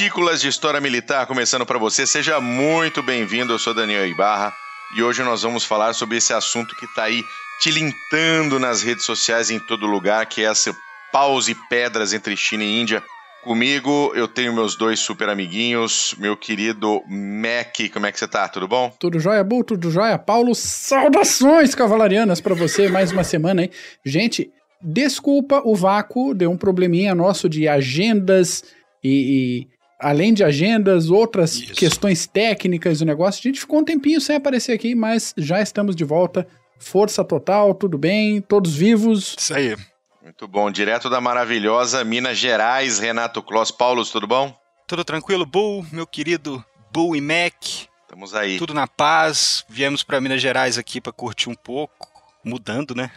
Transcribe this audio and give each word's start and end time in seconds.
Partículas 0.00 0.40
de 0.40 0.48
História 0.48 0.80
Militar 0.80 1.26
começando 1.26 1.66
para 1.66 1.78
você. 1.78 2.06
Seja 2.06 2.40
muito 2.40 3.02
bem-vindo. 3.02 3.52
Eu 3.52 3.58
sou 3.58 3.74
Daniel 3.74 4.08
Ibarra 4.08 4.50
e 4.96 5.02
hoje 5.02 5.22
nós 5.22 5.42
vamos 5.42 5.62
falar 5.62 5.92
sobre 5.92 6.16
esse 6.16 6.32
assunto 6.32 6.74
que 6.74 6.86
está 6.86 7.02
aí 7.02 7.22
tilintando 7.60 8.58
nas 8.58 8.80
redes 8.80 9.04
sociais 9.04 9.50
em 9.50 9.58
todo 9.58 9.86
lugar, 9.86 10.24
que 10.24 10.40
é 10.40 10.44
essa 10.44 10.74
paus 11.12 11.48
e 11.48 11.54
pedras 11.68 12.14
entre 12.14 12.34
China 12.34 12.64
e 12.64 12.80
Índia. 12.80 13.02
Comigo 13.44 14.10
eu 14.14 14.26
tenho 14.26 14.54
meus 14.54 14.74
dois 14.74 14.98
super 15.00 15.28
amiguinhos, 15.28 16.14
meu 16.16 16.34
querido 16.34 17.02
Mac, 17.06 17.76
como 17.92 18.06
é 18.06 18.12
que 18.12 18.18
você 18.18 18.26
tá? 18.26 18.48
Tudo 18.48 18.66
bom? 18.66 18.90
Tudo 18.98 19.20
jóia, 19.20 19.44
Bu, 19.44 19.62
tudo 19.62 19.90
jóia. 19.90 20.18
Paulo, 20.18 20.54
saudações 20.54 21.74
cavalarianas 21.74 22.40
para 22.40 22.54
você, 22.54 22.88
mais 22.88 23.12
uma 23.12 23.22
semana 23.22 23.60
aí. 23.60 23.70
Gente, 24.02 24.50
desculpa 24.80 25.60
o 25.62 25.76
vácuo, 25.76 26.32
deu 26.32 26.50
um 26.50 26.56
probleminha 26.56 27.14
nosso 27.14 27.50
de 27.50 27.68
agendas 27.68 28.64
e, 29.04 29.66
e 29.68 29.79
além 30.00 30.32
de 30.32 30.42
agendas, 30.42 31.10
outras 31.10 31.54
Isso. 31.54 31.74
questões 31.74 32.26
técnicas 32.26 32.98
do 32.98 33.04
negócio. 33.04 33.40
A 33.40 33.42
gente 33.42 33.60
ficou 33.60 33.80
um 33.80 33.84
tempinho 33.84 34.20
sem 34.20 34.36
aparecer 34.36 34.72
aqui, 34.72 34.94
mas 34.94 35.34
já 35.36 35.60
estamos 35.60 35.94
de 35.94 36.04
volta. 36.04 36.46
Força 36.78 37.22
total, 37.22 37.74
tudo 37.74 37.98
bem, 37.98 38.40
todos 38.40 38.74
vivos. 38.74 39.36
Isso 39.38 39.54
aí. 39.54 39.76
Muito 40.22 40.48
bom. 40.48 40.70
Direto 40.70 41.10
da 41.10 41.20
maravilhosa 41.20 42.02
Minas 42.02 42.38
Gerais, 42.38 42.98
Renato 42.98 43.42
Kloss. 43.42 43.70
Paulo, 43.70 44.04
tudo 44.04 44.26
bom? 44.26 44.58
Tudo 44.86 45.04
tranquilo, 45.04 45.44
Bull, 45.44 45.86
meu 45.92 46.06
querido 46.06 46.64
Bull 46.90 47.14
e 47.14 47.20
Mac. 47.20 47.54
Estamos 48.02 48.34
aí. 48.34 48.58
Tudo 48.58 48.74
na 48.74 48.88
paz. 48.88 49.64
Viemos 49.68 50.02
para 50.02 50.20
Minas 50.20 50.40
Gerais 50.40 50.78
aqui 50.78 51.00
para 51.00 51.12
curtir 51.12 51.48
um 51.48 51.54
pouco, 51.54 52.08
mudando, 52.44 52.94
né? 52.94 53.10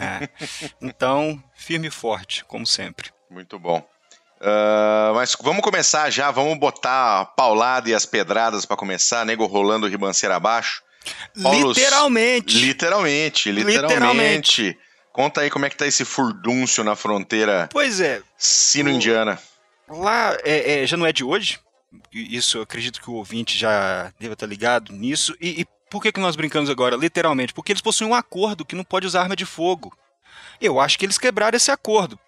então, 0.80 1.42
firme 1.54 1.88
e 1.88 1.90
forte, 1.90 2.44
como 2.44 2.66
sempre. 2.66 3.10
Muito 3.30 3.58
bom. 3.58 3.86
Uh, 4.42 5.14
mas 5.14 5.36
vamos 5.40 5.62
começar 5.62 6.10
já, 6.10 6.32
vamos 6.32 6.58
botar 6.58 7.20
a 7.20 7.24
paulada 7.24 7.88
e 7.88 7.94
as 7.94 8.04
pedradas 8.04 8.66
para 8.66 8.76
começar, 8.76 9.24
nego 9.24 9.46
rolando 9.46 9.86
ribanceira 9.86 10.34
abaixo. 10.34 10.82
Paulo, 11.40 11.68
literalmente. 11.68 12.58
Literalmente, 12.58 13.52
literalmente. 13.52 13.92
Literalmente. 13.92 14.78
Conta 15.12 15.42
aí 15.42 15.50
como 15.50 15.64
é 15.64 15.70
que 15.70 15.76
tá 15.76 15.86
esse 15.86 16.04
furdúncio 16.04 16.82
na 16.82 16.96
fronteira. 16.96 17.68
Pois 17.70 18.00
é. 18.00 18.20
Sino-indiana. 18.36 19.38
Lá 19.88 20.36
é, 20.42 20.82
é, 20.82 20.86
já 20.86 20.96
não 20.96 21.06
é 21.06 21.12
de 21.12 21.22
hoje. 21.22 21.60
Isso 22.12 22.58
eu 22.58 22.62
acredito 22.62 23.00
que 23.00 23.10
o 23.10 23.14
ouvinte 23.14 23.56
já 23.56 24.12
deva 24.18 24.32
estar 24.32 24.46
ligado 24.46 24.92
nisso. 24.92 25.36
E, 25.40 25.60
e 25.60 25.66
por 25.88 26.02
que, 26.02 26.10
que 26.10 26.20
nós 26.20 26.34
brincamos 26.34 26.68
agora? 26.68 26.96
Literalmente, 26.96 27.52
porque 27.52 27.70
eles 27.70 27.82
possuem 27.82 28.10
um 28.10 28.14
acordo 28.14 28.64
que 28.64 28.74
não 28.74 28.82
pode 28.82 29.06
usar 29.06 29.22
arma 29.22 29.36
de 29.36 29.44
fogo. 29.44 29.96
Eu 30.60 30.80
acho 30.80 30.98
que 30.98 31.04
eles 31.04 31.18
quebraram 31.18 31.56
esse 31.56 31.70
acordo. 31.70 32.18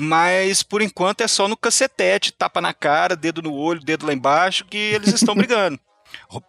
Mas 0.00 0.62
por 0.62 0.80
enquanto 0.80 1.22
é 1.22 1.28
só 1.28 1.48
no 1.48 1.56
cacetete, 1.56 2.32
tapa 2.32 2.60
na 2.60 2.72
cara, 2.72 3.16
dedo 3.16 3.42
no 3.42 3.52
olho, 3.52 3.80
dedo 3.80 4.06
lá 4.06 4.12
embaixo, 4.12 4.64
que 4.64 4.76
eles 4.76 5.12
estão 5.12 5.34
brigando. 5.36 5.80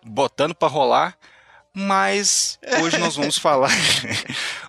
Botando 0.06 0.54
para 0.54 0.68
rolar 0.68 1.18
mas 1.72 2.60
hoje 2.82 2.98
nós 2.98 3.16
vamos 3.16 3.38
falar 3.40 3.72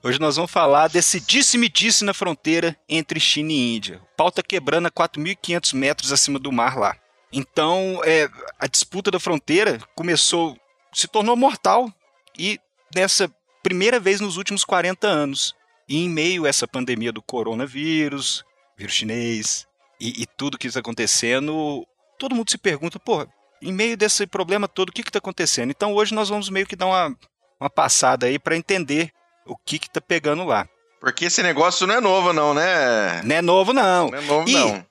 hoje 0.02 0.20
nós 0.20 0.36
vamos 0.36 0.50
falar 0.50 0.88
desse 0.88 1.18
disse-me-disse 1.18 2.04
na 2.04 2.12
fronteira 2.12 2.76
entre 2.88 3.18
China 3.18 3.52
e 3.52 3.76
Índia. 3.76 4.00
O 4.02 4.16
pau 4.16 4.30
tá 4.30 4.42
quebrando 4.42 4.86
a 4.86 4.90
4.500 4.90 5.74
metros 5.74 6.12
acima 6.12 6.38
do 6.38 6.52
mar 6.52 6.78
lá. 6.78 6.96
Então, 7.32 8.00
é, 8.04 8.28
a 8.58 8.66
disputa 8.66 9.10
da 9.10 9.20
fronteira 9.20 9.78
começou, 9.94 10.56
se 10.92 11.06
tornou 11.06 11.36
mortal 11.36 11.92
e 12.38 12.58
nessa 12.94 13.30
primeira 13.62 14.00
vez 14.00 14.20
nos 14.20 14.36
últimos 14.36 14.64
40 14.64 15.06
anos. 15.06 15.54
E 15.88 16.04
em 16.04 16.08
meio 16.08 16.44
a 16.44 16.48
essa 16.48 16.68
pandemia 16.68 17.12
do 17.12 17.22
coronavírus, 17.22 18.44
vírus 18.80 18.94
chinês 18.94 19.66
e, 20.00 20.22
e 20.22 20.26
tudo 20.26 20.58
que 20.58 20.66
está 20.66 20.80
acontecendo, 20.80 21.86
todo 22.18 22.34
mundo 22.34 22.50
se 22.50 22.58
pergunta, 22.58 22.98
pô, 22.98 23.26
em 23.62 23.72
meio 23.72 23.96
desse 23.96 24.26
problema 24.26 24.66
todo, 24.66 24.88
o 24.88 24.92
que 24.92 25.02
está 25.02 25.18
acontecendo? 25.18 25.70
Então 25.70 25.94
hoje 25.94 26.14
nós 26.14 26.28
vamos 26.28 26.48
meio 26.48 26.66
que 26.66 26.76
dar 26.76 26.86
uma, 26.86 27.16
uma 27.60 27.70
passada 27.70 28.26
aí 28.26 28.38
para 28.38 28.56
entender 28.56 29.10
o 29.46 29.56
que 29.56 29.76
está 29.76 30.00
pegando 30.00 30.44
lá. 30.44 30.66
Porque 31.00 31.26
esse 31.26 31.42
negócio 31.42 31.86
não 31.86 31.94
é 31.94 32.00
novo, 32.00 32.32
não, 32.32 32.52
né? 32.52 33.22
Não 33.22 33.36
é 33.36 33.42
novo, 33.42 33.72
não. 33.72 34.08
Não 34.10 34.18
é 34.18 34.20
novo, 34.22 34.48
e 34.48 34.52
não. 34.52 34.86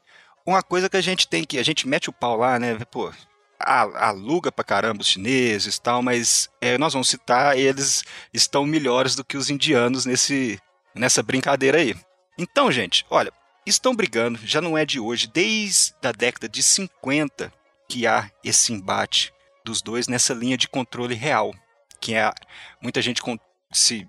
Uma 0.46 0.64
coisa 0.64 0.90
que 0.90 0.98
a 0.98 1.02
gente 1.02 1.28
tem 1.28 1.44
que. 1.44 1.60
A 1.60 1.64
gente 1.64 1.88
mete 1.88 2.10
o 2.10 2.14
pau 2.14 2.36
lá, 2.36 2.58
né? 2.58 2.76
Pô, 2.92 3.12
aluga 3.60 4.52
pra 4.52 4.64
caramba 4.64 5.02
os 5.02 5.08
chineses 5.08 5.76
e 5.76 5.82
tal, 5.82 6.02
mas 6.02 6.50
é, 6.60 6.78
nós 6.78 6.94
vamos 6.94 7.10
citar, 7.10 7.58
eles 7.58 8.04
estão 8.34 8.66
melhores 8.66 9.16
do 9.16 9.24
que 9.24 9.38
os 9.38 9.52
indianos 9.52 10.06
nesse, 10.06 10.60
nessa 10.96 11.22
brincadeira 11.22 11.78
aí. 11.78 11.96
Então, 12.38 12.72
gente, 12.72 13.06
olha, 13.10 13.32
estão 13.66 13.96
brigando, 13.96 14.40
já 14.44 14.62
não 14.62 14.78
é 14.78 14.86
de 14.86 15.00
hoje, 15.00 15.28
desde 15.28 15.94
a 16.03 16.12
década 16.12 16.47
de 16.47 16.64
50 16.64 17.53
que 17.88 18.06
há 18.06 18.30
esse 18.44 18.72
embate 18.72 19.34
dos 19.64 19.81
dois 19.81 20.08
nessa 20.08 20.34
linha 20.34 20.58
de 20.58 20.68
controle 20.68 21.16
real, 21.16 21.53
que 22.00 22.14
é 22.14 22.31
muita 22.81 23.02
gente 23.02 23.22
se 23.72 24.08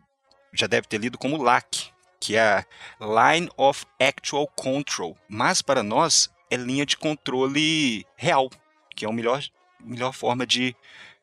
já 0.53 0.67
deve 0.67 0.87
ter 0.87 0.99
lido 0.99 1.19
como 1.19 1.43
LAC, 1.43 1.91
que 2.19 2.37
é 2.37 2.65
Line 3.01 3.49
of 3.57 3.87
Actual 3.99 4.47
Control, 4.49 5.17
mas 5.29 5.63
para 5.63 5.83
nós 5.83 6.31
é 6.51 6.57
linha 6.57 6.85
de 6.85 6.97
controle 6.97 8.07
real, 8.17 8.51
que 8.95 9.05
é 9.05 9.09
a 9.09 9.13
melhor, 9.13 9.43
melhor 9.81 10.13
forma 10.13 10.47
de 10.47 10.77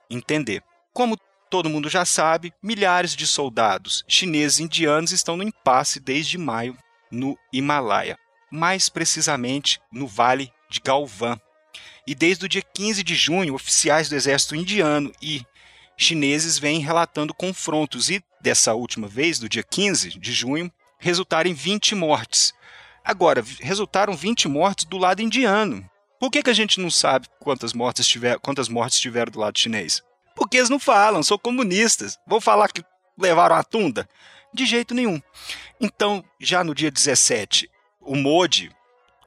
entender. 0.09 0.63
Como 0.93 1.17
todo 1.49 1.69
mundo 1.69 1.89
já 1.89 2.05
sabe, 2.05 2.53
milhares 2.61 3.15
de 3.15 3.27
soldados 3.27 4.03
chineses 4.07 4.59
e 4.59 4.63
indianos 4.63 5.11
estão 5.11 5.37
no 5.37 5.43
impasse 5.43 5.99
desde 5.99 6.37
maio 6.37 6.77
no 7.11 7.37
Himalaia, 7.51 8.17
mais 8.51 8.89
precisamente 8.89 9.79
no 9.91 10.07
Vale 10.07 10.51
de 10.69 10.79
Galvan, 10.79 11.39
e 12.05 12.15
desde 12.15 12.45
o 12.45 12.49
dia 12.49 12.61
15 12.61 13.03
de 13.03 13.15
junho, 13.15 13.53
oficiais 13.53 14.07
do 14.07 14.15
exército 14.15 14.55
indiano 14.55 15.11
e 15.21 15.45
chineses 15.97 16.57
vêm 16.57 16.79
relatando 16.79 17.33
confrontos 17.33 18.09
e, 18.09 18.23
dessa 18.39 18.73
última 18.73 19.07
vez, 19.07 19.39
do 19.39 19.49
dia 19.49 19.63
15 19.63 20.17
de 20.17 20.31
junho, 20.31 20.71
resultaram 20.97 21.49
em 21.49 21.53
20 21.53 21.95
mortes. 21.95 22.53
Agora, 23.03 23.43
resultaram 23.59 24.15
20 24.15 24.47
mortes 24.47 24.85
do 24.85 24.97
lado 24.97 25.21
indiano. 25.21 25.87
Por 26.19 26.31
que, 26.31 26.41
que 26.41 26.49
a 26.49 26.53
gente 26.53 26.79
não 26.79 26.89
sabe 26.89 27.27
quantas 27.39 27.73
mortes, 27.73 28.07
tiver, 28.07 28.39
quantas 28.39 28.69
mortes 28.69 28.99
tiveram 28.99 29.31
do 29.31 29.39
lado 29.39 29.59
chinês? 29.59 30.01
Porque 30.35 30.57
eles 30.57 30.69
não 30.69 30.79
falam, 30.79 31.21
são 31.21 31.37
comunistas. 31.37 32.17
Vão 32.25 32.39
falar 32.39 32.69
que 32.69 32.83
levaram 33.17 33.55
a 33.55 33.63
tunda? 33.63 34.07
De 34.57 34.65
jeito 34.65 34.95
nenhum. 34.95 35.21
Então, 35.79 36.25
já 36.39 36.63
no 36.63 36.73
dia 36.73 36.89
17, 36.89 37.69
o 38.01 38.15
Modi, 38.15 38.71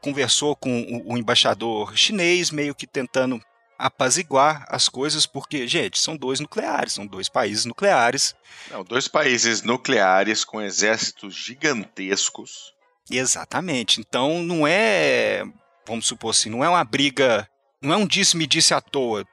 conversou 0.01 0.57
com 0.57 1.03
o, 1.07 1.17
embaixador 1.17 1.97
chinês, 1.97 2.51
meio 2.51 2.75
que 2.75 2.85
tentando 2.85 3.41
apaziguar 3.79 4.67
as 4.69 4.89
coisas, 4.89 5.27
porque, 5.27 5.69
gente, 5.69 6.01
são 6.01 6.17
dois 6.17 6.41
nucleares, 6.41 6.95
são 6.95 7.07
dois 7.07 7.29
países 7.29 7.65
nucleares. 7.65 8.35
Não, 8.73 8.83
dois 8.83 9.07
países 9.07 9.63
nucleares 9.63 10.45
com 10.45 10.61
exércitos 10.61 11.33
gigantescos. 11.33 12.75
Exatamente. 13.09 14.01
Então 14.01 14.43
não 14.43 14.67
é, 14.67 15.45
vamos 15.87 16.09
supor 16.09 16.31
assim, 16.31 16.51
não 16.51 16.65
é 16.65 16.69
uma 16.69 16.83
briga, 16.83 17.49
não 17.81 17.93
é 17.93 17.97
um 17.97 18.05
disse-me-disse 18.05 18.75
à 18.75 18.81
toa. 18.81 19.25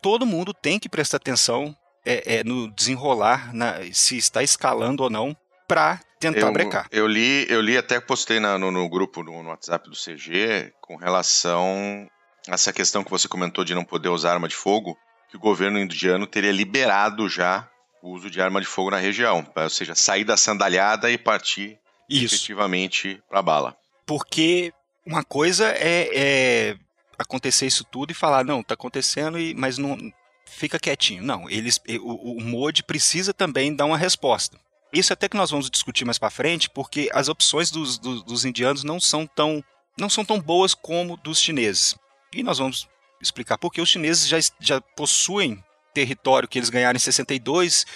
Todo 0.00 0.24
mundo 0.24 0.54
tem 0.54 0.78
que 0.78 0.88
prestar 0.88 1.18
atenção 1.18 1.76
é, 2.04 2.36
é, 2.36 2.44
no 2.44 2.70
desenrolar, 2.72 3.54
na, 3.54 3.76
se 3.92 4.16
está 4.16 4.42
escalando 4.42 5.02
ou 5.02 5.10
não, 5.10 5.36
para 5.66 6.00
tentar 6.18 6.46
eu, 6.46 6.52
brecar. 6.52 6.86
Eu 6.90 7.06
li, 7.06 7.46
eu 7.48 7.60
li 7.60 7.76
até 7.76 8.00
postei 8.00 8.38
na, 8.38 8.58
no, 8.58 8.70
no, 8.70 8.88
grupo 8.88 9.22
no, 9.22 9.42
no, 9.42 9.50
WhatsApp 9.50 9.88
do 9.88 9.96
CG 9.96 10.72
com 10.80 10.96
relação 10.96 12.08
a 12.48 12.54
essa 12.54 12.72
questão 12.72 13.02
que 13.02 13.10
você 13.10 13.28
comentou 13.28 13.64
de 13.64 13.74
não 13.74 13.84
poder 13.84 14.08
usar 14.08 14.32
arma 14.32 14.48
de 14.48 14.54
fogo, 14.54 14.96
que 15.30 15.36
o 15.36 15.40
governo 15.40 15.78
indiano 15.78 16.26
teria 16.26 16.52
liberado 16.52 17.28
já 17.28 17.68
o 18.02 18.10
uso 18.10 18.28
de 18.28 18.40
arma 18.40 18.60
de 18.60 18.66
fogo 18.66 18.90
na 18.90 18.98
região, 18.98 19.46
ou 19.54 19.70
seja, 19.70 19.94
sair 19.94 20.24
da 20.24 20.36
sandalhada 20.36 21.10
e 21.10 21.16
partir 21.16 21.78
Isso. 22.08 22.34
efetivamente 22.34 23.22
para 23.28 23.40
bala. 23.40 23.76
Porque 24.04 24.72
uma 25.06 25.22
coisa 25.24 25.68
é, 25.68 26.10
é, 26.12 26.76
acontecer 27.18 27.66
isso 27.66 27.84
tudo 27.84 28.10
e 28.10 28.14
falar 28.14 28.44
não, 28.44 28.60
está 28.60 28.74
acontecendo, 28.74 29.38
e, 29.38 29.54
mas 29.54 29.78
não 29.78 29.96
fica 30.44 30.78
quietinho. 30.78 31.22
Não, 31.22 31.48
eles, 31.48 31.80
o, 32.00 32.38
o 32.38 32.40
MOD 32.40 32.82
precisa 32.82 33.32
também 33.32 33.74
dar 33.74 33.84
uma 33.84 33.96
resposta. 33.96 34.58
Isso 34.92 35.12
até 35.12 35.28
que 35.28 35.36
nós 35.36 35.50
vamos 35.50 35.70
discutir 35.70 36.04
mais 36.04 36.18
para 36.18 36.30
frente, 36.30 36.68
porque 36.68 37.08
as 37.14 37.28
opções 37.28 37.70
dos, 37.70 37.98
dos, 37.98 38.22
dos, 38.22 38.44
indianos 38.44 38.84
não 38.84 39.00
são 39.00 39.26
tão 39.26 39.64
não 39.98 40.08
são 40.08 40.24
tão 40.24 40.40
boas 40.40 40.74
como 40.74 41.16
dos 41.16 41.40
chineses. 41.40 41.96
E 42.32 42.42
nós 42.42 42.58
vamos 42.58 42.88
explicar 43.20 43.58
porque 43.58 43.80
os 43.80 43.88
chineses 43.88 44.26
já, 44.26 44.38
já 44.60 44.80
possuem 44.80 45.62
território 45.94 46.48
que 46.48 46.58
eles 46.58 46.70
ganharam 46.70 46.96
em 46.96 47.00
62 47.00 47.86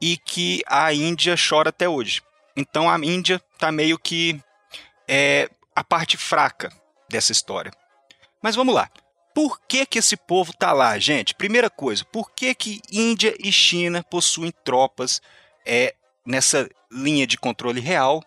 e 0.00 0.16
que 0.16 0.62
a 0.66 0.92
Índia 0.92 1.34
chora 1.36 1.70
até 1.70 1.88
hoje. 1.88 2.22
Então 2.56 2.88
a 2.88 2.96
Índia 2.96 3.42
está 3.52 3.70
meio 3.72 3.98
que 3.98 4.40
é, 5.08 5.48
a 5.74 5.82
parte 5.82 6.16
fraca 6.16 6.72
dessa 7.08 7.32
história. 7.32 7.72
Mas 8.42 8.54
vamos 8.54 8.74
lá. 8.74 8.88
Por 9.34 9.60
que, 9.66 9.84
que 9.84 9.98
esse 9.98 10.16
povo 10.16 10.52
está 10.52 10.72
lá, 10.72 10.96
gente? 10.98 11.34
Primeira 11.34 11.68
coisa, 11.68 12.04
por 12.04 12.30
que, 12.30 12.54
que 12.54 12.80
Índia 12.90 13.34
e 13.40 13.50
China 13.50 14.04
possuem 14.04 14.52
tropas 14.64 15.20
é, 15.66 15.94
nessa 16.26 16.68
linha 16.90 17.26
de 17.26 17.36
controle 17.36 17.80
real 17.80 18.22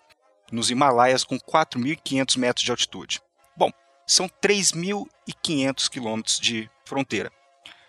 nos 0.52 0.70
Himalaias 0.70 1.24
com 1.24 1.38
4.500 1.38 2.38
metros 2.38 2.64
de 2.64 2.72
altitude. 2.72 3.22
Bom, 3.56 3.72
são 4.06 4.30
3.500 4.42 5.90
quilômetros 5.90 6.40
de 6.40 6.70
fronteira. 6.86 7.32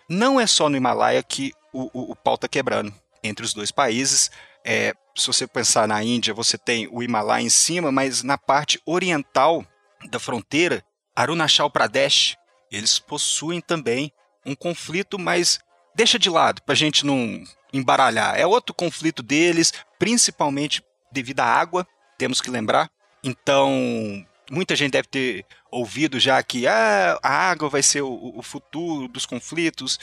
Não 0.08 0.40
é 0.40 0.46
só 0.46 0.69
no 0.69 0.76
Himalaia 0.76 1.22
que 1.22 1.52
o, 1.72 1.90
o, 1.93 2.12
o 2.12 2.16
pau 2.16 2.34
está 2.34 2.49
quebrando 2.49 2.93
entre 3.22 3.44
os 3.44 3.52
dois 3.52 3.70
países. 3.70 4.31
É, 4.64 4.94
se 5.14 5.26
você 5.26 5.46
pensar 5.46 5.87
na 5.87 6.02
Índia, 6.02 6.34
você 6.34 6.56
tem 6.56 6.88
o 6.90 7.02
Himalaia 7.02 7.44
em 7.44 7.50
cima, 7.50 7.93
mas 7.93 8.22
na 8.22 8.38
parte 8.38 8.81
oriental 8.87 9.64
da 10.11 10.19
fronteira, 10.19 10.82
Arunachal 11.14 11.70
Pradesh, 11.70 12.37
eles 12.70 12.99
possuem 12.99 13.61
também 13.61 14.12
um 14.46 14.54
conflito, 14.54 15.19
mas 15.19 15.58
deixa 15.94 16.19
de 16.19 16.31
lado 16.31 16.62
para 16.62 16.72
a 16.72 16.76
gente 16.76 17.04
não 17.04 17.43
embaralhar. 17.73 18.38
É 18.38 18.47
outro 18.47 18.75
conflito 18.75 19.23
deles, 19.23 19.73
principalmente 19.99 20.82
devido 21.12 21.41
à 21.41 21.44
água, 21.44 21.87
temos 22.17 22.41
que 22.41 22.50
lembrar. 22.50 22.91
Então, 23.23 24.25
muita 24.50 24.76
gente 24.76 24.93
deve 24.93 25.09
ter 25.09 25.47
ouvido 25.70 26.19
já 26.19 26.43
que 26.43 26.67
ah, 26.67 27.19
a 27.23 27.50
água 27.50 27.69
vai 27.69 27.82
ser 27.82 28.03
o, 28.03 28.32
o 28.37 28.43
futuro 28.43 29.09
dos 29.09 29.26
conflitos. 29.26 29.99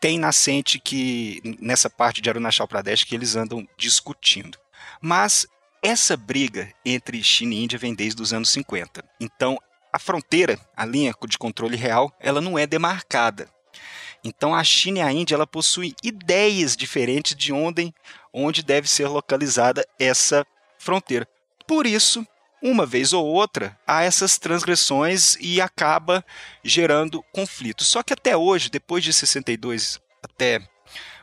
Tem 0.00 0.18
nascente 0.18 0.78
que 0.78 1.40
nessa 1.60 1.90
parte 1.90 2.20
de 2.20 2.30
Arunachal 2.30 2.68
Pradesh 2.68 3.04
que 3.04 3.14
eles 3.14 3.36
andam 3.36 3.66
discutindo. 3.76 4.58
Mas 5.00 5.46
essa 5.82 6.16
briga 6.16 6.72
entre 6.84 7.22
China 7.22 7.54
e 7.54 7.64
Índia 7.64 7.78
vem 7.78 7.94
desde 7.94 8.20
os 8.22 8.32
anos 8.32 8.50
50. 8.50 9.04
Então, 9.20 9.58
a 9.92 9.98
fronteira, 9.98 10.58
a 10.76 10.84
linha 10.84 11.14
de 11.26 11.38
controle 11.38 11.76
real, 11.76 12.12
ela 12.20 12.40
não 12.40 12.58
é 12.58 12.66
demarcada. 12.66 13.48
Então 14.28 14.54
a 14.54 14.62
China 14.62 14.98
e 14.98 15.02
a 15.02 15.12
Índia 15.12 15.34
ela 15.34 15.46
possuem 15.46 15.94
ideias 16.02 16.76
diferentes 16.76 17.34
de 17.34 17.52
onde, 17.52 17.92
onde 18.32 18.62
deve 18.62 18.88
ser 18.88 19.08
localizada 19.08 19.86
essa 19.98 20.46
fronteira. 20.78 21.26
Por 21.66 21.86
isso, 21.86 22.26
uma 22.62 22.84
vez 22.84 23.12
ou 23.12 23.24
outra, 23.24 23.78
há 23.86 24.02
essas 24.02 24.38
transgressões 24.38 25.36
e 25.40 25.60
acaba 25.60 26.24
gerando 26.62 27.22
conflitos. 27.32 27.88
Só 27.88 28.02
que 28.02 28.12
até 28.12 28.36
hoje, 28.36 28.70
depois 28.70 29.02
de 29.02 29.12
62 29.12 30.00
até, 30.22 30.60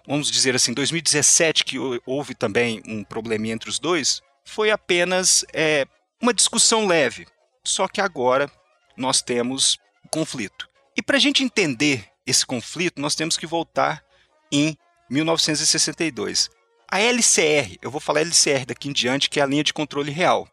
vamos 0.07 0.31
dizer 0.31 0.55
assim, 0.55 0.73
2017, 0.73 1.63
que 1.63 1.77
houve 2.05 2.33
também 2.33 2.81
um 2.87 3.03
problema 3.03 3.47
entre 3.47 3.69
os 3.69 3.79
dois, 3.79 4.21
foi 4.43 4.71
apenas 4.71 5.45
é, 5.53 5.85
uma 6.21 6.33
discussão 6.33 6.87
leve. 6.87 7.27
Só 7.63 7.87
que 7.87 8.01
agora 8.01 8.49
nós 8.97 9.21
temos 9.21 9.77
conflito. 10.11 10.69
E 10.95 11.01
para 11.01 11.17
a 11.17 11.19
gente 11.19 11.43
entender 11.43 12.07
esse 12.25 12.45
conflito, 12.45 13.01
nós 13.01 13.15
temos 13.15 13.37
que 13.37 13.47
voltar 13.47 14.03
em 14.51 14.77
1962. 15.09 16.49
A 16.89 16.99
LCR, 16.99 17.77
eu 17.81 17.91
vou 17.91 17.99
falar 18.01 18.21
LCR 18.21 18.65
daqui 18.65 18.89
em 18.89 18.93
diante, 18.93 19.29
que 19.29 19.39
é 19.39 19.43
a 19.43 19.47
linha 19.47 19.63
de 19.63 19.73
controle 19.73 20.11
real. 20.11 20.47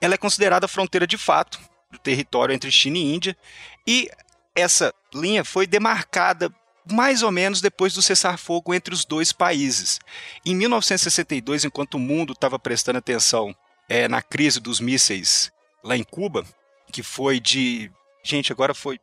Ela 0.00 0.14
é 0.14 0.18
considerada 0.18 0.66
a 0.66 0.68
fronteira 0.68 1.06
de 1.06 1.16
fato 1.16 1.60
do 1.90 1.98
território 1.98 2.54
entre 2.54 2.70
China 2.70 2.98
e 2.98 3.14
Índia, 3.14 3.36
e 3.86 4.08
essa 4.54 4.92
linha 5.12 5.44
foi 5.44 5.66
demarcada 5.66 6.54
mais 6.90 7.22
ou 7.22 7.30
menos 7.30 7.60
depois 7.60 7.94
do 7.94 8.02
cessar-fogo 8.02 8.74
entre 8.74 8.92
os 8.92 9.04
dois 9.04 9.32
países. 9.32 9.98
Em 10.44 10.54
1962, 10.54 11.64
enquanto 11.64 11.94
o 11.94 11.98
mundo 11.98 12.34
estava 12.34 12.58
prestando 12.58 12.98
atenção 12.98 13.54
é, 13.88 14.06
na 14.06 14.20
crise 14.20 14.60
dos 14.60 14.80
mísseis 14.80 15.50
lá 15.82 15.96
em 15.96 16.02
Cuba, 16.02 16.44
que 16.90 17.02
foi 17.02 17.40
de. 17.40 17.90
Gente, 18.22 18.52
agora 18.52 18.74
foi. 18.74 18.98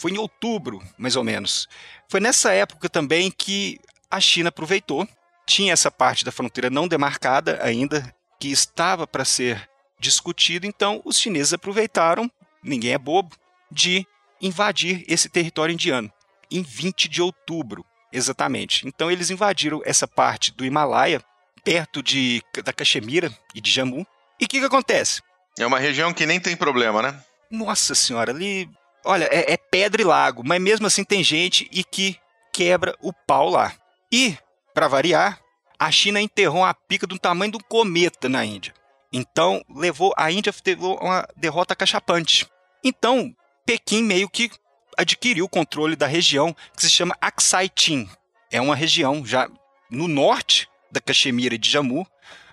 Foi 0.00 0.10
em 0.10 0.18
outubro, 0.18 0.82
mais 0.98 1.16
ou 1.16 1.24
menos. 1.24 1.68
Foi 2.08 2.20
nessa 2.20 2.52
época 2.52 2.88
também 2.88 3.30
que 3.30 3.80
a 4.10 4.20
China 4.20 4.48
aproveitou. 4.48 5.06
Tinha 5.46 5.72
essa 5.72 5.90
parte 5.90 6.24
da 6.24 6.32
fronteira 6.32 6.68
não 6.68 6.88
demarcada 6.88 7.60
ainda, 7.62 8.14
que 8.38 8.48
estava 8.48 9.06
para 9.06 9.24
ser 9.24 9.68
discutido, 9.98 10.66
então 10.66 11.00
os 11.04 11.18
chineses 11.18 11.52
aproveitaram, 11.52 12.30
ninguém 12.62 12.92
é 12.92 12.98
bobo, 12.98 13.34
de 13.70 14.06
invadir 14.42 15.04
esse 15.08 15.28
território 15.28 15.72
indiano 15.72 16.12
em 16.50 16.62
20 16.62 17.08
de 17.08 17.22
outubro, 17.22 17.84
exatamente. 18.12 18.86
Então 18.86 19.10
eles 19.10 19.30
invadiram 19.30 19.80
essa 19.84 20.06
parte 20.06 20.52
do 20.52 20.64
Himalaia, 20.64 21.22
perto 21.64 22.02
de, 22.02 22.42
da 22.64 22.72
Caxemira 22.72 23.32
e 23.54 23.60
de 23.60 23.70
Jammu. 23.70 24.06
E 24.40 24.44
o 24.44 24.48
que, 24.48 24.60
que 24.60 24.66
acontece? 24.66 25.22
É 25.58 25.66
uma 25.66 25.78
região 25.78 26.12
que 26.12 26.26
nem 26.26 26.38
tem 26.38 26.56
problema, 26.56 27.02
né? 27.02 27.20
Nossa 27.50 27.94
senhora, 27.94 28.30
ali. 28.30 28.68
Olha, 29.06 29.28
é, 29.30 29.52
é 29.52 29.56
pedra 29.56 30.02
e 30.02 30.04
lago, 30.04 30.42
mas 30.44 30.60
mesmo 30.60 30.86
assim 30.86 31.04
tem 31.04 31.22
gente 31.22 31.68
e 31.70 31.84
que 31.84 32.18
quebra 32.52 32.96
o 33.00 33.12
pau 33.12 33.48
lá. 33.48 33.72
E, 34.12 34.36
para 34.74 34.88
variar, 34.88 35.40
a 35.78 35.90
China 35.90 36.20
enterrou 36.20 36.62
uma 36.62 36.74
pica 36.74 37.06
do 37.06 37.18
tamanho 37.18 37.52
de 37.52 37.58
um 37.58 37.60
cometa 37.60 38.28
na 38.28 38.44
Índia. 38.44 38.74
Então, 39.12 39.62
levou 39.74 40.12
a 40.16 40.30
Índia 40.32 40.52
levou 40.66 40.98
uma 41.00 41.26
derrota 41.36 41.76
cachapante. 41.76 42.46
Então, 42.82 43.34
Pequim 43.64 44.02
meio 44.02 44.28
que 44.28 44.50
adquiriu 44.96 45.44
o 45.44 45.48
controle 45.48 45.94
da 45.94 46.06
região 46.06 46.54
que 46.74 46.82
se 46.82 46.90
chama 46.90 47.16
Aksai 47.20 47.70
Chin. 47.74 48.08
É 48.50 48.60
uma 48.60 48.74
região 48.74 49.24
já 49.24 49.48
no 49.90 50.08
norte 50.08 50.68
da 50.90 51.00
Caxemira 51.00 51.54
e 51.54 51.58
de 51.58 51.70
Jammu, 51.70 52.06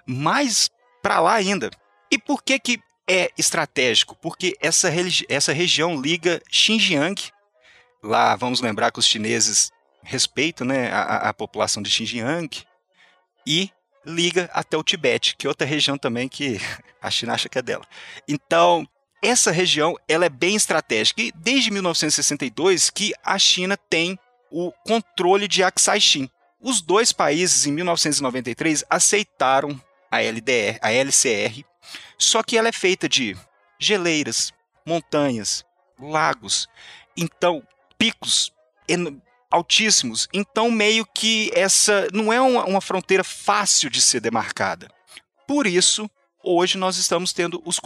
mais 0.06 0.70
para 1.02 1.20
lá 1.20 1.34
ainda. 1.34 1.72
E 2.12 2.18
por 2.18 2.44
que 2.44 2.60
que 2.60 2.80
é 3.10 3.30
estratégico? 3.38 4.16
Porque 4.16 4.56
essa, 4.60 4.90
essa 5.30 5.54
região 5.54 6.00
liga 6.00 6.42
Xinjiang, 6.50 7.22
lá 8.02 8.36
vamos 8.36 8.62
lembrar 8.62 8.92
que 8.92 9.00
os 9.00 9.06
chineses 9.06 9.72
respeitam 10.04 10.68
né, 10.68 10.92
a, 10.92 11.30
a 11.30 11.34
população 11.34 11.82
de 11.82 11.90
Xinjiang, 11.90 12.50
e 13.46 13.70
liga 14.06 14.50
até 14.54 14.78
o 14.78 14.84
Tibete, 14.84 15.36
que 15.38 15.46
é 15.46 15.50
outra 15.50 15.68
região 15.68 15.98
também 15.98 16.28
que 16.28 16.60
a 17.02 17.10
China 17.10 17.34
acha 17.34 17.50
que 17.50 17.58
é 17.58 17.62
dela. 17.62 17.86
Então, 18.28 18.88
essa 19.22 19.52
região 19.52 19.96
ela 20.08 20.26
é 20.26 20.30
bem 20.30 20.56
estratégica 20.56 21.22
e 21.22 21.32
desde 21.32 21.72
1962 21.72 22.90
que 22.90 23.14
a 23.24 23.38
China 23.40 23.78
tem 23.90 24.20
o 24.52 24.72
controle 24.86 25.48
de 25.48 25.64
Aksai 25.64 26.00
Chin. 26.00 26.30
Os 26.62 26.82
dois 26.82 27.12
países 27.12 27.66
em 27.66 27.72
1993 27.72 28.86
aceitaram 28.90 29.80
a 30.12 30.22
LDR, 30.22 30.78
a 30.82 30.92
LCR, 30.92 31.66
só 32.18 32.44
que 32.44 32.58
ela 32.58 32.70
é 32.70 32.72
feita 32.72 33.08
de 33.08 33.38
geleiras, 33.80 34.54
montanhas, 34.86 35.66
lagos, 36.00 36.68
então 37.16 37.64
picos 37.98 38.52
altíssimos. 39.50 40.28
Então 40.34 40.72
meio 40.72 41.06
que 41.06 41.52
essa 41.54 42.08
não 42.12 42.34
é 42.34 42.42
uma, 42.42 42.66
uma 42.66 42.82
fronteira 42.82 43.24
fácil 43.24 43.90
de 43.90 44.02
ser 44.02 44.20
demarcada. 44.20 44.90
Por 45.48 45.68
isso, 45.68 46.10
hoje 46.44 46.78
nós 46.78 46.98
estamos 46.98 47.32
tendo 47.32 47.62
os, 47.66 47.80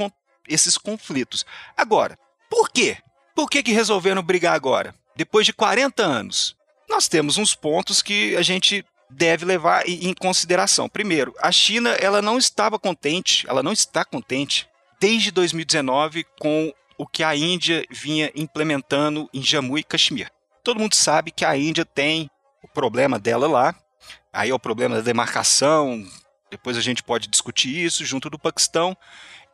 esses 0.47 0.77
conflitos. 0.77 1.45
Agora, 1.75 2.17
por 2.49 2.69
quê? 2.69 2.97
Por 3.35 3.49
que, 3.49 3.61
que 3.61 3.71
resolveram 3.71 4.23
brigar 4.23 4.55
agora? 4.55 4.95
Depois 5.15 5.45
de 5.45 5.53
40 5.53 6.03
anos. 6.03 6.55
Nós 6.89 7.07
temos 7.07 7.37
uns 7.37 7.53
pontos 7.53 8.01
que 8.01 8.35
a 8.37 8.41
gente 8.41 8.85
deve 9.09 9.45
levar 9.45 9.87
em 9.87 10.13
consideração. 10.13 10.89
Primeiro, 10.89 11.33
a 11.39 11.51
China 11.51 11.91
ela 11.91 12.21
não 12.21 12.37
estava 12.37 12.77
contente, 12.77 13.45
ela 13.47 13.63
não 13.63 13.71
está 13.71 14.03
contente 14.03 14.67
desde 14.99 15.31
2019 15.31 16.25
com 16.39 16.73
o 16.97 17.05
que 17.05 17.23
a 17.23 17.35
Índia 17.35 17.85
vinha 17.89 18.31
implementando 18.35 19.29
em 19.33 19.41
Jammu 19.41 19.77
e 19.77 19.83
Caxemir. 19.83 20.31
Todo 20.63 20.79
mundo 20.79 20.95
sabe 20.95 21.31
que 21.31 21.45
a 21.45 21.55
Índia 21.55 21.85
tem 21.85 22.29
o 22.63 22.67
problema 22.67 23.19
dela 23.19 23.47
lá, 23.47 23.75
aí 24.33 24.49
é 24.49 24.53
o 24.53 24.59
problema 24.59 24.95
da 24.95 25.01
demarcação, 25.01 26.05
depois 26.49 26.75
a 26.75 26.81
gente 26.81 27.03
pode 27.03 27.27
discutir 27.27 27.85
isso 27.85 28.03
junto 28.03 28.29
do 28.29 28.39
Paquistão, 28.39 28.97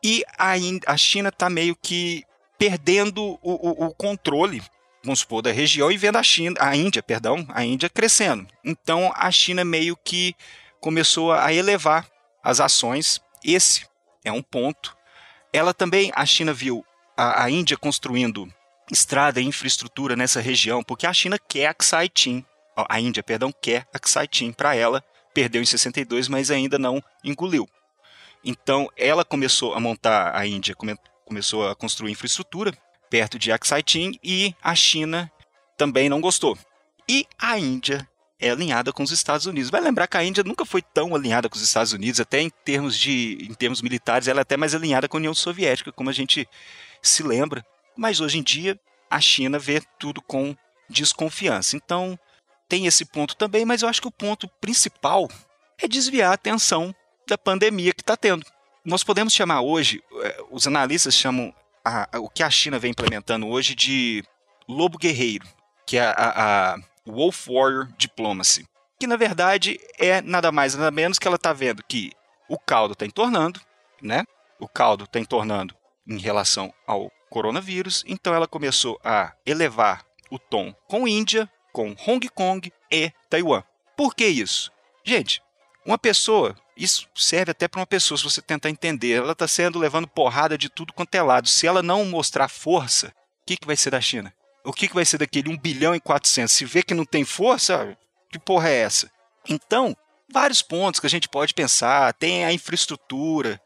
e 0.02 0.24
a, 0.38 0.52
a 0.86 0.96
China 0.96 1.28
está 1.28 1.48
meio 1.48 1.76
que 1.76 2.24
perdendo 2.58 3.22
o, 3.22 3.38
o, 3.42 3.86
o, 3.86 3.94
controle, 3.94 4.62
vamos 5.04 5.20
supor, 5.20 5.42
da 5.42 5.52
região 5.52 5.92
e 5.92 5.96
vendo 5.98 6.16
a 6.16 6.22
China, 6.22 6.56
a 6.58 6.74
Índia, 6.74 7.02
perdão, 7.02 7.46
a 7.50 7.64
Índia 7.64 7.88
crescendo. 7.90 8.46
Então 8.64 9.12
a 9.14 9.30
China 9.30 9.64
meio 9.64 9.96
que 9.96 10.34
começou 10.80 11.32
a 11.32 11.52
elevar 11.52 12.08
as 12.42 12.58
ações. 12.58 13.20
Esse 13.44 13.86
é 14.24 14.32
um 14.32 14.42
ponto. 14.42 14.96
Ela 15.52 15.74
também, 15.74 16.10
a 16.14 16.24
China 16.24 16.52
viu 16.52 16.84
a, 17.16 17.44
a 17.44 17.50
Índia 17.50 17.76
construindo 17.76 18.52
estrada 18.90 19.40
e 19.40 19.44
infraestrutura 19.44 20.16
nessa 20.16 20.40
região, 20.40 20.82
porque 20.82 21.06
a 21.06 21.12
China 21.12 21.38
quer 21.38 21.66
Aksai 21.66 22.10
Chin, 22.14 22.44
a 22.76 23.00
Índia, 23.00 23.22
perdão, 23.22 23.52
quer 23.52 23.86
Aksai 23.92 24.26
Chin 24.30 24.52
para 24.52 24.74
ela. 24.74 25.04
Perdeu 25.32 25.60
em 25.60 25.66
62, 25.66 26.28
mas 26.28 26.50
ainda 26.50 26.78
não 26.78 27.02
engoliu. 27.24 27.68
Então, 28.44 28.88
ela 28.96 29.24
começou 29.24 29.74
a 29.74 29.80
montar, 29.80 30.36
a 30.36 30.46
Índia 30.46 30.74
come, 30.76 30.96
começou 31.24 31.68
a 31.68 31.74
construir 31.74 32.12
infraestrutura 32.12 32.72
perto 33.14 33.38
de 33.38 33.52
Aksai 33.52 33.80
Chin 33.86 34.18
e 34.24 34.52
a 34.60 34.74
China 34.74 35.30
também 35.76 36.08
não 36.08 36.20
gostou. 36.20 36.58
E 37.08 37.24
a 37.38 37.56
Índia 37.56 38.08
é 38.40 38.50
alinhada 38.50 38.92
com 38.92 39.04
os 39.04 39.12
Estados 39.12 39.46
Unidos. 39.46 39.70
Vai 39.70 39.80
lembrar 39.80 40.08
que 40.08 40.16
a 40.16 40.24
Índia 40.24 40.42
nunca 40.42 40.64
foi 40.64 40.82
tão 40.82 41.14
alinhada 41.14 41.48
com 41.48 41.54
os 41.54 41.62
Estados 41.62 41.92
Unidos, 41.92 42.18
até 42.18 42.40
em 42.40 42.50
termos 42.50 42.98
de 42.98 43.46
em 43.48 43.54
termos 43.54 43.80
militares, 43.80 44.26
ela 44.26 44.40
é 44.40 44.42
até 44.42 44.56
mais 44.56 44.74
alinhada 44.74 45.06
com 45.06 45.16
a 45.16 45.20
União 45.20 45.32
Soviética, 45.32 45.92
como 45.92 46.10
a 46.10 46.12
gente 46.12 46.48
se 47.00 47.22
lembra. 47.22 47.64
Mas 47.96 48.18
hoje 48.18 48.38
em 48.38 48.42
dia 48.42 48.76
a 49.08 49.20
China 49.20 49.60
vê 49.60 49.80
tudo 49.96 50.20
com 50.20 50.56
desconfiança. 50.90 51.76
Então 51.76 52.18
tem 52.68 52.86
esse 52.86 53.04
ponto 53.04 53.36
também, 53.36 53.64
mas 53.64 53.82
eu 53.82 53.88
acho 53.88 54.02
que 54.02 54.08
o 54.08 54.10
ponto 54.10 54.48
principal 54.60 55.30
é 55.80 55.86
desviar 55.86 56.32
a 56.32 56.34
atenção 56.34 56.92
da 57.28 57.38
pandemia 57.38 57.92
que 57.92 58.02
está 58.02 58.16
tendo. 58.16 58.44
Nós 58.84 59.04
podemos 59.04 59.32
chamar 59.32 59.60
hoje, 59.60 60.02
eh, 60.20 60.42
os 60.50 60.66
analistas 60.66 61.14
chamam 61.14 61.54
a, 61.84 62.08
o 62.18 62.28
que 62.28 62.42
a 62.42 62.50
China 62.50 62.78
vem 62.78 62.90
implementando 62.90 63.46
hoje 63.48 63.74
de 63.74 64.24
lobo 64.68 64.98
guerreiro, 64.98 65.46
que 65.86 65.98
é 65.98 66.04
a, 66.04 66.74
a 66.74 66.76
Wolf 67.06 67.46
Warrior 67.48 67.88
Diplomacy, 67.98 68.66
que 68.98 69.06
na 69.06 69.16
verdade 69.16 69.78
é 69.98 70.22
nada 70.22 70.50
mais 70.50 70.74
nada 70.74 70.90
menos 70.90 71.18
que 71.18 71.26
ela 71.26 71.36
está 71.36 71.52
vendo 71.52 71.84
que 71.86 72.12
o 72.48 72.58
caldo 72.58 72.92
está 72.92 73.04
entornando, 73.04 73.60
né? 74.00 74.24
O 74.58 74.68
caldo 74.68 75.04
está 75.04 75.18
entornando 75.18 75.74
em 76.06 76.18
relação 76.18 76.72
ao 76.86 77.10
coronavírus, 77.28 78.04
então 78.06 78.34
ela 78.34 78.46
começou 78.46 78.98
a 79.04 79.32
elevar 79.44 80.04
o 80.30 80.38
tom 80.38 80.74
com 80.88 81.08
Índia, 81.08 81.50
com 81.72 81.94
Hong 82.06 82.28
Kong 82.28 82.72
e 82.90 83.12
Taiwan. 83.28 83.62
Por 83.96 84.14
que 84.14 84.26
isso? 84.26 84.70
Gente, 85.04 85.42
uma 85.84 85.98
pessoa, 85.98 86.54
isso 86.76 87.08
serve 87.14 87.52
até 87.52 87.68
para 87.68 87.80
uma 87.80 87.86
pessoa, 87.86 88.18
se 88.18 88.24
você 88.24 88.42
tentar 88.42 88.70
entender, 88.70 89.12
ela 89.12 89.32
está 89.32 89.46
sendo 89.46 89.78
levando 89.78 90.08
porrada 90.08 90.58
de 90.58 90.68
tudo 90.68 90.92
quanto 90.92 91.14
é 91.14 91.22
lado. 91.22 91.48
Se 91.48 91.66
ela 91.66 91.82
não 91.82 92.04
mostrar 92.04 92.48
força, 92.48 93.08
o 93.08 93.46
que, 93.46 93.56
que 93.56 93.66
vai 93.66 93.76
ser 93.76 93.90
da 93.90 94.00
China? 94.00 94.32
O 94.64 94.72
que, 94.72 94.88
que 94.88 94.94
vai 94.94 95.04
ser 95.04 95.18
daquele 95.18 95.50
1 95.50 95.58
bilhão 95.58 95.94
e 95.94 96.00
400? 96.00 96.52
Se 96.52 96.64
vê 96.64 96.82
que 96.82 96.94
não 96.94 97.04
tem 97.04 97.24
força, 97.24 97.96
que 98.30 98.38
porra 98.38 98.70
é 98.70 98.80
essa? 98.80 99.10
Então, 99.48 99.96
vários 100.32 100.62
pontos 100.62 100.98
que 100.98 101.06
a 101.06 101.10
gente 101.10 101.28
pode 101.28 101.54
pensar. 101.54 102.12
Tem 102.14 102.44
a 102.44 102.52
infraestrutura, 102.52 103.60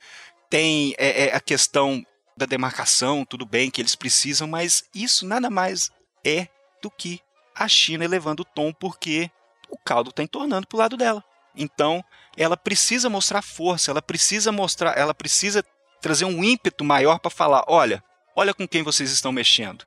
tem 0.50 0.94
é, 0.98 1.26
é, 1.26 1.34
a 1.34 1.40
questão 1.40 2.04
da 2.36 2.46
demarcação, 2.46 3.24
tudo 3.24 3.46
bem 3.46 3.70
que 3.70 3.80
eles 3.80 3.94
precisam, 3.94 4.46
mas 4.46 4.84
isso 4.94 5.26
nada 5.26 5.50
mais 5.50 5.90
é 6.24 6.48
do 6.82 6.90
que 6.90 7.20
a 7.54 7.66
China 7.66 8.04
elevando 8.04 8.42
o 8.42 8.44
tom 8.44 8.72
porque 8.72 9.30
o 9.68 9.76
caldo 9.76 10.10
está 10.10 10.22
entornando 10.22 10.66
para 10.66 10.76
o 10.76 10.78
lado 10.78 10.96
dela. 10.96 11.24
Então, 11.58 12.02
ela 12.36 12.56
precisa 12.56 13.10
mostrar 13.10 13.42
força, 13.42 13.90
ela 13.90 14.00
precisa 14.00 14.52
mostrar, 14.52 14.96
ela 14.96 15.12
precisa 15.12 15.64
trazer 16.00 16.24
um 16.24 16.44
ímpeto 16.44 16.84
maior 16.84 17.18
para 17.18 17.30
falar, 17.30 17.64
olha, 17.66 18.02
olha 18.36 18.54
com 18.54 18.66
quem 18.66 18.84
vocês 18.84 19.10
estão 19.10 19.32
mexendo. 19.32 19.84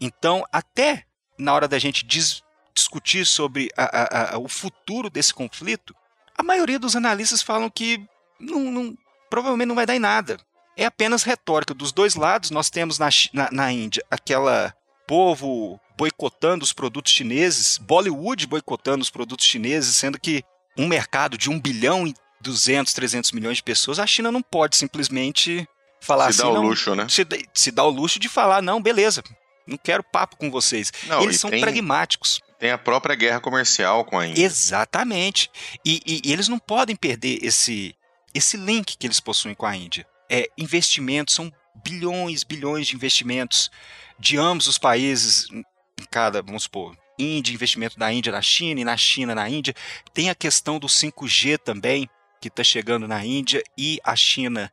Então, 0.00 0.44
até 0.52 1.04
na 1.38 1.54
hora 1.54 1.68
da 1.68 1.78
gente 1.78 2.04
dis 2.04 2.42
discutir 2.74 3.26
sobre 3.26 3.68
a, 3.76 3.84
a, 3.84 4.34
a, 4.34 4.38
o 4.38 4.48
futuro 4.48 5.10
desse 5.10 5.34
conflito, 5.34 5.94
a 6.36 6.42
maioria 6.42 6.78
dos 6.78 6.94
analistas 6.94 7.42
falam 7.42 7.68
que 7.68 8.04
não, 8.38 8.60
não, 8.60 8.98
provavelmente 9.28 9.68
não 9.68 9.74
vai 9.74 9.86
dar 9.86 9.96
em 9.96 10.00
nada. 10.00 10.38
É 10.76 10.84
apenas 10.84 11.24
retórica. 11.24 11.74
Dos 11.74 11.90
dois 11.90 12.14
lados, 12.14 12.50
nós 12.50 12.70
temos 12.70 12.98
na, 12.98 13.08
na, 13.32 13.48
na 13.50 13.72
Índia 13.72 14.04
aquela 14.08 14.72
povo 15.08 15.80
boicotando 15.96 16.62
os 16.62 16.72
produtos 16.72 17.12
chineses, 17.12 17.78
Bollywood 17.78 18.46
boicotando 18.46 19.02
os 19.02 19.10
produtos 19.10 19.46
chineses, 19.46 19.96
sendo 19.96 20.20
que 20.20 20.44
um 20.78 20.86
mercado 20.86 21.36
de 21.36 21.50
1 21.50 21.60
bilhão 21.60 22.06
e 22.06 22.14
200, 22.40 22.92
300 22.92 23.32
milhões 23.32 23.56
de 23.56 23.62
pessoas, 23.62 23.98
a 23.98 24.06
China 24.06 24.30
não 24.30 24.40
pode 24.40 24.76
simplesmente 24.76 25.68
falar 26.00 26.32
se 26.32 26.40
assim. 26.40 26.42
Dá 26.42 26.48
o 26.48 26.54
não, 26.54 26.68
luxo, 26.68 26.94
né? 26.94 27.06
Se, 27.08 27.26
se 27.52 27.70
dá 27.70 27.84
o 27.84 27.90
luxo 27.90 28.18
de 28.18 28.28
falar, 28.28 28.62
não, 28.62 28.80
beleza, 28.80 29.22
não 29.66 29.76
quero 29.76 30.02
papo 30.02 30.36
com 30.36 30.50
vocês. 30.50 30.92
Não, 31.06 31.22
eles 31.22 31.40
são 31.40 31.50
tem, 31.50 31.60
pragmáticos. 31.60 32.40
Tem 32.58 32.70
a 32.70 32.78
própria 32.78 33.14
guerra 33.14 33.40
comercial 33.40 34.04
com 34.04 34.18
a 34.18 34.26
Índia. 34.26 34.44
Exatamente. 34.44 35.50
E, 35.84 36.00
e, 36.06 36.22
e, 36.24 36.32
eles 36.32 36.48
não 36.48 36.58
podem 36.58 36.96
perder 36.96 37.38
esse, 37.42 37.94
esse 38.34 38.56
link 38.56 38.96
que 38.96 39.06
eles 39.06 39.20
possuem 39.20 39.54
com 39.54 39.66
a 39.66 39.76
Índia. 39.76 40.06
É, 40.30 40.48
investimentos, 40.56 41.34
são 41.34 41.52
bilhões, 41.84 42.44
bilhões 42.44 42.86
de 42.86 42.94
investimentos 42.94 43.70
de 44.18 44.36
ambos 44.36 44.66
os 44.66 44.78
países, 44.78 45.48
em 45.50 45.64
cada, 46.10 46.42
vamos 46.42 46.64
supor, 46.64 46.96
Índia, 47.18 47.52
investimento 47.52 47.98
da 47.98 48.12
Índia 48.12 48.32
na 48.32 48.42
China 48.42 48.80
e 48.80 48.84
na 48.84 48.96
China 48.96 49.34
na 49.34 49.48
Índia. 49.48 49.74
Tem 50.12 50.30
a 50.30 50.34
questão 50.34 50.78
do 50.78 50.86
5G 50.86 51.58
também, 51.58 52.08
que 52.40 52.48
está 52.48 52.62
chegando 52.62 53.08
na 53.08 53.24
Índia, 53.24 53.62
e 53.76 53.98
a 54.04 54.14
China 54.14 54.72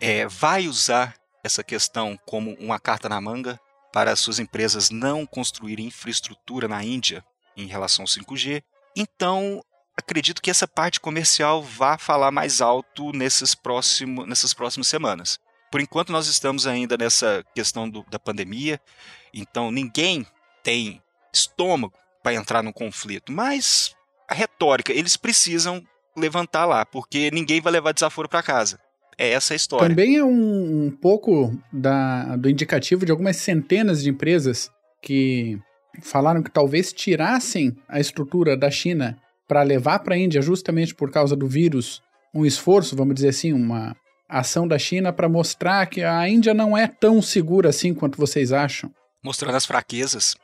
é, 0.00 0.26
vai 0.26 0.68
usar 0.68 1.14
essa 1.42 1.64
questão 1.64 2.18
como 2.24 2.54
uma 2.54 2.78
carta 2.78 3.08
na 3.08 3.20
manga 3.20 3.58
para 3.92 4.12
as 4.12 4.20
suas 4.20 4.38
empresas 4.38 4.90
não 4.90 5.26
construírem 5.26 5.86
infraestrutura 5.86 6.66
na 6.66 6.82
Índia 6.82 7.24
em 7.56 7.66
relação 7.66 8.04
ao 8.04 8.06
5G. 8.06 8.62
Então, 8.96 9.62
acredito 9.96 10.40
que 10.40 10.50
essa 10.50 10.66
parte 10.66 11.00
comercial 11.00 11.62
vá 11.62 11.98
falar 11.98 12.30
mais 12.30 12.60
alto 12.60 13.12
nesses 13.12 13.54
próximo, 13.54 14.24
nessas 14.24 14.54
próximas 14.54 14.88
semanas. 14.88 15.38
Por 15.70 15.80
enquanto, 15.80 16.12
nós 16.12 16.26
estamos 16.26 16.66
ainda 16.66 16.96
nessa 16.96 17.44
questão 17.54 17.88
do, 17.88 18.04
da 18.10 18.18
pandemia, 18.18 18.80
então 19.32 19.70
ninguém 19.70 20.26
tem 20.62 21.02
estômago 21.32 21.94
para 22.22 22.34
entrar 22.34 22.62
no 22.62 22.72
conflito, 22.72 23.32
mas 23.32 23.94
a 24.28 24.34
retórica, 24.34 24.92
eles 24.92 25.16
precisam 25.16 25.82
levantar 26.16 26.64
lá, 26.66 26.84
porque 26.84 27.30
ninguém 27.32 27.60
vai 27.60 27.72
levar 27.72 27.92
desaforo 27.92 28.28
para 28.28 28.42
casa. 28.42 28.78
É 29.18 29.30
essa 29.30 29.54
a 29.54 29.56
história. 29.56 29.88
Também 29.88 30.16
é 30.16 30.24
um, 30.24 30.86
um 30.86 30.90
pouco 30.90 31.56
da, 31.72 32.36
do 32.36 32.48
indicativo 32.48 33.04
de 33.04 33.12
algumas 33.12 33.36
centenas 33.36 34.02
de 34.02 34.10
empresas 34.10 34.70
que 35.02 35.58
falaram 36.00 36.42
que 36.42 36.50
talvez 36.50 36.92
tirassem 36.92 37.76
a 37.88 38.00
estrutura 38.00 38.56
da 38.56 38.70
China 38.70 39.18
para 39.46 39.62
levar 39.62 39.98
para 39.98 40.14
a 40.14 40.18
Índia 40.18 40.40
justamente 40.40 40.94
por 40.94 41.10
causa 41.10 41.36
do 41.36 41.46
vírus, 41.46 42.00
um 42.34 42.46
esforço, 42.46 42.96
vamos 42.96 43.14
dizer 43.14 43.28
assim, 43.28 43.52
uma 43.52 43.94
ação 44.28 44.66
da 44.66 44.78
China 44.78 45.12
para 45.12 45.28
mostrar 45.28 45.84
que 45.86 46.02
a 46.02 46.26
Índia 46.26 46.54
não 46.54 46.76
é 46.76 46.86
tão 46.86 47.20
segura 47.20 47.68
assim 47.68 47.92
quanto 47.92 48.16
vocês 48.16 48.50
acham. 48.50 48.90
Mostrando 49.22 49.56
as 49.56 49.66
fraquezas. 49.66 50.34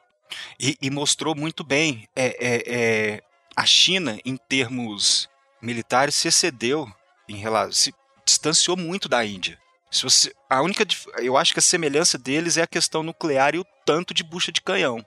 E, 0.58 0.76
e 0.80 0.90
mostrou 0.90 1.34
muito 1.34 1.64
bem. 1.64 2.08
É, 2.14 2.26
é, 2.26 2.62
é, 2.66 3.22
a 3.56 3.64
China, 3.64 4.18
em 4.24 4.36
termos 4.36 5.28
militares, 5.60 6.14
se 6.14 6.28
excedeu 6.28 6.90
em 7.28 7.36
relação. 7.36 7.72
se 7.72 7.94
distanciou 8.24 8.76
muito 8.76 9.08
da 9.08 9.24
Índia. 9.24 9.58
Se 9.90 10.02
você, 10.02 10.34
a 10.48 10.60
única, 10.60 10.86
eu 11.16 11.36
acho 11.36 11.52
que 11.52 11.58
a 11.58 11.62
semelhança 11.62 12.18
deles 12.18 12.56
é 12.56 12.62
a 12.62 12.66
questão 12.66 13.02
nuclear 13.02 13.54
e 13.54 13.58
o 13.58 13.66
tanto 13.86 14.12
de 14.12 14.22
bucha 14.22 14.52
de 14.52 14.60
canhão. 14.60 15.04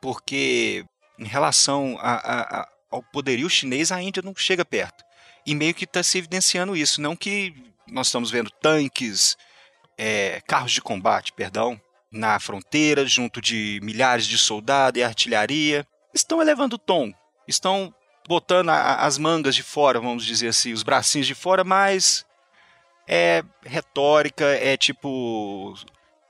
Porque 0.00 0.84
em 1.18 1.24
relação 1.24 1.96
a, 2.00 2.60
a, 2.60 2.68
ao 2.90 3.02
poderio 3.02 3.48
chinês, 3.48 3.90
a 3.90 4.02
Índia 4.02 4.22
não 4.22 4.34
chega 4.36 4.64
perto. 4.64 5.02
E 5.46 5.54
meio 5.54 5.74
que 5.74 5.84
está 5.84 6.02
se 6.02 6.18
evidenciando 6.18 6.76
isso. 6.76 7.00
Não 7.00 7.16
que 7.16 7.54
nós 7.86 8.08
estamos 8.08 8.30
vendo 8.30 8.50
tanques, 8.50 9.36
é, 9.96 10.40
carros 10.46 10.72
de 10.72 10.80
combate, 10.80 11.32
perdão, 11.32 11.80
na 12.12 12.38
fronteira, 12.38 13.06
junto 13.06 13.40
de 13.40 13.80
milhares 13.82 14.26
de 14.26 14.36
soldados 14.38 15.00
e 15.00 15.04
artilharia. 15.04 15.86
Estão 16.14 16.42
elevando 16.42 16.76
o 16.76 16.78
tom, 16.78 17.12
estão 17.48 17.92
botando 18.28 18.68
a, 18.68 18.96
as 18.96 19.18
mangas 19.18 19.54
de 19.54 19.62
fora, 19.62 19.98
vamos 19.98 20.24
dizer 20.24 20.48
assim, 20.48 20.72
os 20.72 20.82
bracinhos 20.82 21.26
de 21.26 21.34
fora, 21.34 21.64
mas 21.64 22.24
é 23.08 23.42
retórica, 23.64 24.44
é 24.44 24.76
tipo 24.76 25.74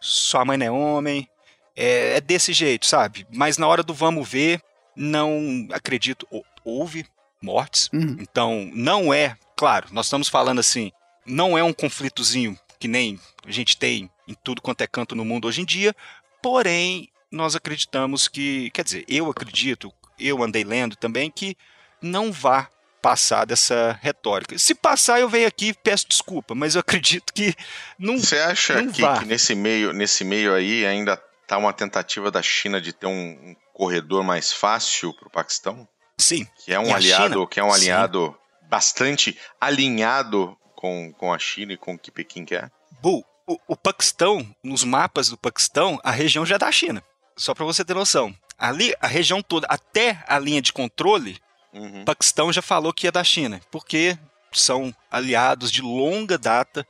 sua 0.00 0.44
mãe 0.44 0.56
não 0.56 0.66
é 0.66 0.70
homem, 0.70 1.28
é, 1.76 2.16
é 2.16 2.20
desse 2.20 2.52
jeito, 2.52 2.86
sabe? 2.86 3.26
Mas 3.32 3.58
na 3.58 3.66
hora 3.66 3.82
do 3.82 3.94
vamos 3.94 4.28
ver, 4.28 4.60
não 4.96 5.68
acredito, 5.72 6.26
houve 6.64 7.06
mortes, 7.42 7.88
Uhum. 7.92 8.16
então 8.20 8.70
não 8.74 9.12
é, 9.12 9.36
claro, 9.56 9.88
nós 9.92 10.06
estamos 10.06 10.28
falando 10.28 10.58
assim, 10.60 10.90
não 11.26 11.56
é 11.58 11.62
um 11.62 11.72
conflitozinho 11.72 12.58
que 12.82 12.88
nem 12.88 13.16
a 13.46 13.50
gente 13.52 13.76
tem 13.76 14.10
em 14.26 14.34
tudo 14.34 14.60
quanto 14.60 14.80
é 14.80 14.88
canto 14.88 15.14
no 15.14 15.24
mundo 15.24 15.46
hoje 15.46 15.60
em 15.60 15.64
dia, 15.64 15.94
porém 16.42 17.08
nós 17.30 17.54
acreditamos 17.54 18.26
que, 18.26 18.72
quer 18.72 18.82
dizer, 18.82 19.04
eu 19.06 19.30
acredito, 19.30 19.92
eu 20.18 20.42
andei 20.42 20.64
lendo 20.64 20.96
também 20.96 21.30
que 21.30 21.56
não 22.02 22.32
vá 22.32 22.68
passar 23.00 23.46
dessa 23.46 23.96
retórica. 24.02 24.58
Se 24.58 24.74
passar, 24.74 25.20
eu 25.20 25.28
venho 25.28 25.46
aqui 25.46 25.68
e 25.68 25.74
peço 25.74 26.08
desculpa, 26.08 26.56
mas 26.56 26.74
eu 26.74 26.80
acredito 26.80 27.32
que 27.32 27.54
não. 27.96 28.18
Você 28.18 28.40
acha 28.40 28.82
não 28.82 28.90
que, 28.90 29.00
que 29.00 29.24
nesse 29.26 29.54
meio, 29.54 29.92
nesse 29.92 30.24
meio 30.24 30.52
aí 30.52 30.84
ainda 30.84 31.16
tá 31.46 31.58
uma 31.58 31.72
tentativa 31.72 32.32
da 32.32 32.42
China 32.42 32.80
de 32.80 32.92
ter 32.92 33.06
um, 33.06 33.12
um 33.12 33.56
corredor 33.72 34.24
mais 34.24 34.52
fácil 34.52 35.14
para 35.14 35.28
o 35.28 35.30
Paquistão? 35.30 35.86
Sim. 36.18 36.48
Que 36.64 36.74
é 36.74 36.80
um 36.80 36.92
aliado, 36.92 37.34
China? 37.34 37.46
que 37.46 37.60
é 37.60 37.64
um 37.64 37.70
Sim. 37.70 37.76
aliado 37.76 38.36
bastante 38.68 39.38
alinhado 39.60 40.58
com, 40.82 41.12
com 41.12 41.32
a 41.32 41.38
China 41.38 41.72
e 41.72 41.76
com 41.76 41.94
o 41.94 41.98
que 41.98 42.10
Pequim 42.10 42.44
quer. 42.44 42.68
Bu, 43.00 43.24
o, 43.46 43.56
o 43.68 43.76
Paquistão, 43.76 44.44
nos 44.64 44.82
mapas 44.82 45.28
do 45.28 45.38
Paquistão, 45.38 46.00
a 46.02 46.10
região 46.10 46.44
já 46.44 46.56
é 46.56 46.58
da 46.58 46.72
China. 46.72 47.00
Só 47.36 47.54
para 47.54 47.64
você 47.64 47.84
ter 47.84 47.94
noção. 47.94 48.34
Ali, 48.58 48.92
a 49.00 49.06
região 49.06 49.40
toda, 49.40 49.64
até 49.70 50.22
a 50.26 50.38
linha 50.40 50.60
de 50.60 50.72
controle, 50.72 51.38
Uhum. 51.72 52.02
o 52.02 52.04
Paquistão 52.04 52.52
já 52.52 52.60
falou 52.60 52.92
que 52.92 53.06
é 53.06 53.10
da 53.10 53.24
China, 53.24 53.58
porque 53.70 54.18
são 54.52 54.94
aliados 55.10 55.70
de 55.72 55.80
longa 55.80 56.36
data 56.36 56.86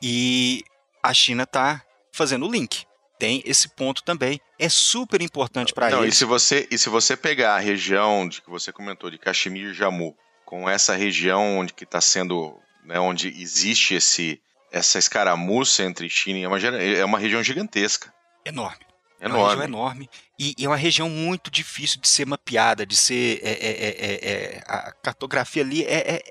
e 0.00 0.62
a 1.02 1.12
China 1.12 1.42
está 1.42 1.82
fazendo 2.12 2.46
o 2.46 2.50
link. 2.52 2.84
Tem 3.18 3.42
esse 3.44 3.68
ponto 3.70 4.02
também. 4.04 4.40
É 4.60 4.68
super 4.68 5.20
importante 5.22 5.72
para 5.74 5.90
Não, 5.90 6.02
e 6.02 6.04
eles. 6.04 6.16
se 6.18 6.24
você 6.24 6.68
e 6.70 6.78
se 6.78 6.88
você 6.88 7.16
pegar 7.16 7.56
a 7.56 7.58
região 7.58 8.28
de 8.28 8.40
que 8.42 8.48
você 8.50 8.70
comentou 8.72 9.10
de 9.10 9.18
Kashmir 9.18 9.70
e 9.70 9.74
Jammu, 9.74 10.14
com 10.44 10.68
essa 10.70 10.94
região 10.94 11.58
onde 11.58 11.72
que 11.72 11.82
está 11.82 12.00
sendo, 12.00 12.60
né, 12.82 12.98
onde 12.98 13.28
existe 13.28 13.94
esse 13.94 14.40
essa 14.70 14.98
escaramuça 14.98 15.82
entre 15.82 16.08
China 16.08 16.38
e 16.38 16.44
é 16.44 16.48
uma, 16.48 16.58
é 16.58 17.04
uma 17.04 17.18
região 17.18 17.42
gigantesca, 17.42 18.10
Enorme. 18.44 18.84
É 19.20 19.28
uma 19.28 19.36
região 19.36 19.64
enorme. 19.64 19.64
enorme 19.66 20.10
e, 20.38 20.54
e 20.58 20.64
é 20.64 20.68
uma 20.68 20.76
região 20.76 21.08
muito 21.08 21.50
difícil 21.50 22.00
de 22.00 22.08
ser 22.08 22.26
mapeada, 22.26 22.84
de 22.84 22.96
ser. 22.96 23.40
é, 23.42 23.50
é, 23.50 23.70
é, 23.70 23.88
é, 23.88 24.32
é, 24.32 24.64
a 24.66 24.92
cartografia 24.92 25.62
ali 25.62 25.84
é, 25.84 26.14
é 26.14 26.22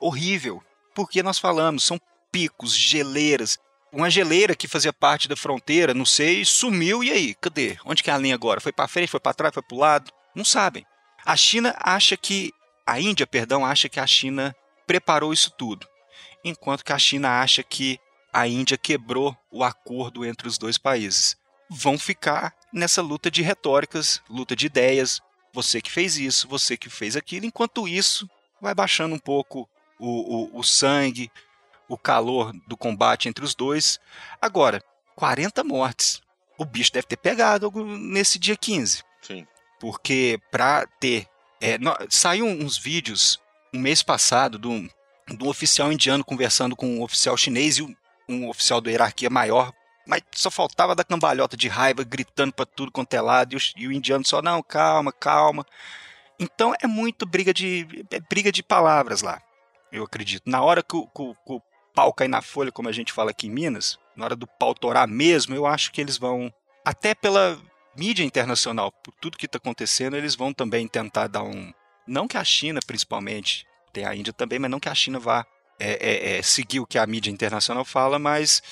horrível. 0.00 0.60
Porque 0.92 1.22
nós 1.22 1.38
falamos, 1.38 1.84
são 1.84 2.00
picos, 2.32 2.74
geleiras. 2.74 3.56
uma 3.92 4.10
geleira 4.10 4.56
que 4.56 4.66
fazia 4.66 4.92
parte 4.92 5.28
da 5.28 5.36
fronteira, 5.36 5.94
não 5.94 6.04
sei, 6.04 6.44
sumiu 6.44 7.04
e 7.04 7.12
aí? 7.12 7.34
Cadê? 7.40 7.78
Onde 7.84 8.02
que 8.02 8.10
é 8.10 8.12
a 8.12 8.18
linha 8.18 8.34
agora? 8.34 8.60
Foi 8.60 8.72
para 8.72 8.88
frente, 8.88 9.10
foi 9.10 9.20
para 9.20 9.34
trás, 9.34 9.54
foi 9.54 9.62
para 9.62 9.76
o 9.76 9.78
lado? 9.78 10.10
Não 10.34 10.44
sabem. 10.44 10.84
A 11.24 11.36
China 11.36 11.76
acha 11.78 12.16
que 12.16 12.52
a 12.84 12.98
Índia, 12.98 13.26
perdão, 13.26 13.64
acha 13.64 13.88
que 13.88 14.00
a 14.00 14.06
China 14.06 14.54
preparou 14.86 15.32
isso 15.32 15.52
tudo, 15.56 15.86
enquanto 16.44 16.84
que 16.84 16.92
a 16.92 16.98
China 16.98 17.40
acha 17.40 17.62
que 17.62 17.98
a 18.32 18.46
Índia 18.46 18.78
quebrou 18.78 19.36
o 19.50 19.64
acordo 19.64 20.24
entre 20.24 20.46
os 20.46 20.56
dois 20.56 20.78
países. 20.78 21.36
Vão 21.68 21.98
ficar 21.98 22.54
nessa 22.72 23.02
luta 23.02 23.30
de 23.30 23.42
retóricas, 23.42 24.22
luta 24.28 24.54
de 24.54 24.66
ideias. 24.66 25.20
Você 25.52 25.80
que 25.80 25.90
fez 25.90 26.16
isso, 26.16 26.48
você 26.48 26.76
que 26.76 26.88
fez 26.88 27.16
aquilo. 27.16 27.46
Enquanto 27.46 27.88
isso, 27.88 28.28
vai 28.60 28.74
baixando 28.74 29.14
um 29.14 29.18
pouco 29.18 29.68
o, 29.98 30.56
o, 30.56 30.58
o 30.60 30.62
sangue, 30.64 31.30
o 31.88 31.98
calor 31.98 32.52
do 32.66 32.76
combate 32.76 33.28
entre 33.28 33.44
os 33.44 33.54
dois. 33.54 33.98
Agora, 34.40 34.82
40 35.16 35.62
mortes. 35.64 36.20
O 36.56 36.64
bicho 36.64 36.92
deve 36.92 37.06
ter 37.06 37.16
pegado 37.16 37.70
nesse 37.84 38.38
dia 38.38 38.56
15. 38.56 39.02
Sim. 39.22 39.46
Porque 39.78 40.38
para 40.50 40.86
ter. 40.98 41.26
É, 41.60 41.78
no, 41.78 41.94
saiu 42.08 42.46
uns 42.46 42.78
vídeos 42.78 43.40
um 43.72 43.78
mês 43.78 44.02
passado 44.02 44.58
de 44.58 44.66
um, 44.66 44.88
de 45.36 45.44
um 45.44 45.48
oficial 45.48 45.92
indiano 45.92 46.24
conversando 46.24 46.76
com 46.76 46.86
um 46.86 47.02
oficial 47.02 47.36
chinês 47.36 47.78
e 47.78 47.96
um, 48.28 48.48
oficial 48.48 48.80
da 48.80 48.90
hierarquia 48.90 49.30
maior 49.30 49.72
mas 50.06 50.22
só 50.34 50.50
faltava 50.50 50.96
da 50.96 51.04
cambalhota 51.04 51.56
de 51.56 51.68
raiva, 51.68 52.02
gritando 52.02 52.52
para 52.52 52.66
tudo 52.66 52.90
quanto 52.90 53.14
é 53.14 53.20
lado, 53.20 53.54
e 53.54 53.56
o, 53.56 53.60
e 53.76 53.86
o, 53.86 53.92
indiano 53.92 54.26
só, 54.26 54.42
não, 54.42 54.60
calma, 54.60 55.12
calma. 55.12 55.64
Então 56.38 56.74
é 56.82 56.86
muito 56.86 57.24
briga 57.24 57.54
de, 57.54 57.86
é 58.10 58.18
briga 58.18 58.50
de 58.50 58.60
palavras 58.60 59.22
lá, 59.22 59.40
eu 59.92 60.02
acredito. 60.02 60.42
Na 60.46 60.62
hora 60.62 60.82
que 60.82 60.96
o, 60.96 61.06
que, 61.06 61.22
que 61.46 61.52
o 61.52 61.62
pau 61.94 62.12
cai 62.12 62.26
na 62.26 62.42
folha, 62.42 62.72
como 62.72 62.88
a 62.88 62.92
gente 62.92 63.12
fala 63.12 63.30
aqui 63.30 63.46
em 63.46 63.50
Minas, 63.50 63.98
na 64.16 64.24
hora 64.24 64.34
do 64.34 64.48
pau 64.48 64.74
torar 64.74 65.06
mesmo, 65.06 65.54
eu 65.54 65.64
acho 65.64 65.92
que 65.92 66.00
eles 66.00 66.18
vão, 66.18 66.52
até 66.84 67.14
pela 67.14 67.56
mídia 67.96 68.24
internacional, 68.24 68.90
por 68.90 69.14
tudo 69.20 69.38
que 69.38 69.46
está 69.46 69.58
acontecendo, 69.58 70.16
eles 70.16 70.34
vão 70.34 70.52
também 70.52 70.88
tentar 70.88 71.28
dar 71.28 71.44
um. 71.44 71.72
Não 72.04 72.26
que 72.26 72.36
a 72.36 72.42
China, 72.42 72.80
principalmente, 72.84 73.64
tem 73.90 74.04
a 74.04 74.14
Índia 74.14 74.32
também, 74.32 74.58
mas 74.58 74.70
não 74.70 74.80
que 74.80 74.88
a 74.88 74.94
China 74.94 75.18
vá 75.18 75.44
é, 75.78 75.92
é, 75.92 76.38
é, 76.38 76.42
seguir 76.42 76.80
o 76.80 76.86
que 76.86 76.98
a 76.98 77.06
mídia 77.06 77.30
internacional 77.30 77.84
fala, 77.84 78.18
mas 78.18 78.62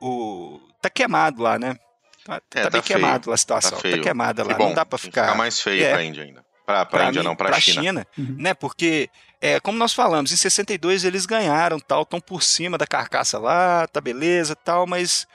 o 0.00 0.60
tá 0.80 0.88
queimado 0.88 1.42
lá, 1.42 1.58
né? 1.58 1.76
Tá, 2.24 2.40
é, 2.54 2.62
tá 2.62 2.70
bem 2.70 2.82
feio. 2.82 2.98
queimado 2.98 3.28
lá 3.28 3.34
a 3.34 3.38
situação. 3.38 3.78
Tá, 3.78 3.90
tá 3.90 3.98
queimada 3.98 4.44
lá. 4.44 4.54
Bom, 4.54 4.68
não 4.68 4.74
dá 4.74 4.86
para 4.86 4.98
ficar. 4.98 5.24
Ficar 5.24 5.36
mais 5.36 5.60
feio 5.60 5.84
é. 5.84 5.92
pra 5.92 6.02
Índia 6.02 6.22
ainda. 6.22 6.44
Pra, 6.64 6.86
pra, 6.86 6.98
pra 6.98 7.08
Índia, 7.08 7.22
mim, 7.22 7.28
não, 7.28 7.36
pra, 7.36 7.48
pra 7.48 7.60
China. 7.60 7.82
China 7.82 8.06
uhum. 8.16 8.36
né? 8.38 8.54
Porque, 8.54 9.10
é, 9.40 9.58
como 9.58 9.76
nós 9.76 9.92
falamos, 9.92 10.30
em 10.30 10.36
62 10.36 11.04
eles 11.04 11.26
ganharam, 11.26 11.80
tal, 11.80 12.02
estão 12.02 12.20
por 12.20 12.42
cima 12.42 12.78
da 12.78 12.86
carcaça 12.86 13.38
lá, 13.38 13.88
tá 13.88 14.00
beleza, 14.00 14.54
tal, 14.54 14.86
mas 14.86 15.26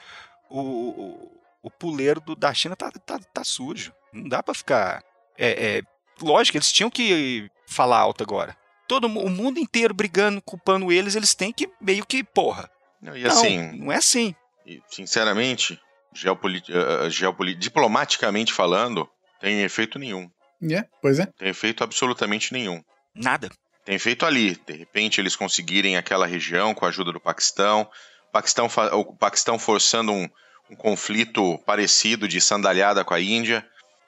o, 0.49 0.61
o, 0.61 1.41
o 1.63 1.71
puleiro 1.71 2.21
do, 2.21 2.35
da 2.35 2.53
China 2.53 2.75
tá, 2.75 2.89
tá, 2.91 3.19
tá 3.33 3.43
sujo. 3.43 3.91
Não 4.13 4.29
dá 4.29 4.41
para 4.41 4.53
ficar. 4.53 5.03
É, 5.37 5.77
é, 5.77 5.81
lógico, 6.21 6.57
eles 6.57 6.71
tinham 6.71 6.89
que 6.89 7.49
falar 7.67 7.97
alto 7.97 8.23
agora. 8.23 8.55
Todo 8.87 9.05
o 9.05 9.29
mundo 9.29 9.59
inteiro 9.59 9.93
brigando, 9.93 10.41
culpando 10.41 10.91
eles, 10.91 11.15
eles 11.15 11.33
têm 11.33 11.51
que 11.51 11.69
meio 11.81 12.05
que, 12.05 12.23
porra. 12.23 12.69
Não, 13.01 13.15
e 13.15 13.25
assim, 13.25 13.57
não, 13.57 13.85
não 13.85 13.91
é 13.91 13.97
assim. 13.97 14.35
E, 14.65 14.81
sinceramente, 14.89 15.79
geopolit... 16.13 16.71
Uh, 16.71 17.09
geopolit... 17.09 17.57
diplomaticamente 17.57 18.53
falando, 18.53 19.09
tem 19.39 19.61
efeito 19.61 19.99
nenhum. 19.99 20.29
É, 20.61 20.65
yeah, 20.65 20.89
pois 21.01 21.19
é. 21.19 21.25
Tem 21.25 21.49
efeito 21.49 21.83
absolutamente 21.83 22.53
nenhum. 22.53 22.83
Nada. 23.13 23.49
Tem 23.83 23.95
efeito 23.95 24.25
ali. 24.25 24.59
De 24.65 24.73
repente 24.73 25.21
eles 25.21 25.35
conseguirem 25.35 25.97
aquela 25.97 26.25
região 26.25 26.73
com 26.73 26.85
a 26.85 26.89
ajuda 26.89 27.11
do 27.11 27.19
Paquistão. 27.19 27.89
O 28.29 28.31
Paquistão, 28.31 28.67
fa... 28.67 28.95
o 28.95 29.15
Paquistão 29.15 29.59
forçando 29.59 30.11
um, 30.11 30.27
um 30.69 30.75
conflito 30.75 31.57
parecido 31.59 32.27
de 32.27 32.41
sandalhada 32.41 33.03
com 33.03 33.13
a 33.13 33.21
Índia 33.21 33.65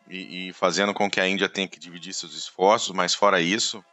e, 0.09 0.49
e, 0.49 0.53
fazendo 0.53 0.93
com 0.93 1.09
que 1.09 1.19
a 1.19 1.27
Índia 1.27 1.49
tenha 1.49 1.67
que 1.67 1.79
dividir 1.79 2.13
seus 2.13 2.33
esforços, 2.33 2.95
mas 2.95 3.13
fora 3.13 3.41
isso, 3.41 3.83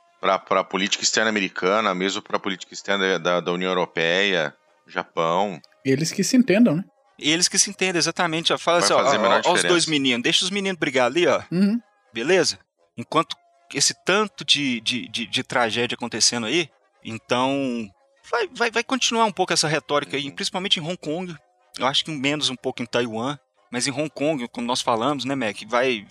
para 0.47 0.61
a 0.61 0.65
política 0.65 1.03
externa 1.03 1.29
americana, 1.29 1.95
mesmo 1.95 2.23
para 2.23 2.37
a 2.37 2.41
política 2.41 2.73
externa 2.73 3.19
da, 3.19 3.41
da 3.41 3.53
União 3.53 3.71
Europeia, 3.71 4.55
Japão, 4.87 5.61
eles 5.85 6.11
que 6.11 6.25
se 6.25 6.37
entendam, 6.37 6.77
né? 6.77 6.85
Eles 7.19 7.47
que 7.47 7.59
se 7.59 7.71
entendem, 7.71 7.99
exatamente. 7.99 8.53
Ó, 8.53 8.59
fala 8.59 8.81
Vai 8.81 8.89
assim, 8.89 8.95
ó, 8.95 9.29
ó, 9.29 9.43
ó 9.45 9.53
os 9.53 9.63
dois 9.63 9.87
meninos, 9.87 10.23
deixa 10.23 10.45
os 10.45 10.51
meninos 10.51 10.79
brigar 10.79 11.07
ali, 11.07 11.27
ó. 11.27 11.43
Uhum. 11.53 11.79
Beleza? 12.13 12.59
Enquanto 12.97 13.37
esse 13.73 13.95
tanto 14.05 14.45
de, 14.45 14.81
de, 14.81 15.09
de, 15.09 15.27
de, 15.27 15.43
tragédia 15.43 15.95
acontecendo 15.95 16.47
aí, 16.47 16.69
então 17.05 17.89
vai, 18.31 18.49
vai, 18.49 18.71
vai 18.71 18.85
continuar 18.85 19.27
um 19.27 19.33
pouco 19.33 19.53
essa 19.53 19.69
retórica 19.69 20.17
aí, 20.17 20.31
principalmente 20.31 20.81
em 20.81 20.83
Hong 20.83 20.97
Kong. 20.97 21.35
Eu 21.79 21.87
acho 21.87 22.05
que 22.05 22.11
menos 22.11 22.49
um 22.49 22.57
pouco 22.57 22.83
em 22.83 22.87
Taiwan, 22.87 23.39
mas 23.71 23.87
em 23.87 23.91
Hong 23.91 24.11
Kong, 24.11 24.49
como 24.49 24.67
nós 24.67 24.81
falamos, 24.81 25.25
né, 25.25 25.35
Mac, 25.35 25.57
vai 25.67 26.07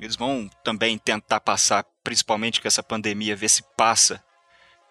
eles 0.00 0.16
vão 0.16 0.50
também 0.64 0.98
tentar 0.98 1.40
passar, 1.40 1.84
principalmente 2.06 2.60
com 2.60 2.68
essa 2.68 2.84
pandemia, 2.84 3.34
ver 3.34 3.48
se 3.48 3.64
passa 3.76 4.22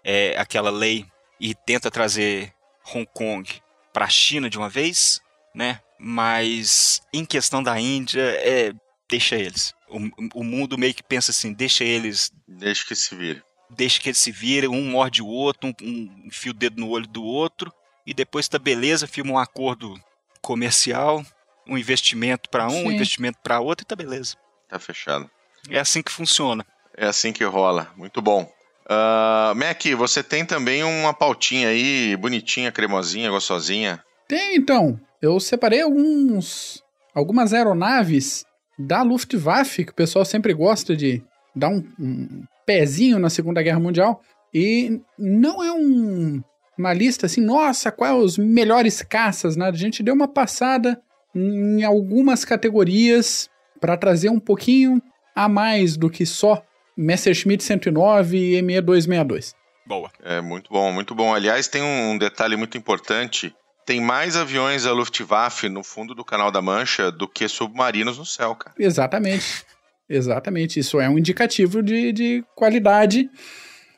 é, 0.03 0.37
aquela 0.37 0.69
lei 0.69 1.05
e 1.39 1.55
tenta 1.55 1.89
trazer 1.89 2.53
Hong 2.93 3.07
Kong 3.13 3.49
para 3.93 4.03
a 4.03 4.09
China 4.09 4.49
de 4.49 4.57
uma 4.57 4.67
vez, 4.67 5.21
né? 5.53 5.79
Mas 5.97 7.01
em 7.13 7.23
questão 7.23 7.63
da 7.63 7.79
Índia, 7.79 8.21
é 8.21 8.73
deixa 9.09 9.37
eles. 9.37 9.73
O, 9.87 10.41
o 10.41 10.43
mundo 10.43 10.77
meio 10.77 10.93
que 10.93 11.01
pensa 11.01 11.31
assim, 11.31 11.53
deixa 11.53 11.85
eles. 11.85 12.33
Deixa 12.45 12.85
que 12.85 12.93
se 12.93 13.15
vire. 13.15 13.41
Deixa 13.69 14.01
que 14.01 14.09
eles 14.09 14.19
se 14.19 14.29
virem, 14.29 14.69
um 14.69 14.91
morde 14.91 15.21
o 15.21 15.27
outro, 15.27 15.69
um, 15.69 15.73
um 15.87 16.23
enfia 16.25 16.51
o 16.51 16.53
dedo 16.53 16.81
no 16.81 16.89
olho 16.89 17.07
do 17.07 17.23
outro, 17.23 17.71
e 18.05 18.13
depois 18.13 18.49
tá 18.49 18.59
beleza, 18.59 19.07
firma 19.07 19.31
um 19.31 19.39
acordo 19.39 19.97
comercial, 20.41 21.25
um 21.65 21.77
investimento 21.77 22.49
para 22.49 22.67
um, 22.67 22.71
Sim. 22.71 22.87
um 22.87 22.91
investimento 22.91 23.39
para 23.41 23.61
outro, 23.61 23.85
e 23.85 23.87
tá 23.87 23.95
beleza. 23.95 24.35
Tá 24.67 24.77
fechado. 24.77 25.31
É 25.69 25.79
assim 25.79 26.03
que 26.03 26.11
funciona. 26.11 26.65
É 26.97 27.07
assim 27.07 27.33
que 27.33 27.43
rola. 27.43 27.91
Muito 27.95 28.21
bom. 28.21 28.49
Uh, 28.85 29.55
Mac, 29.55 29.83
você 29.97 30.21
tem 30.21 30.45
também 30.45 30.83
uma 30.83 31.13
pautinha 31.13 31.69
aí, 31.69 32.15
bonitinha, 32.15 32.71
cremosinha, 32.71 33.31
gostosinha? 33.31 34.03
Tem, 34.27 34.55
então. 34.55 34.99
Eu 35.21 35.39
separei 35.39 35.81
alguns, 35.81 36.83
algumas 37.13 37.53
aeronaves 37.53 38.45
da 38.77 39.01
Luftwaffe, 39.01 39.85
que 39.85 39.91
o 39.91 39.95
pessoal 39.95 40.23
sempre 40.23 40.53
gosta 40.53 40.95
de 40.95 41.23
dar 41.55 41.69
um, 41.69 41.83
um 41.99 42.43
pezinho 42.65 43.17
na 43.17 43.29
Segunda 43.29 43.63
Guerra 43.63 43.79
Mundial. 43.79 44.21
E 44.53 45.01
não 45.17 45.63
é 45.63 45.71
um, 45.71 46.41
uma 46.77 46.93
lista 46.93 47.25
assim, 47.25 47.41
nossa, 47.41 47.91
quais 47.91 48.15
os 48.15 48.37
melhores 48.37 49.01
caças, 49.01 49.55
né? 49.55 49.67
A 49.67 49.71
gente 49.71 50.03
deu 50.03 50.13
uma 50.13 50.27
passada 50.27 51.01
em 51.33 51.83
algumas 51.83 52.45
categorias 52.45 53.49
para 53.81 53.97
trazer 53.97 54.29
um 54.29 54.39
pouquinho 54.39 55.01
a 55.35 55.49
mais 55.49 55.97
do 55.97 56.09
que 56.09 56.25
só 56.25 56.63
Messerschmitt 56.97 57.63
109 57.63 58.37
e 58.37 58.61
ME 58.61 58.81
262. 58.81 59.53
Boa. 59.85 60.09
É 60.23 60.41
muito 60.41 60.69
bom, 60.71 60.91
muito 60.91 61.13
bom. 61.13 61.33
Aliás, 61.33 61.67
tem 61.67 61.81
um 61.81 62.17
detalhe 62.17 62.55
muito 62.55 62.77
importante. 62.77 63.53
Tem 63.85 64.01
mais 64.01 64.35
aviões 64.35 64.83
da 64.83 64.91
Luftwaffe 64.93 65.69
no 65.69 65.83
fundo 65.83 66.15
do 66.15 66.25
Canal 66.25 66.51
da 66.51 66.61
Mancha 66.61 67.11
do 67.11 67.27
que 67.27 67.47
submarinos 67.47 68.17
no 68.17 68.25
céu, 68.25 68.55
cara. 68.55 68.75
Exatamente. 68.79 69.63
Exatamente. 70.09 70.79
Isso 70.79 70.99
é 70.99 71.07
um 71.07 71.19
indicativo 71.19 71.83
de, 71.83 72.11
de 72.11 72.43
qualidade. 72.55 73.29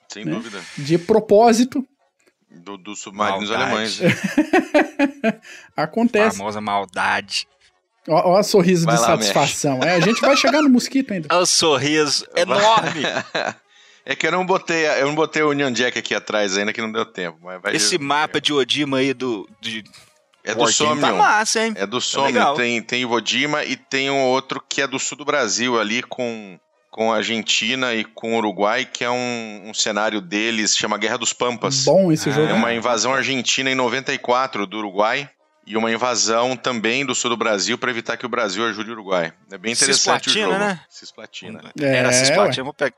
Sem 0.09 0.25
né? 0.25 0.31
dúvida. 0.31 0.61
De 0.77 0.97
propósito. 0.97 1.85
Dos 2.49 2.83
do 2.83 2.95
submarinos 2.95 3.49
maldade. 3.49 3.71
alemães. 3.71 3.99
Acontece. 5.75 6.35
A 6.35 6.39
famosa 6.39 6.59
maldade. 6.59 7.47
Olha 8.07 8.39
o 8.39 8.43
sorriso 8.43 8.85
vai 8.85 8.95
de 8.95 9.01
lá, 9.01 9.07
satisfação. 9.07 9.79
É, 9.83 9.95
a 9.95 9.99
gente 9.99 10.21
vai 10.21 10.35
chegar 10.37 10.61
no 10.61 10.69
mosquito 10.69 11.11
ainda. 11.13 11.27
Olha 11.29 11.41
o 11.43 11.45
sorriso 11.45 12.25
enorme. 12.35 13.03
É 14.05 14.15
que 14.15 14.25
eu 14.25 14.31
não 14.31 14.45
botei, 14.45 14.87
eu 14.87 15.07
não 15.07 15.15
botei 15.15 15.41
o 15.43 15.49
Union 15.49 15.69
Jack 15.71 15.99
aqui 15.99 16.15
atrás 16.15 16.57
ainda, 16.57 16.71
que 16.71 16.81
não 16.81 16.89
deu 16.89 17.05
tempo. 17.05 17.39
Esse 17.73 17.97
mapa 17.97 18.39
de 18.39 18.53
Odima 18.53 18.99
aí 18.99 19.13
do. 19.13 19.47
De... 19.59 19.83
É 20.45 20.55
do 20.55 20.65
Somnium. 20.71 21.01
Tá 21.01 21.11
massa, 21.11 21.65
hein? 21.65 21.73
É 21.75 21.85
do 21.85 21.97
tá 21.97 22.05
Somnium. 22.05 22.53
tem, 22.55 22.81
tem 22.81 23.05
Odima 23.05 23.65
e 23.65 23.75
tem 23.75 24.09
um 24.09 24.23
outro 24.23 24.63
que 24.69 24.81
é 24.81 24.87
do 24.87 24.97
sul 24.97 25.17
do 25.17 25.25
Brasil, 25.25 25.77
ali 25.77 26.01
com, 26.01 26.57
com 26.89 27.11
a 27.11 27.17
Argentina 27.17 27.93
e 27.93 28.05
com 28.05 28.33
o 28.33 28.37
Uruguai, 28.37 28.85
que 28.85 29.03
é 29.03 29.09
um, 29.09 29.63
um 29.65 29.73
cenário 29.73 30.21
deles, 30.21 30.77
chama 30.77 30.97
Guerra 30.97 31.17
dos 31.17 31.33
Pampas. 31.33 31.83
Bom 31.83 32.09
esse 32.09 32.29
ah, 32.29 32.31
jogo. 32.31 32.47
É 32.47 32.53
uma 32.53 32.73
invasão 32.73 33.13
argentina 33.13 33.69
em 33.69 33.75
94 33.75 34.65
do 34.65 34.77
Uruguai 34.77 35.29
e 35.67 35.75
uma 35.75 35.91
invasão 35.91 36.55
também 36.55 37.05
do 37.05 37.13
sul 37.13 37.29
do 37.29 37.35
Brasil 37.35 37.77
para 37.77 37.91
evitar 37.91 38.15
que 38.15 38.25
o 38.25 38.29
Brasil 38.29 38.65
ajude 38.65 38.89
o 38.89 38.93
Uruguai. 38.93 39.33
É 39.51 39.57
bem 39.57 39.73
interessante 39.73 40.29
Cisplatina, 40.31 40.47
o 40.47 40.51
jogo. 40.51 40.63
né? 40.63 40.81
Cisplatina. 40.89 41.73
É, 41.79 41.97
Era 41.97 42.13
Cisplatina, 42.13 42.63
vou 42.63 42.73
pegar. 42.73 42.95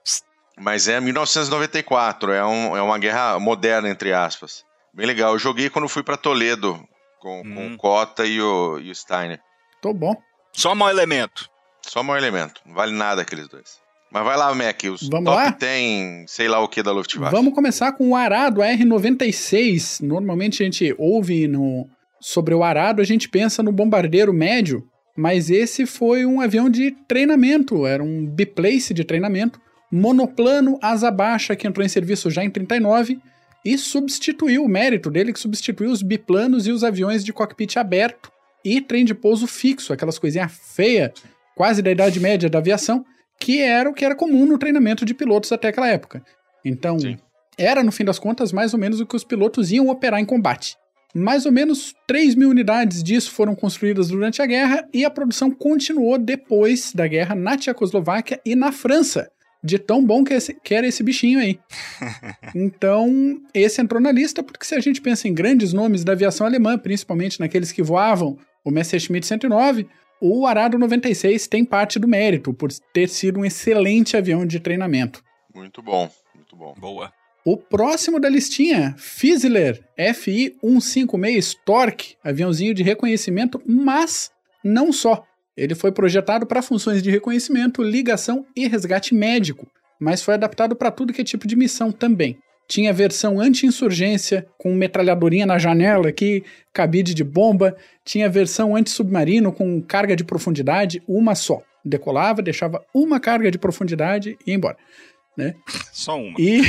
Mas 0.56 0.88
é 0.88 1.02
1994, 1.02 2.32
é, 2.32 2.46
um, 2.46 2.78
é 2.78 2.82
uma 2.82 3.00
guerra 3.00 3.40
moderna, 3.40 3.90
entre 3.90 4.14
aspas. 4.14 4.64
Bem 4.94 5.08
legal. 5.08 5.34
Eu 5.34 5.40
joguei 5.40 5.68
quando 5.70 5.90
fui 5.90 6.04
para 6.04 6.16
Toledo, 6.16 6.80
com, 7.20 7.42
hum. 7.42 7.56
com 7.56 7.74
o 7.74 7.78
Cota 7.78 8.24
e 8.24 8.40
o, 8.40 8.80
e 8.80 8.92
o 8.92 8.96
Steiner. 8.96 9.42
Tô 9.82 9.92
bom. 9.92 10.16
Só 10.54 10.76
mau 10.76 10.90
elemento. 10.90 11.50
Só 11.82 12.04
mau 12.04 12.16
elemento. 12.16 12.62
Não 12.64 12.76
vale 12.76 12.92
nada 12.92 13.24
aqueles 13.24 13.48
dois. 13.48 13.80
Mas 14.12 14.24
vai 14.24 14.38
lá, 14.38 14.54
Mac, 14.54 14.84
os 14.92 15.08
Vamos 15.08 15.26
top 15.26 15.38
lá? 15.38 15.52
tem 15.52 16.26
sei 16.28 16.48
lá 16.48 16.60
o 16.60 16.68
que 16.68 16.84
da 16.84 16.92
Luftwaffe. 16.92 17.34
Vamos 17.34 17.54
começar 17.54 17.94
com 17.94 18.10
o 18.10 18.16
Arado 18.16 18.62
R96. 18.62 20.02
Normalmente 20.02 20.62
a 20.62 20.66
gente 20.66 20.96
ouve 20.98 21.48
no, 21.48 21.88
sobre 22.20 22.54
o 22.54 22.64
arado, 22.64 23.02
a 23.02 23.06
gente 23.06 23.30
pensa 23.30 23.64
no 23.64 23.72
bombardeiro 23.72 24.34
médio, 24.34 24.84
mas 25.16 25.50
esse 25.50 25.86
foi 25.86 26.26
um 26.26 26.42
avião 26.42 26.70
de 26.70 26.92
treinamento, 27.08 27.86
era 27.86 28.04
um 28.04 28.26
biplace 28.26 28.94
de 28.94 29.04
treinamento, 29.04 29.60
monoplano 29.92 30.78
asa 30.82 31.10
baixa 31.10 31.56
que 31.56 31.68
entrou 31.68 31.86
em 31.86 31.90
serviço 31.90 32.30
já 32.30 32.44
em 32.44 32.50
39 32.50 33.20
e 33.66 33.78
substituiu 33.78 34.64
o 34.64 34.70
mérito 34.70 35.10
dele 35.10 35.34
que 35.34 35.40
substituiu 35.40 35.92
os 35.92 36.02
biplanos 36.02 36.68
e 36.68 36.72
os 36.72 36.84
aviões 36.84 37.24
de 37.24 37.34
cockpit 37.34 37.78
aberto 37.78 38.32
e 38.64 38.82
trem 38.82 39.06
de 39.06 39.14
pouso 39.14 39.48
fixo, 39.48 39.94
aquelas 39.94 40.20
coisinhas 40.20 40.52
feias, 40.52 41.12
quase 41.56 41.82
da 41.82 41.92
idade 41.92 42.20
média 42.20 42.50
da 42.50 42.60
aviação, 42.60 43.06
que 43.40 43.62
era 43.62 43.90
o 43.90 43.94
que 43.94 44.06
era 44.06 44.16
comum 44.16 44.46
no 44.46 44.58
treinamento 44.58 45.06
de 45.06 45.14
pilotos 45.14 45.52
até 45.52 45.70
aquela 45.70 45.88
época. 45.88 46.24
Então, 46.64 47.00
Sim. 47.00 47.18
era 47.58 47.84
no 47.84 47.92
fim 47.92 48.04
das 48.04 48.20
contas 48.20 48.52
mais 48.52 48.74
ou 48.74 48.80
menos 48.80 49.00
o 49.00 49.06
que 49.06 49.16
os 49.16 49.24
pilotos 49.24 49.72
iam 49.72 49.90
operar 49.90 50.20
em 50.20 50.26
combate. 50.26 50.76
Mais 51.14 51.46
ou 51.46 51.52
menos 51.52 51.96
3 52.08 52.36
mil 52.36 52.50
unidades 52.50 53.02
disso 53.02 53.32
foram 53.32 53.56
construídas 53.56 54.10
durante 54.10 54.42
a 54.42 54.46
guerra 54.46 54.88
e 54.94 55.04
a 55.04 55.10
produção 55.10 55.50
continuou 55.50 56.18
depois 56.18 56.94
da 56.94 57.08
guerra 57.08 57.34
na 57.34 57.58
Tchecoslováquia 57.58 58.40
e 58.46 58.56
na 58.56 58.72
França, 58.72 59.32
de 59.64 59.80
tão 59.80 60.06
bom 60.06 60.24
que, 60.24 60.34
esse, 60.34 60.54
que 60.54 60.76
era 60.76 60.88
esse 60.88 61.02
bichinho 61.02 61.40
aí. 61.40 61.60
então, 62.56 63.42
esse 63.54 63.82
entrou 63.82 64.00
na 64.00 64.12
lista 64.12 64.44
porque 64.44 64.66
se 64.66 64.76
a 64.76 64.80
gente 64.80 65.02
pensa 65.02 65.28
em 65.28 65.34
grandes 65.34 65.74
nomes 65.74 66.04
da 66.04 66.14
aviação 66.14 66.46
alemã, 66.46 66.78
principalmente 66.78 67.40
naqueles 67.40 67.72
que 67.72 67.82
voavam 67.82 68.38
o 68.64 68.70
Messerschmitt 68.70 69.26
109, 69.26 69.88
o 70.22 70.46
Arado 70.46 70.78
96 70.78 71.48
tem 71.48 71.66
parte 71.66 71.98
do 71.98 72.08
mérito 72.08 72.54
por 72.54 72.72
ter 72.94 73.10
sido 73.10 73.40
um 73.40 73.46
excelente 73.46 74.16
avião 74.16 74.46
de 74.46 74.60
treinamento. 74.60 75.24
Muito 75.56 75.82
bom, 75.82 76.10
muito 76.36 76.56
bom. 76.56 76.76
Boa. 76.78 77.12
O 77.46 77.56
próximo 77.56 78.20
da 78.20 78.28
listinha, 78.28 78.94
Fizzler 78.98 79.82
FI-156 79.98 81.38
Stork, 81.38 82.16
aviãozinho 82.22 82.74
de 82.74 82.84
reconhecimento, 82.84 83.62
mas 83.66 84.30
não 84.64 84.92
só. 84.92 85.24
Ele 85.56 85.74
foi 85.74 85.92
projetado 85.92 86.46
para 86.46 86.62
funções 86.62 87.02
de 87.02 87.10
reconhecimento, 87.10 87.82
ligação 87.82 88.46
e 88.56 88.68
resgate 88.68 89.16
médico, 89.16 89.66
mas 90.00 90.22
foi 90.22 90.34
adaptado 90.34 90.76
para 90.76 90.92
tudo 90.92 91.14
que 91.14 91.22
é 91.22 91.24
tipo 91.24 91.48
de 91.48 91.56
missão 91.56 91.94
também. 91.94 92.38
Tinha 92.68 92.94
versão 92.94 93.40
anti-insurgência, 93.40 94.46
com 94.58 94.76
metralhadorinha 94.76 95.46
na 95.46 95.58
janela 95.58 96.10
aqui, 96.10 96.44
cabide 96.74 97.14
de 97.14 97.24
bomba. 97.24 97.76
Tinha 98.06 98.30
versão 98.30 98.76
anti-submarino, 98.76 99.52
com 99.52 99.82
carga 99.82 100.16
de 100.16 100.24
profundidade, 100.24 101.02
uma 101.08 101.34
só. 101.34 101.64
Decolava, 101.84 102.42
deixava 102.42 102.84
uma 102.94 103.20
carga 103.20 103.50
de 103.50 103.58
profundidade 103.58 104.38
e 104.46 104.52
ia 104.52 104.56
embora 104.56 104.78
né? 105.40 105.56
Só 105.92 106.20
uma. 106.20 106.36
E, 106.38 106.62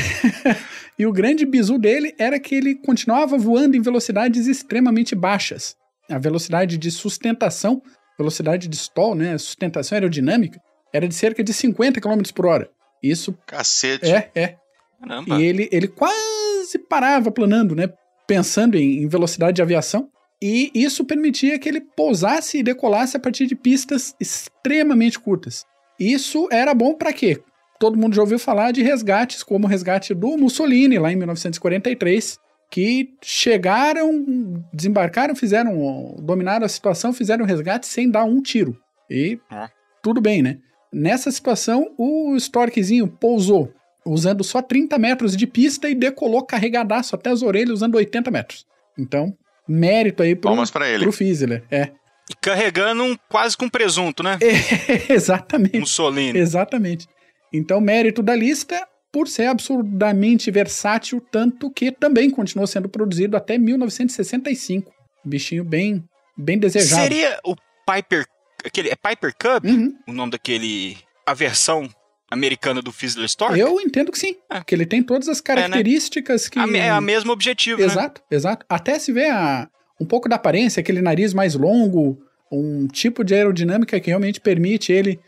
e 0.99 1.05
o 1.05 1.13
grande 1.13 1.45
bizu 1.45 1.79
dele 1.79 2.15
era 2.19 2.39
que 2.39 2.55
ele 2.55 2.77
continuava 2.77 3.37
voando 3.37 3.77
em 3.77 3.83
velocidades 3.83 4.47
extremamente 4.47 5.15
baixas. 5.15 5.77
A 6.09 6.19
velocidade 6.19 6.79
de 6.79 6.91
sustentação, 6.91 7.83
velocidade 8.17 8.69
de 8.69 8.77
stall, 8.77 9.15
né, 9.15 9.37
sustentação 9.37 9.97
aerodinâmica, 9.97 10.61
era 10.93 11.07
de 11.07 11.15
cerca 11.15 11.43
de 11.43 11.53
50 11.53 12.01
km 12.01 12.23
por 12.35 12.47
hora. 12.47 12.71
Isso. 13.03 13.37
Cacete. 13.47 14.11
É, 14.11 14.31
é. 14.35 14.57
Caramba. 15.01 15.39
E 15.39 15.45
ele, 15.45 15.69
ele 15.73 15.89
quase 15.89 16.79
parava 16.89 17.31
planando, 17.31 17.75
né? 17.75 17.89
Pensando 18.27 18.77
em, 18.77 19.03
em 19.03 19.09
velocidade 19.09 19.57
de 19.57 19.63
aviação. 19.63 20.09
E 20.43 20.71
isso 20.75 21.05
permitia 21.05 21.59
que 21.59 21.69
ele 21.69 21.81
pousasse 21.81 22.59
e 22.59 22.63
decolasse 22.63 23.17
a 23.17 23.21
partir 23.21 23.47
de 23.47 23.55
pistas 23.55 24.15
extremamente 24.21 25.19
curtas. 25.19 25.65
Isso 25.99 26.49
era 26.51 26.73
bom 26.73 26.95
para 26.95 27.13
quê? 27.13 27.43
Todo 27.81 27.97
mundo 27.97 28.15
já 28.15 28.21
ouviu 28.21 28.39
falar 28.39 28.73
de 28.73 28.83
resgates, 28.83 29.43
como 29.43 29.67
o 29.67 29.69
resgate 29.69 30.13
do 30.13 30.37
Mussolini, 30.37 30.99
lá 30.99 31.11
em 31.11 31.17
1943, 31.17 32.39
que 32.71 33.15
chegaram, 33.23 34.63
desembarcaram, 34.73 35.35
fizeram, 35.35 36.15
dominaram 36.19 36.67
a 36.67 36.69
situação, 36.69 37.13
fizeram 37.13 37.43
o 37.43 37.49
resgate 37.49 37.87
sem 37.87 38.09
dar 38.09 38.25
um 38.25 38.43
tiro. 38.43 38.79
E 39.09 39.41
ah. 39.51 39.71
tudo 40.03 40.21
bem, 40.21 40.43
né? 40.43 40.59
Nessa 40.93 41.31
situação, 41.31 41.91
o 41.97 42.37
Storkzinho 42.37 43.09
pousou 43.09 43.73
usando 44.05 44.45
só 44.45 44.61
30 44.61 44.99
metros 44.99 45.35
de 45.35 45.47
pista 45.47 45.89
e 45.89 45.95
decolou 45.95 46.45
carregadaço 46.45 47.15
até 47.15 47.31
as 47.31 47.43
orelhas 47.43 47.77
usando 47.77 47.95
80 47.95 48.31
metros. 48.31 48.67
Então, 48.99 49.35
mérito 49.67 50.23
aí 50.23 50.35
pro, 50.35 50.51
Palmas 50.51 50.71
pra 50.71 50.87
ele. 50.87 51.05
pro 51.05 51.13
Fizzler, 51.13 51.65
é. 51.71 51.91
E 52.29 52.35
carregando 52.41 53.05
um, 53.05 53.17
quase 53.29 53.57
com 53.57 53.65
um 53.65 53.71
presunto, 53.71 54.23
né? 54.23 54.39
É, 54.43 55.13
exatamente. 55.15 55.81
Mussolini. 55.81 56.39
Exatamente. 56.39 57.09
Então, 57.53 57.81
mérito 57.81 58.23
da 58.23 58.35
lista 58.35 58.87
por 59.13 59.27
ser 59.27 59.47
absurdamente 59.47 60.51
versátil, 60.51 61.21
tanto 61.33 61.71
que 61.71 61.91
também 61.91 62.31
continuou 62.31 62.67
sendo 62.67 62.89
produzido 62.89 63.37
até 63.37 63.59
1965. 63.59 64.93
Bichinho 65.25 65.65
bem, 65.65 66.05
bem 66.37 66.59
desejado. 66.59 67.03
Seria 67.03 67.39
o 67.45 67.57
Piper, 67.93 68.25
aquele 68.65 68.89
é 68.89 68.97
Piper 68.97 69.35
Cub, 69.35 69.69
uhum. 69.69 69.95
o 70.07 70.13
nome 70.13 70.33
daquele 70.33 70.97
a 71.27 71.35
versão 71.35 71.89
americana 72.31 72.81
do 72.81 72.93
Fizzler 72.93 73.27
Stork? 73.27 73.59
Eu 73.59 73.81
entendo 73.81 74.13
que 74.13 74.19
sim, 74.19 74.37
é. 74.49 74.59
porque 74.59 74.75
ele 74.75 74.87
tem 74.87 75.03
todas 75.03 75.29
as 75.29 75.41
características 75.41 76.47
é, 76.47 76.67
né? 76.67 76.73
que 76.73 76.79
é 76.79 76.91
a 76.91 77.01
mesmo 77.01 77.33
objetivo, 77.33 77.83
Exato, 77.83 78.21
né? 78.31 78.37
exato. 78.37 78.65
Até 78.69 78.99
se 78.99 79.13
vê 79.13 79.29
a, 79.29 79.69
um 80.01 80.07
pouco 80.07 80.29
da 80.29 80.37
aparência, 80.37 80.81
aquele 80.81 81.03
nariz 81.03 81.35
mais 81.35 81.55
longo, 81.55 82.17
um 82.51 82.87
tipo 82.87 83.25
de 83.25 83.35
aerodinâmica 83.35 83.99
que 83.99 84.09
realmente 84.09 84.41
permite 84.41 84.93
ele 84.93 85.19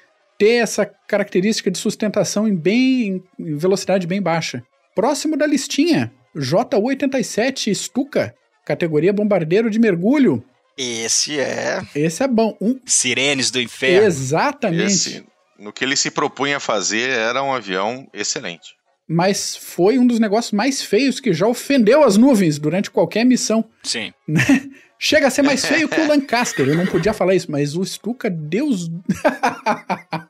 ter 0.43 0.55
essa 0.55 0.85
característica 0.85 1.71
de 1.71 1.79
sustentação 1.79 2.49
em 2.49 2.57
bem 2.57 3.23
em 3.39 3.57
velocidade 3.57 4.09
bem 4.09 4.21
baixa. 4.21 4.61
Próximo 4.93 5.37
da 5.37 5.47
listinha, 5.47 6.13
J87 6.37 7.73
Stuka, 7.73 8.35
categoria 8.67 9.13
bombardeiro 9.13 9.71
de 9.71 9.79
mergulho. 9.79 10.45
Esse 10.77 11.39
é. 11.39 11.81
Esse 11.95 12.25
é 12.25 12.27
bom. 12.27 12.57
Um... 12.61 12.77
Sirenes 12.85 13.53
do 13.53 13.61
inferno. 13.61 14.05
Exatamente. 14.05 14.85
Esse, 14.85 15.25
no 15.57 15.73
que 15.73 15.85
ele 15.85 15.95
se 15.95 16.11
propunha 16.11 16.59
fazer, 16.59 17.09
era 17.11 17.41
um 17.41 17.55
avião 17.55 18.09
excelente. 18.13 18.75
Mas 19.07 19.55
foi 19.55 19.97
um 19.97 20.07
dos 20.07 20.19
negócios 20.19 20.51
mais 20.53 20.83
feios 20.83 21.21
que 21.21 21.33
já 21.33 21.47
ofendeu 21.47 22.03
as 22.03 22.17
nuvens 22.17 22.59
durante 22.59 22.91
qualquer 22.91 23.25
missão. 23.25 23.65
Sim. 23.85 24.13
Né? 24.27 24.41
Chega 25.05 25.27
a 25.27 25.31
ser 25.31 25.43
mais 25.43 25.67
feio 25.67 25.89
que 25.89 26.01
o 26.01 26.07
Lancaster. 26.07 26.69
Eu 26.69 26.77
não 26.77 26.87
podia 26.87 27.13
falar 27.13 27.35
isso, 27.35 27.51
mas 27.51 27.75
o 27.75 27.85
Stuka, 27.85 28.31
Deus. 28.31 28.89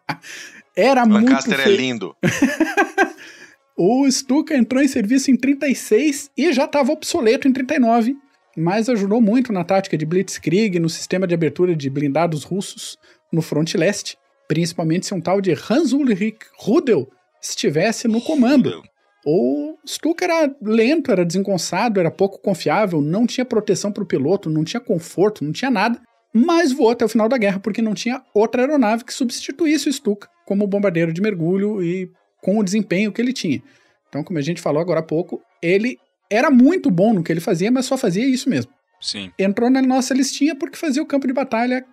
Era 0.76 1.04
muito. 1.04 1.30
Lancaster 1.30 1.60
é 1.60 1.70
lindo. 1.70 2.16
o 3.76 4.10
Stuka 4.10 4.56
entrou 4.56 4.82
em 4.82 4.88
serviço 4.88 5.30
em 5.30 5.36
36 5.36 6.30
e 6.36 6.52
já 6.52 6.64
estava 6.64 6.92
obsoleto 6.92 7.46
em 7.46 7.52
39, 7.52 8.16
mas 8.56 8.88
ajudou 8.88 9.20
muito 9.20 9.52
na 9.52 9.64
tática 9.64 9.96
de 9.96 10.06
Blitzkrieg, 10.06 10.78
no 10.78 10.88
sistema 10.88 11.26
de 11.26 11.34
abertura 11.34 11.76
de 11.76 11.90
blindados 11.90 12.44
russos 12.44 12.98
no 13.32 13.42
fronte 13.42 13.76
leste, 13.76 14.16
principalmente 14.48 15.06
se 15.06 15.14
um 15.14 15.20
tal 15.20 15.40
de 15.40 15.52
Hans 15.52 15.92
Ulrich 15.92 16.38
Rudel 16.58 17.08
estivesse 17.40 18.06
no 18.06 18.20
comando. 18.20 18.82
O 19.24 19.76
Stuka 19.86 20.24
era 20.24 20.54
lento, 20.60 21.12
era 21.12 21.24
desengonçado, 21.24 22.00
era 22.00 22.10
pouco 22.10 22.40
confiável, 22.40 23.00
não 23.00 23.26
tinha 23.26 23.44
proteção 23.44 23.92
para 23.92 24.02
o 24.02 24.06
piloto, 24.06 24.50
não 24.50 24.64
tinha 24.64 24.80
conforto, 24.80 25.44
não 25.44 25.52
tinha 25.52 25.70
nada, 25.70 26.00
mas 26.32 26.72
voou 26.72 26.90
até 26.90 27.04
o 27.04 27.08
final 27.08 27.28
da 27.28 27.36
guerra 27.36 27.60
porque 27.60 27.82
não 27.82 27.94
tinha 27.94 28.22
outra 28.34 28.62
aeronave 28.62 29.04
que 29.04 29.12
substituísse 29.12 29.88
o 29.88 29.92
Stuka 29.92 30.28
como 30.46 30.66
bombardeiro 30.66 31.12
de 31.12 31.20
mergulho 31.20 31.82
e 31.82 32.10
com 32.40 32.58
o 32.58 32.62
desempenho 32.62 33.12
que 33.12 33.20
ele 33.20 33.32
tinha. 33.32 33.62
Então, 34.08 34.24
como 34.24 34.38
a 34.38 34.42
gente 34.42 34.60
falou 34.60 34.80
agora 34.80 35.00
há 35.00 35.02
pouco, 35.02 35.40
ele 35.62 35.98
era 36.30 36.50
muito 36.50 36.90
bom 36.90 37.12
no 37.12 37.22
que 37.22 37.32
ele 37.32 37.40
fazia, 37.40 37.70
mas 37.70 37.86
só 37.86 37.96
fazia 37.96 38.26
isso 38.26 38.48
mesmo. 38.48 38.72
Sim. 39.00 39.30
Entrou 39.38 39.70
na 39.70 39.82
nossa 39.82 40.14
listinha 40.14 40.56
porque 40.56 40.76
fazia 40.76 41.02
o 41.02 41.06
campo 41.06 41.26
de 41.26 41.32
batalha 41.32 41.84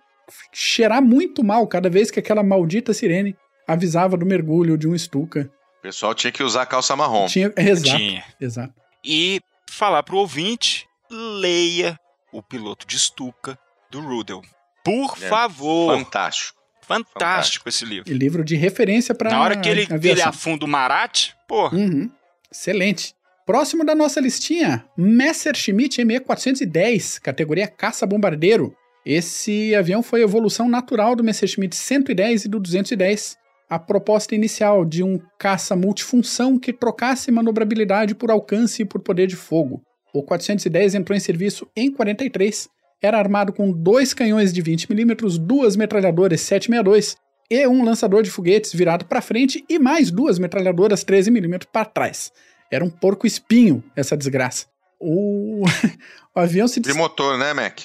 cheirar 0.52 1.02
muito 1.02 1.42
mal 1.42 1.66
cada 1.66 1.90
vez 1.90 2.10
que 2.10 2.20
aquela 2.20 2.42
maldita 2.42 2.92
sirene 2.92 3.36
avisava 3.66 4.16
do 4.16 4.24
mergulho 4.24 4.78
de 4.78 4.88
um 4.88 4.96
Stuka 4.96 5.50
o 5.80 5.82
pessoal 5.82 6.14
tinha 6.14 6.30
que 6.30 6.42
usar 6.42 6.66
calça 6.66 6.94
marrom. 6.94 7.24
Tinha, 7.24 7.50
exato, 7.56 7.96
tinha. 7.96 8.24
exato. 8.38 8.74
E 9.02 9.40
falar 9.66 10.02
pro 10.02 10.18
ouvinte, 10.18 10.86
leia 11.10 11.98
o 12.30 12.42
piloto 12.42 12.86
de 12.86 12.98
Stuka 12.98 13.58
do 13.90 14.00
Rudel. 14.00 14.42
Por 14.84 15.14
é, 15.20 15.28
favor. 15.28 15.98
Fantástico. 15.98 16.60
Fantástico, 16.80 17.20
fantástico 17.20 17.68
esse 17.68 17.84
livro. 17.84 18.10
E 18.10 18.14
livro 18.14 18.44
de 18.44 18.56
referência 18.56 19.14
para 19.14 19.30
Na 19.30 19.40
hora 19.40 19.56
que 19.56 19.68
ele, 19.68 19.86
ele 20.02 20.22
afunda 20.22 20.64
o 20.64 20.68
Marat, 20.68 21.30
pô. 21.46 21.68
Uhum. 21.68 22.10
Excelente. 22.50 23.14
Próximo 23.46 23.84
da 23.84 23.94
nossa 23.94 24.20
listinha, 24.20 24.84
Messerschmitt 24.96 26.04
ME-410, 26.04 27.20
categoria 27.20 27.68
caça-bombardeiro. 27.68 28.74
Esse 29.04 29.74
avião 29.74 30.02
foi 30.02 30.20
a 30.20 30.24
evolução 30.24 30.68
natural 30.68 31.14
do 31.14 31.24
Messerschmitt 31.24 31.76
110 31.76 32.44
e 32.44 32.48
do 32.48 32.60
210, 32.60 33.36
a 33.68 33.78
proposta 33.78 34.34
inicial 34.34 34.84
de 34.84 35.02
um 35.02 35.18
caça 35.38 35.76
multifunção 35.76 36.58
que 36.58 36.72
trocasse 36.72 37.30
manobrabilidade 37.30 38.14
por 38.14 38.30
alcance 38.30 38.82
e 38.82 38.84
por 38.84 39.00
poder 39.00 39.26
de 39.26 39.36
fogo. 39.36 39.82
O 40.12 40.22
410 40.22 40.96
entrou 40.96 41.16
em 41.16 41.20
serviço 41.20 41.68
em 41.76 41.90
43, 41.90 42.68
era 43.02 43.18
armado 43.18 43.52
com 43.52 43.70
dois 43.72 44.12
canhões 44.14 44.52
de 44.52 44.62
20mm, 44.62 45.38
duas 45.38 45.76
metralhadoras 45.76 46.40
762 46.40 47.16
e 47.50 47.66
um 47.66 47.84
lançador 47.84 48.22
de 48.22 48.30
foguetes 48.30 48.72
virado 48.72 49.04
para 49.04 49.20
frente 49.20 49.64
e 49.68 49.78
mais 49.78 50.10
duas 50.10 50.38
metralhadoras 50.38 51.04
13mm 51.04 51.64
para 51.72 51.84
trás. 51.84 52.30
Era 52.70 52.84
um 52.84 52.90
porco 52.90 53.26
espinho 53.26 53.82
essa 53.96 54.16
desgraça. 54.16 54.66
O, 55.00 55.64
o 56.36 56.40
avião 56.40 56.68
se. 56.68 56.78
De 56.78 56.92
motor, 56.92 57.36
né, 57.38 57.52
Mac? 57.52 57.80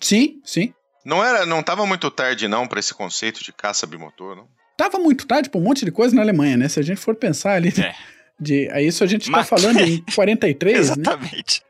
Sim, 0.00 0.40
sim. 0.44 0.72
Não 1.04 1.22
era, 1.24 1.44
não 1.44 1.62
tava 1.62 1.84
muito 1.86 2.10
tarde 2.10 2.46
não 2.46 2.66
para 2.66 2.78
esse 2.80 2.94
conceito 2.94 3.42
de 3.42 3.52
caça 3.52 3.86
bimotor, 3.86 4.36
não? 4.36 4.46
Tava 4.76 4.98
muito 4.98 5.26
tarde 5.26 5.50
pra 5.50 5.60
um 5.60 5.64
monte 5.64 5.84
de 5.84 5.90
coisa 5.90 6.14
na 6.14 6.22
Alemanha, 6.22 6.56
né? 6.56 6.68
Se 6.68 6.78
a 6.78 6.82
gente 6.82 7.00
for 7.00 7.14
pensar 7.14 7.52
ali, 7.54 7.68
É. 7.78 7.94
de, 8.40 8.68
aí 8.70 8.86
isso 8.86 9.02
a 9.04 9.06
gente 9.06 9.26
tá 9.30 9.38
Mas- 9.38 9.48
falando 9.48 9.80
em 9.80 10.02
43, 10.14 10.74
né? 10.74 10.80
Exatamente. 11.02 11.62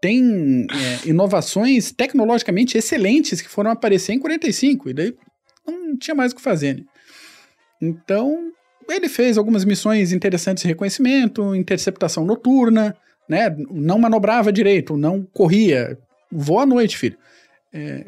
Tem 0.00 0.66
é, 0.70 1.08
inovações 1.08 1.92
tecnologicamente 1.92 2.78
excelentes 2.78 3.40
que 3.40 3.48
foram 3.48 3.70
aparecer 3.70 4.12
em 4.14 4.18
45, 4.18 4.90
e 4.90 4.94
daí 4.94 5.14
não 5.66 5.96
tinha 5.96 6.14
mais 6.14 6.32
o 6.32 6.36
que 6.36 6.42
fazer, 6.42 6.76
né? 6.76 6.84
Então, 7.82 8.50
ele 8.88 9.08
fez 9.08 9.38
algumas 9.38 9.64
missões 9.64 10.12
interessantes 10.12 10.62
de 10.62 10.68
reconhecimento, 10.68 11.54
interceptação 11.54 12.24
noturna, 12.24 12.96
né? 13.28 13.54
Não 13.70 13.98
manobrava 13.98 14.52
direito, 14.52 14.96
não 14.96 15.22
corria. 15.32 15.98
Voa 16.30 16.62
à 16.62 16.66
noite, 16.66 16.96
filho. 16.96 17.16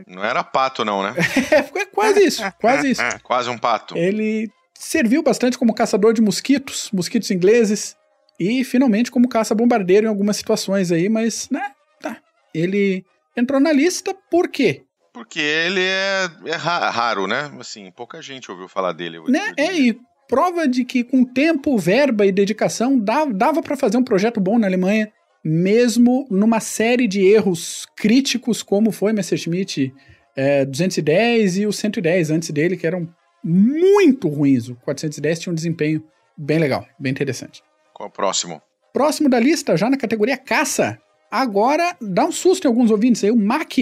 Não 0.06 0.24
era 0.24 0.42
pato 0.42 0.84
não, 0.84 1.02
né? 1.02 1.14
É, 1.52 1.80
é 1.80 1.86
quase 1.86 2.24
isso, 2.24 2.42
quase 2.60 2.90
isso. 2.90 3.02
Quase 3.22 3.48
um 3.48 3.58
pato. 3.58 3.96
Ele 3.96 4.50
serviu 4.74 5.22
bastante 5.22 5.56
como 5.56 5.74
caçador 5.74 6.12
de 6.12 6.20
mosquitos, 6.20 6.90
mosquitos 6.92 7.30
ingleses, 7.30 7.96
e 8.38 8.64
finalmente 8.64 9.10
como 9.10 9.28
caça-bombardeiro 9.28 10.06
em 10.06 10.08
algumas 10.08 10.36
situações 10.36 10.90
aí, 10.90 11.08
mas, 11.08 11.48
né. 11.50 11.70
Ele 12.54 13.04
entrou 13.36 13.60
na 13.60 13.72
lista 13.72 14.14
por 14.30 14.48
quê? 14.48 14.82
Porque 15.12 15.40
ele 15.40 15.80
é, 15.82 16.30
é 16.46 16.56
ra- 16.56 16.90
raro, 16.90 17.26
né? 17.26 17.50
Assim, 17.60 17.90
pouca 17.90 18.22
gente 18.22 18.50
ouviu 18.50 18.66
falar 18.68 18.92
dele. 18.92 19.18
Né? 19.28 19.52
É, 19.58 19.74
e 19.74 19.98
prova 20.28 20.66
de 20.66 20.84
que 20.84 21.04
com 21.04 21.24
tempo, 21.24 21.76
verba 21.76 22.24
e 22.24 22.32
dedicação 22.32 22.98
dava, 22.98 23.32
dava 23.32 23.62
para 23.62 23.76
fazer 23.76 23.98
um 23.98 24.04
projeto 24.04 24.40
bom 24.40 24.58
na 24.58 24.66
Alemanha, 24.66 25.12
mesmo 25.44 26.26
numa 26.30 26.60
série 26.60 27.06
de 27.06 27.20
erros 27.20 27.86
críticos, 27.96 28.62
como 28.62 28.90
foi 28.90 29.12
Messerschmitt 29.12 29.92
é, 30.34 30.64
210 30.64 31.58
e 31.58 31.66
o 31.66 31.72
110 31.72 32.30
antes 32.30 32.50
dele, 32.50 32.76
que 32.76 32.86
eram 32.86 33.06
muito 33.44 34.28
ruins. 34.28 34.68
O 34.68 34.76
410 34.76 35.40
tinha 35.40 35.52
um 35.52 35.54
desempenho 35.54 36.02
bem 36.38 36.58
legal, 36.58 36.86
bem 36.98 37.10
interessante. 37.10 37.62
Qual 37.92 38.08
o 38.08 38.12
próximo? 38.12 38.62
Próximo 38.94 39.28
da 39.28 39.38
lista, 39.38 39.76
já 39.76 39.90
na 39.90 39.98
categoria 39.98 40.38
caça. 40.38 40.98
Agora 41.32 41.96
dá 41.98 42.26
um 42.26 42.30
susto 42.30 42.66
em 42.66 42.68
alguns 42.68 42.90
ouvintes 42.90 43.24
aí. 43.24 43.30
O 43.30 43.36
Mach 43.36 43.74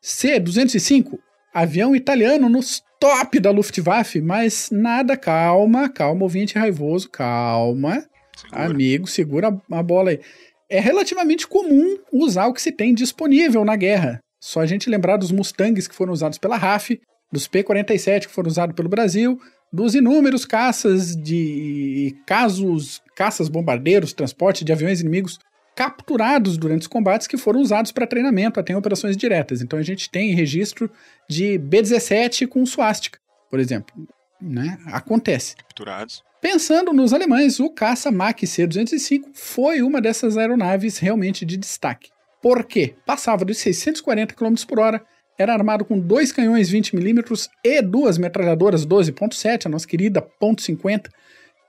C-205, 0.00 1.18
avião 1.52 1.94
italiano 1.94 2.48
nos 2.48 2.82
top 2.98 3.38
da 3.38 3.50
Luftwaffe, 3.50 4.22
mas 4.22 4.70
nada, 4.72 5.14
calma, 5.14 5.90
calma, 5.90 6.22
ouvinte 6.22 6.58
raivoso, 6.58 7.10
calma. 7.10 8.06
Segura. 8.34 8.64
Amigo, 8.64 9.06
segura 9.06 9.60
a 9.70 9.82
bola 9.82 10.12
aí. 10.12 10.20
É 10.66 10.80
relativamente 10.80 11.46
comum 11.46 11.98
usar 12.10 12.46
o 12.46 12.54
que 12.54 12.62
se 12.62 12.72
tem 12.72 12.94
disponível 12.94 13.66
na 13.66 13.76
guerra. 13.76 14.18
Só 14.40 14.60
a 14.60 14.66
gente 14.66 14.88
lembrar 14.88 15.18
dos 15.18 15.30
Mustangs 15.30 15.86
que 15.86 15.94
foram 15.94 16.12
usados 16.14 16.38
pela 16.38 16.56
RAF, 16.56 16.98
dos 17.30 17.46
P-47 17.46 18.28
que 18.28 18.32
foram 18.32 18.48
usados 18.48 18.74
pelo 18.74 18.88
Brasil, 18.88 19.38
dos 19.70 19.94
inúmeros 19.94 20.46
caças 20.46 21.14
de 21.14 22.16
casos, 22.24 23.02
caças 23.14 23.50
bombardeiros, 23.50 24.14
transporte 24.14 24.64
de 24.64 24.72
aviões 24.72 25.02
inimigos 25.02 25.38
capturados 25.74 26.56
durante 26.56 26.82
os 26.82 26.86
combates 26.86 27.26
que 27.26 27.36
foram 27.36 27.60
usados 27.60 27.92
para 27.92 28.06
treinamento 28.06 28.60
até 28.60 28.72
em 28.72 28.76
operações 28.76 29.16
diretas. 29.16 29.60
Então 29.60 29.78
a 29.78 29.82
gente 29.82 30.10
tem 30.10 30.34
registro 30.34 30.90
de 31.28 31.58
B-17 31.58 32.46
com 32.46 32.64
suástica, 32.64 33.18
por 33.50 33.58
exemplo. 33.58 33.94
Né? 34.40 34.78
Acontece. 34.86 35.56
Capturados. 35.56 36.22
Pensando 36.40 36.92
nos 36.92 37.12
alemães, 37.14 37.58
o 37.58 37.70
caça 37.70 38.10
Mach 38.10 38.38
C-205 38.38 39.30
foi 39.32 39.80
uma 39.80 40.00
dessas 40.00 40.36
aeronaves 40.36 40.98
realmente 40.98 41.44
de 41.44 41.56
destaque. 41.56 42.10
Por 42.42 42.64
quê? 42.64 42.94
Passava 43.06 43.44
dos 43.44 43.56
640 43.56 44.34
km 44.34 44.54
por 44.68 44.78
hora, 44.78 45.02
era 45.38 45.54
armado 45.54 45.84
com 45.84 45.98
dois 45.98 46.30
canhões 46.30 46.70
20mm 46.70 47.48
e 47.64 47.80
duas 47.80 48.18
metralhadoras 48.18 48.86
12.7, 48.86 49.64
a 49.64 49.68
nossa 49.70 49.86
querida 49.86 50.24
.50, 50.40 51.08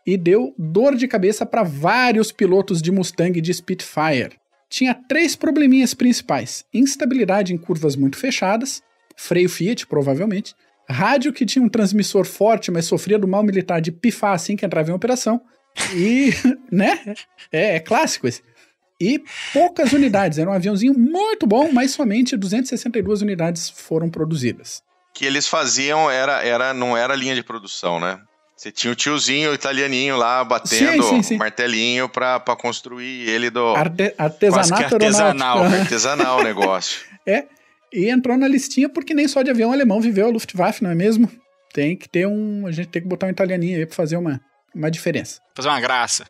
e 0.06 0.18
deu 0.18 0.54
dor 0.58 0.96
de 0.96 1.08
cabeça 1.08 1.46
para 1.46 1.63
vários 1.63 2.32
pilotos 2.32 2.82
de 2.82 2.91
Mustang 2.91 3.38
e 3.38 3.41
de 3.41 3.54
Spitfire. 3.54 4.38
Tinha 4.70 4.94
três 4.94 5.36
probleminhas 5.36 5.94
principais: 5.94 6.65
instabilidade 6.74 7.54
em 7.54 7.58
curvas 7.58 7.96
muito 7.96 8.18
fechadas, 8.18 8.84
freio 9.15 9.50
Fiat, 9.50 9.88
provavelmente, 9.88 10.54
rádio 10.89 11.34
que 11.34 11.46
tinha 11.46 11.63
um 11.63 11.70
transmissor 11.70 12.26
forte, 12.26 12.72
mas 12.72 12.86
sofria 12.86 13.18
do 13.18 13.28
mal 13.28 13.44
militar 13.44 13.82
de 13.82 13.91
pifar 13.91 14.34
assim 14.34 14.56
que 14.56 14.65
entrava 14.65 14.91
em 14.91 14.94
operação. 14.94 15.41
E, 15.94 16.32
né? 16.72 17.15
É, 17.52 17.76
é 17.76 17.80
clássico 17.80 18.28
esse. 18.28 18.44
E 19.00 19.22
poucas 19.52 19.91
unidades. 19.91 20.38
Era 20.38 20.50
um 20.50 20.54
aviãozinho 20.54 20.94
muito 20.98 21.46
bom, 21.46 21.70
mas 21.72 21.91
somente 21.91 22.38
262 22.38 23.22
unidades 23.22 23.70
foram 23.70 24.10
produzidas. 24.10 24.82
Que 25.13 25.26
eles 25.26 25.48
faziam 25.48 26.10
era, 26.10 26.44
era 26.44 26.74
não 26.74 26.96
era 26.96 27.15
linha 27.15 27.36
de 27.36 27.44
produção, 27.44 28.00
né? 28.00 28.20
Você 28.56 28.72
tinha 28.72 28.91
o 28.91 28.96
tiozinho 28.96 29.52
o 29.52 29.54
italianinho 29.54 30.15
lá 30.15 30.44
batendo 30.44 31.04
Sim, 31.04 31.10
sim, 31.15 31.24
sim. 31.24 31.38
martelinho 31.38 32.08
pra, 32.08 32.39
pra 32.39 32.56
construir 32.56 33.30
ele 33.30 33.50
do 33.50 33.76
Arte 33.76 34.13
artesanato 34.18 34.96
artesanal. 34.96 35.58
aeronáutico. 35.58 35.82
artesanal 35.82 36.39
o 36.39 36.44
negócio. 36.46 37.02
É. 37.26 37.46
E 37.94 38.10
entrou 38.10 38.38
na 38.38 38.48
listinha 38.48 38.88
porque 38.89 39.13
nem 39.13 39.28
só 39.28 39.41
de 39.41 39.50
avião 39.52 39.72
alemão 39.72 40.00
viveu 40.02 40.28
a 40.28 40.30
Luftwaffe, 40.30 40.84
não 40.84 40.89
é 40.89 40.96
mesmo? 40.96 41.30
Tem 41.74 41.96
que 41.98 42.08
ter 42.08 42.26
um. 42.28 42.65
A 42.65 42.72
gente 42.72 42.88
tem 42.88 43.02
que 43.02 43.08
botar 43.08 43.28
um 43.28 43.30
italianinho 43.30 43.78
aí 43.78 43.86
pra 43.86 43.96
fazer 43.96 44.15
uma, 44.18 44.39
uma 44.74 44.89
diferença. 44.89 45.41
Fazer 45.54 45.68
uma 45.70 45.80
graça. 45.82 46.26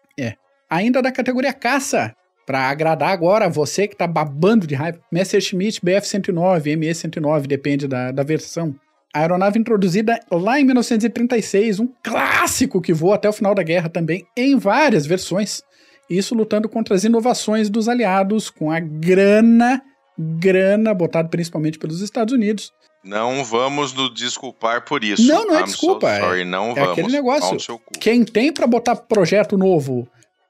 Ainda 0.67 0.99
da 1.01 1.11
categoria 1.11 1.53
caça, 1.53 2.15
para 2.45 2.69
agradar 2.69 3.09
agora 3.09 3.47
você 3.47 3.87
que 3.87 3.95
tá 3.95 4.07
babando 4.07 4.65
de 4.65 4.73
raiva, 4.73 4.99
Messerschmitt 5.11 5.79
Bf-109, 5.81 6.75
ME-109, 6.75 7.45
depende 7.45 7.87
da, 7.87 8.11
da 8.11 8.23
versão. 8.23 8.75
A 9.15 9.21
aeronave 9.21 9.57
introduzida 9.57 10.19
lá 10.29 10.59
em 10.59 10.65
1936, 10.65 11.79
um 11.79 11.87
clássico 12.03 12.81
que 12.81 12.91
voa 12.91 13.15
até 13.15 13.29
o 13.29 13.33
final 13.33 13.55
da 13.55 13.63
guerra 13.63 13.87
também, 13.87 14.27
em 14.35 14.57
várias 14.57 15.05
versões. 15.05 15.61
Isso 16.09 16.35
lutando 16.35 16.67
contra 16.67 16.93
as 16.93 17.05
inovações 17.05 17.69
dos 17.69 17.87
aliados, 17.87 18.49
com 18.49 18.69
a 18.69 18.77
grana, 18.81 19.81
grana 20.19 20.93
botada 20.93 21.29
principalmente 21.29 21.79
pelos 21.79 22.01
Estados 22.01 22.33
Unidos. 22.33 22.73
Não 23.05 23.41
vamos 23.45 23.93
nos 23.93 24.13
desculpar 24.13 24.83
por 24.83 25.01
isso. 25.01 25.25
Não, 25.25 25.45
não 25.45 25.55
é 25.55 25.61
I'm 25.61 25.65
desculpa, 25.65 26.13
So 26.13 26.21
sorry, 26.21 26.43
não 26.43 26.71
é 26.71 26.73
vamos. 26.73 26.91
aquele 26.91 27.11
negócio. 27.13 27.79
Quem 28.01 28.25
tem 28.25 28.51
para 28.51 28.67
botar 28.67 28.97
projeto 28.97 29.57
novo 29.57 30.05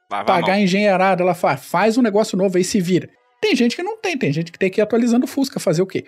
pagar 0.09 0.53
mão. 0.53 0.61
engenheirada, 0.61 1.21
ela 1.21 1.35
faz, 1.35 1.63
faz 1.63 1.99
um 1.99 2.01
negócio 2.01 2.35
novo 2.35 2.57
aí 2.57 2.63
se 2.63 2.81
vira. 2.81 3.07
Tem 3.39 3.55
gente 3.55 3.75
que 3.75 3.83
não 3.83 3.97
tem, 4.01 4.17
tem 4.17 4.33
gente 4.33 4.51
que 4.51 4.57
tem 4.57 4.71
que 4.71 4.81
ir 4.81 4.83
atualizando 4.83 5.25
o 5.25 5.27
Fusca, 5.27 5.59
fazer 5.59 5.83
o 5.83 5.85
quê? 5.85 6.03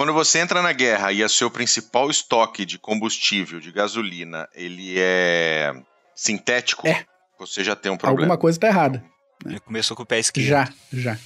Quando 0.00 0.14
você 0.14 0.38
entra 0.38 0.62
na 0.62 0.72
guerra 0.72 1.12
e 1.12 1.22
o 1.22 1.28
seu 1.28 1.50
principal 1.50 2.08
estoque 2.08 2.64
de 2.64 2.78
combustível, 2.78 3.60
de 3.60 3.70
gasolina, 3.70 4.48
ele 4.54 4.94
é 4.96 5.74
sintético, 6.14 6.88
É. 6.88 7.04
você 7.38 7.62
já 7.62 7.76
tem 7.76 7.92
um 7.92 7.98
problema. 7.98 8.22
Alguma 8.22 8.38
coisa 8.38 8.58
tá 8.58 8.68
errada. 8.68 9.04
Ele 9.44 9.60
começou 9.60 9.94
com 9.94 10.02
o 10.02 10.06
pé 10.06 10.18
esquerdo. 10.18 10.46
Já, 10.46 10.72
já. 10.90 11.18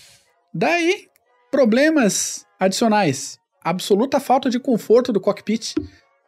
Daí, 0.53 1.07
problemas 1.53 2.45
adicionais. 2.59 3.39
Absoluta 3.63 4.19
falta 4.19 4.51
de 4.51 4.59
conforto 4.59 5.13
do 5.13 5.21
cockpit, 5.21 5.77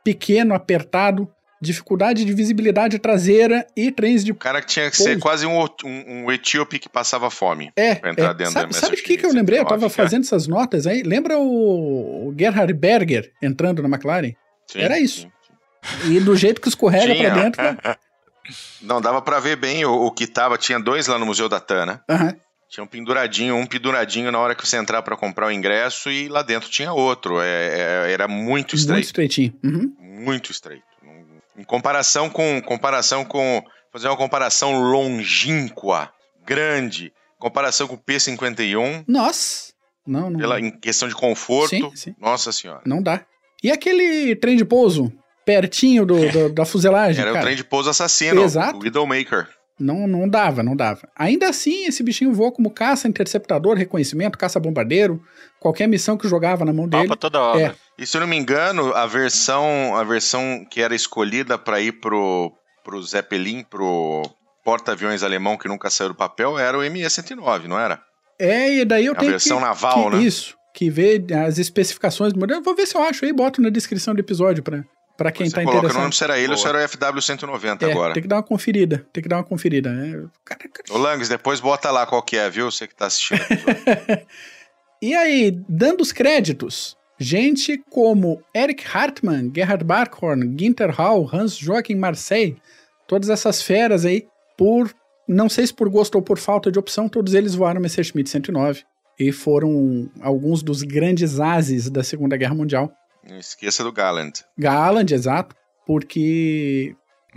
pequeno, 0.04 0.54
apertado, 0.54 1.28
dificuldade 1.66 2.24
de 2.24 2.32
visibilidade 2.32 2.98
traseira 2.98 3.66
e 3.76 3.90
trens 3.90 4.24
de 4.24 4.32
O 4.32 4.36
cara 4.36 4.60
que 4.60 4.68
tinha 4.68 4.90
que 4.90 4.96
ser 4.96 5.04
Pouso. 5.10 5.20
quase 5.20 5.46
um, 5.46 5.60
um, 5.84 6.24
um 6.24 6.32
etíope 6.32 6.78
que 6.78 6.88
passava 6.88 7.30
fome. 7.30 7.70
É, 7.76 7.94
Pra 7.96 8.10
entrar 8.10 8.30
é. 8.30 8.34
dentro 8.34 8.52
sabe, 8.52 8.72
da 8.72 8.78
sabe 8.78 8.94
o 8.96 9.02
que, 9.02 9.16
que 9.16 9.26
eu 9.26 9.32
lembrei? 9.32 9.58
Eu 9.58 9.64
tava 9.64 9.80
109, 9.88 9.94
cara. 9.96 10.08
fazendo 10.08 10.22
essas 10.24 10.46
notas 10.46 10.86
aí. 10.86 11.02
Lembra 11.02 11.38
o, 11.38 12.28
o 12.28 12.34
Gerhard 12.38 12.72
Berger 12.72 13.32
entrando 13.42 13.82
na 13.82 13.88
McLaren? 13.88 14.32
Sim, 14.66 14.80
Era 14.80 14.98
isso. 14.98 15.20
sim. 15.22 15.30
E 16.16 16.18
do 16.20 16.34
jeito 16.34 16.60
que 16.60 16.68
escorrega 16.68 17.14
Tinha. 17.14 17.30
pra 17.32 17.42
dentro. 17.42 17.62
né? 17.62 17.76
Não, 18.82 19.00
dava 19.00 19.20
pra 19.20 19.40
ver 19.40 19.56
bem 19.56 19.84
o, 19.84 19.92
o 20.06 20.10
que 20.12 20.26
tava. 20.26 20.56
Tinha 20.56 20.78
dois 20.78 21.06
lá 21.08 21.18
no 21.18 21.26
Museu 21.26 21.48
da 21.48 21.58
TAN, 21.60 21.86
né? 21.86 22.00
Aham. 22.08 22.34
Tinha 22.68 22.82
um 22.82 22.86
penduradinho, 22.86 23.54
um 23.56 23.64
penduradinho 23.66 24.30
na 24.32 24.38
hora 24.40 24.54
que 24.54 24.66
você 24.66 24.76
entrar 24.76 25.00
pra 25.02 25.16
comprar 25.16 25.46
o 25.46 25.52
ingresso 25.52 26.10
e 26.10 26.28
lá 26.28 26.42
dentro 26.42 26.68
tinha 26.68 26.92
outro. 26.92 27.40
É, 27.40 28.06
é- 28.06 28.12
era 28.12 28.26
muito 28.26 28.46
Muito 28.48 28.76
estreito. 28.76 29.06
estreitinho. 29.06 29.54
Uhum. 29.64 29.92
Muito 30.00 30.50
estreito. 30.50 30.82
Em 31.58 31.64
comparação 31.64 32.28
com. 32.30 32.60
Comparação 32.62 33.24
com. 33.24 33.62
Fazer 33.92 34.08
uma 34.08 34.16
comparação 34.16 34.78
longínqua, 34.80 36.10
grande. 36.44 37.12
Comparação 37.38 37.86
com 37.86 37.94
o 37.94 37.98
P51, 37.98 39.04
Nossa. 39.06 39.72
Não, 40.06 40.30
não. 40.30 40.38
pela, 40.38 40.60
em 40.60 40.70
questão 40.70 41.08
de 41.08 41.14
conforto. 41.14 41.70
Sim, 41.74 41.90
sim. 41.96 42.14
Nossa 42.20 42.52
senhora. 42.52 42.80
Não 42.86 43.02
dá. 43.02 43.24
E 43.62 43.70
aquele 43.70 44.36
trem 44.36 44.56
de 44.56 44.64
pouso 44.64 45.12
pertinho 45.44 46.04
do, 46.06 46.28
do- 46.30 46.48
da 46.52 46.64
fuselagem, 46.64 47.20
Era 47.22 47.32
cara? 47.32 47.42
o 47.42 47.44
trem 47.46 47.56
de 47.56 47.64
pouso 47.64 47.90
assassino, 47.90 48.42
Exato. 48.42 48.78
o 48.78 48.82
Widowmaker. 48.82 49.48
Não, 49.78 50.06
não 50.08 50.26
dava, 50.28 50.62
não 50.62 50.74
dava. 50.74 51.06
Ainda 51.14 51.48
assim, 51.50 51.84
esse 51.84 52.02
bichinho 52.02 52.32
voa 52.32 52.50
como 52.50 52.70
caça, 52.70 53.06
interceptador, 53.06 53.76
reconhecimento, 53.76 54.38
caça-bombardeiro, 54.38 55.22
qualquer 55.60 55.86
missão 55.86 56.16
que 56.16 56.26
jogava 56.28 56.64
na 56.64 56.72
mão 56.72 56.88
dele. 56.88 57.06
pra 57.08 57.16
toda 57.16 57.38
obra. 57.40 57.60
É. 57.62 57.74
E 57.98 58.06
se 58.06 58.16
eu 58.16 58.20
não 58.22 58.28
me 58.28 58.36
engano, 58.36 58.94
a 58.94 59.06
versão, 59.06 59.94
a 59.96 60.02
versão 60.04 60.64
que 60.70 60.80
era 60.80 60.94
escolhida 60.94 61.58
para 61.58 61.80
ir 61.80 61.92
pro, 62.00 62.52
pro 62.82 63.02
Zeppelin, 63.02 63.64
pro 63.64 64.22
porta-aviões 64.64 65.22
alemão 65.22 65.56
que 65.58 65.68
nunca 65.68 65.90
saiu 65.90 66.08
do 66.10 66.14
papel, 66.14 66.58
era 66.58 66.76
o 66.78 66.82
ME-109, 66.82 67.64
não 67.66 67.78
era? 67.78 68.00
É, 68.38 68.76
e 68.76 68.84
daí 68.84 69.06
eu 69.06 69.12
A 69.12 69.16
tenho 69.16 69.30
versão 69.30 69.58
que, 69.58 69.64
naval, 69.64 70.10
que- 70.10 70.16
né? 70.16 70.22
Isso. 70.22 70.56
que 70.74 70.90
vê 70.90 71.24
as 71.46 71.58
especificações 71.58 72.32
do 72.32 72.40
modelo. 72.40 72.62
Vou 72.62 72.74
ver 72.74 72.86
se 72.86 72.96
eu 72.96 73.02
acho 73.02 73.24
aí, 73.24 73.32
boto 73.32 73.62
na 73.62 73.70
descrição 73.70 74.14
do 74.14 74.20
episódio 74.20 74.62
para 74.62 74.84
para 75.16 75.32
quem 75.32 75.46
está 75.46 75.62
interessado. 75.62 75.98
Eu 75.98 76.04
não 76.04 76.12
se 76.12 76.24
era 76.24 76.38
ele 76.38 76.52
ou 76.52 76.58
se 76.58 76.66
era 76.66 76.78
o 76.78 76.88
FW190 76.88 77.82
é, 77.82 77.90
agora. 77.90 78.14
Tem 78.14 78.22
que 78.22 78.28
dar 78.28 78.36
uma 78.36 78.42
conferida. 78.42 79.06
Tem 79.12 79.22
que 79.22 79.28
dar 79.28 79.36
uma 79.36 79.44
conferida. 79.44 79.90
Né? 79.90 80.28
Ô 80.90 80.98
Langs, 80.98 81.28
depois 81.28 81.60
bota 81.60 81.90
lá 81.90 82.06
qual 82.06 82.22
que 82.22 82.36
é, 82.36 82.48
viu? 82.50 82.70
Você 82.70 82.86
que 82.86 82.94
tá 82.94 83.06
assistindo. 83.06 83.40
e 85.00 85.14
aí, 85.14 85.58
dando 85.68 86.00
os 86.00 86.12
créditos, 86.12 86.96
gente 87.18 87.82
como 87.90 88.42
Eric 88.54 88.84
Hartmann, 88.92 89.50
Gerhard 89.54 89.84
Barkhorn, 89.84 90.54
Ginter 90.58 90.90
Hall, 90.90 91.28
Hans 91.32 91.56
Joachim 91.56 91.96
Marseille, 91.96 92.56
todas 93.06 93.30
essas 93.30 93.62
feras 93.62 94.04
aí, 94.04 94.26
por 94.56 94.94
não 95.28 95.48
sei 95.48 95.66
se 95.66 95.74
por 95.74 95.88
gosto 95.88 96.14
ou 96.14 96.22
por 96.22 96.38
falta 96.38 96.70
de 96.70 96.78
opção, 96.78 97.08
todos 97.08 97.34
eles 97.34 97.54
voaram 97.54 97.80
Messerschmitt 97.80 98.30
109 98.30 98.84
e 99.18 99.32
foram 99.32 100.08
alguns 100.20 100.62
dos 100.62 100.82
grandes 100.82 101.40
ases 101.40 101.90
da 101.90 102.04
Segunda 102.04 102.36
Guerra 102.36 102.54
Mundial. 102.54 102.92
Não 103.28 103.38
esqueça 103.38 103.82
do 103.82 103.92
Galland. 103.92 104.44
Galland, 104.56 105.12
exato, 105.12 105.54
porque 105.86 106.94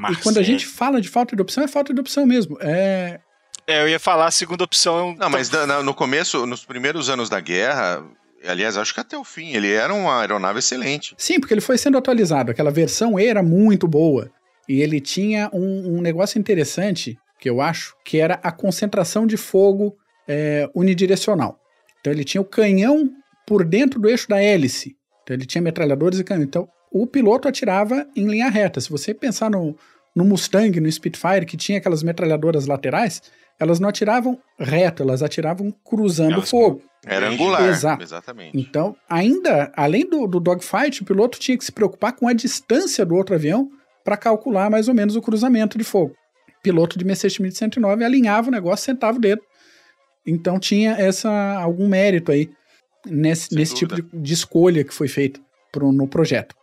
e 0.10 0.16
quando 0.18 0.38
a 0.38 0.44
gente 0.44 0.66
fala 0.66 1.02
de 1.02 1.10
falta 1.10 1.36
de 1.36 1.42
opção, 1.42 1.64
é 1.64 1.68
falta 1.68 1.94
de 1.94 2.00
opção 2.00 2.26
mesmo. 2.26 2.58
É, 2.62 3.20
é 3.68 3.84
eu 3.84 3.90
ia 3.90 4.00
falar 4.00 4.28
a 4.28 4.32
segunda 4.32 4.64
opção. 4.64 5.16
Não, 5.18 5.30
mas 5.30 5.52
no 5.84 5.94
começo, 5.94 6.46
nos 6.46 6.64
primeiros 6.64 7.10
anos 7.10 7.30
da 7.30 7.40
guerra, 7.40 8.04
aliás, 8.48 8.78
acho 8.78 8.94
que 8.94 9.00
até 9.00 9.18
o 9.18 9.24
fim, 9.24 9.54
ele 9.54 9.72
era 9.72 9.94
uma 9.94 10.22
aeronave 10.22 10.60
excelente. 10.60 11.14
Sim, 11.18 11.40
porque 11.40 11.54
ele 11.54 11.62
foi 11.62 11.78
sendo 11.78 11.98
atualizado. 11.98 12.52
Aquela 12.52 12.72
versão 12.72 13.20
E 13.20 13.26
era 13.26 13.44
muito 13.44 13.88
boa. 13.88 14.32
E 14.68 14.82
ele 14.82 15.02
tinha 15.02 15.50
um, 15.52 15.98
um 15.98 16.02
negócio 16.02 16.40
interessante 16.40 17.18
que 17.40 17.50
eu 17.50 17.62
acho, 17.62 17.96
que 18.06 18.20
era 18.20 18.40
a 18.44 18.52
concentração 18.52 19.26
de 19.26 19.38
fogo 19.38 19.98
é, 20.28 20.70
unidirecional. 20.76 21.60
Então 22.00 22.14
ele 22.14 22.24
tinha 22.24 22.42
o 22.42 22.46
canhão 22.46 23.10
por 23.48 23.66
dentro 23.66 24.00
do 24.00 24.08
eixo 24.08 24.28
da 24.28 24.42
hélice. 24.42 24.96
Então 25.30 25.36
ele 25.36 25.46
tinha 25.46 25.62
metralhadores 25.62 26.20
e 26.20 26.24
canhão. 26.24 26.44
Então 26.44 26.68
o 26.92 27.06
piloto 27.06 27.48
atirava 27.48 28.08
em 28.16 28.28
linha 28.28 28.50
reta. 28.50 28.82
Se 28.82 28.90
você 28.90 29.14
pensar 29.14 29.50
no, 29.50 29.76
no 30.16 30.26
Mustang, 30.26 30.80
no 30.80 30.92
Spitfire, 30.92 31.46
que 31.46 31.56
tinha 31.56 31.78
aquelas 31.78 32.02
metralhadoras 32.02 32.66
laterais, 32.66 33.22
elas 33.60 33.80
não 33.80 33.90
atiravam 33.90 34.40
reto, 34.58 35.04
elas 35.04 35.22
atiravam 35.22 35.72
cruzando 35.84 36.40
o 36.40 36.42
fogo. 36.42 36.82
Era 37.06 37.30
angular, 37.30 37.70
Exato. 37.70 38.04
exatamente. 38.04 38.58
Então, 38.58 38.96
ainda, 39.10 39.72
além 39.76 40.10
do, 40.10 40.28
do 40.28 40.40
dogfight, 40.40 41.02
o 41.02 41.06
piloto 41.06 41.40
tinha 41.40 41.58
que 41.58 41.64
se 41.64 41.72
preocupar 41.72 42.14
com 42.14 42.28
a 42.28 42.34
distância 42.34 43.06
do 43.06 43.16
outro 43.16 43.36
avião 43.36 43.70
para 44.04 44.18
calcular 44.18 44.70
mais 44.70 44.88
ou 44.88 44.94
menos 44.94 45.16
o 45.16 45.22
cruzamento 45.22 45.78
de 45.78 45.84
fogo 45.84 46.16
piloto 46.62 46.98
de 46.98 47.06
Messerschmitt 47.06 47.58
109 47.58 48.04
alinhava 48.04 48.50
o 48.50 48.52
negócio, 48.52 48.86
sentava 48.86 49.18
o 49.18 49.22
dedo. 49.22 49.42
Então 50.26 50.60
tinha 50.60 50.92
essa 50.92 51.32
algum 51.56 51.88
mérito 51.88 52.32
aí 52.32 52.50
nesse, 53.06 53.54
nesse 53.54 53.76
tipo 53.76 53.96
de, 53.96 54.02
de, 54.14 54.34
escolha 54.34 54.84
que 54.84 54.94
foi 54.94 55.08
feita 55.08 55.40
pro, 55.72 55.92
no 55.92 56.08
projeto. 56.08 56.56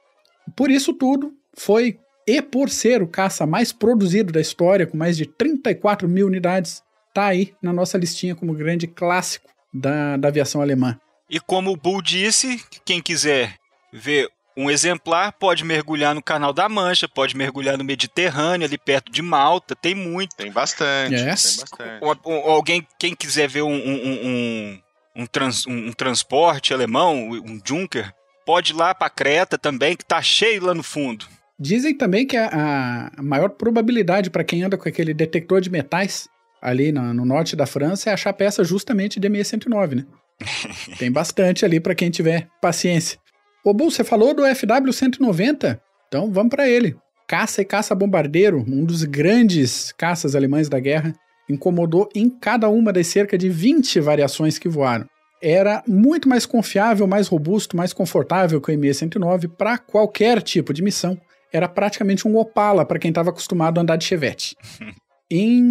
Por 0.54 0.70
isso 0.70 0.92
tudo 0.92 1.32
foi, 1.56 1.98
e 2.26 2.40
por 2.42 2.70
ser 2.70 3.02
o 3.02 3.08
caça 3.08 3.46
mais 3.46 3.72
produzido 3.72 4.32
da 4.32 4.40
história, 4.40 4.86
com 4.86 4.96
mais 4.96 5.16
de 5.16 5.26
34 5.26 6.08
mil 6.08 6.26
unidades, 6.26 6.82
tá 7.14 7.26
aí 7.26 7.54
na 7.62 7.72
nossa 7.72 7.96
listinha 7.96 8.34
como 8.34 8.54
grande 8.54 8.86
clássico 8.86 9.48
da, 9.72 10.16
da 10.16 10.28
aviação 10.28 10.60
alemã. 10.60 10.98
E 11.28 11.40
como 11.40 11.72
o 11.72 11.76
Bull 11.76 12.00
disse, 12.00 12.62
quem 12.84 13.02
quiser 13.02 13.56
ver 13.92 14.28
um 14.56 14.70
exemplar 14.70 15.32
pode 15.32 15.64
mergulhar 15.64 16.14
no 16.14 16.22
Canal 16.22 16.52
da 16.52 16.68
Mancha, 16.68 17.06
pode 17.06 17.36
mergulhar 17.36 17.76
no 17.76 17.84
Mediterrâneo, 17.84 18.66
ali 18.66 18.78
perto 18.78 19.12
de 19.12 19.20
Malta, 19.20 19.76
tem 19.76 19.94
muito. 19.94 20.34
Tem 20.34 20.50
bastante, 20.50 21.14
yes. 21.14 21.56
tem 21.78 22.00
bastante. 22.00 22.20
alguém, 22.24 22.86
quem 22.98 23.14
quiser 23.14 23.48
ver 23.48 23.62
um, 23.62 23.74
um, 23.74 24.26
um, 24.26 24.80
um, 25.16 25.26
trans, 25.26 25.66
um 25.66 25.92
transporte 25.92 26.74
alemão, 26.74 27.30
um 27.30 27.60
Junker, 27.64 28.12
pode 28.44 28.72
ir 28.72 28.76
lá 28.76 28.94
para 28.94 29.10
Creta 29.10 29.56
também, 29.56 29.96
que 29.96 30.04
tá 30.04 30.20
cheio 30.20 30.64
lá 30.64 30.74
no 30.74 30.82
fundo. 30.82 31.26
Dizem 31.58 31.96
também 31.96 32.26
que 32.26 32.36
a, 32.36 33.10
a 33.16 33.22
maior 33.22 33.48
probabilidade 33.48 34.28
para 34.28 34.44
quem 34.44 34.62
anda 34.62 34.76
com 34.76 34.88
aquele 34.88 35.14
detector 35.14 35.60
de 35.60 35.70
metais 35.70 36.28
ali 36.60 36.92
no, 36.92 37.14
no 37.14 37.24
norte 37.24 37.56
da 37.56 37.66
França 37.66 38.10
é 38.10 38.12
achar 38.12 38.32
peça 38.32 38.62
justamente 38.62 39.18
de 39.18 39.28
ME-109, 39.28 39.94
né? 39.94 40.06
Tem 40.98 41.10
bastante 41.10 41.64
ali 41.64 41.80
para 41.80 41.94
quem 41.94 42.10
tiver 42.10 42.48
paciência. 42.60 43.18
Ô, 43.64 43.72
Bu, 43.72 43.90
você 43.90 44.04
falou 44.04 44.34
do 44.34 44.42
FW-190? 44.42 45.80
Então 46.06 46.30
vamos 46.30 46.50
para 46.50 46.68
ele. 46.68 46.96
Caça 47.26 47.62
e 47.62 47.64
caça 47.64 47.94
bombardeiro, 47.94 48.64
um 48.68 48.84
dos 48.84 49.02
grandes 49.02 49.92
caças 49.92 50.36
alemães 50.36 50.68
da 50.68 50.78
guerra, 50.78 51.12
incomodou 51.48 52.08
em 52.14 52.28
cada 52.28 52.68
uma 52.68 52.92
das 52.92 53.06
cerca 53.06 53.36
de 53.38 53.48
20 53.48 54.00
variações 54.00 54.58
que 54.58 54.68
voaram. 54.68 55.06
Era 55.42 55.82
muito 55.86 56.28
mais 56.28 56.46
confiável, 56.46 57.06
mais 57.06 57.28
robusto, 57.28 57.76
mais 57.76 57.92
confortável 57.92 58.60
que 58.60 58.72
o 58.72 58.78
ME-109 58.78 59.48
para 59.48 59.78
qualquer 59.78 60.42
tipo 60.42 60.72
de 60.72 60.82
missão. 60.82 61.18
Era 61.52 61.68
praticamente 61.68 62.26
um 62.26 62.36
Opala 62.36 62.84
para 62.84 62.98
quem 62.98 63.10
estava 63.10 63.30
acostumado 63.30 63.78
a 63.78 63.82
andar 63.82 63.96
de 63.96 64.04
Chevette. 64.04 64.56
em, 65.30 65.70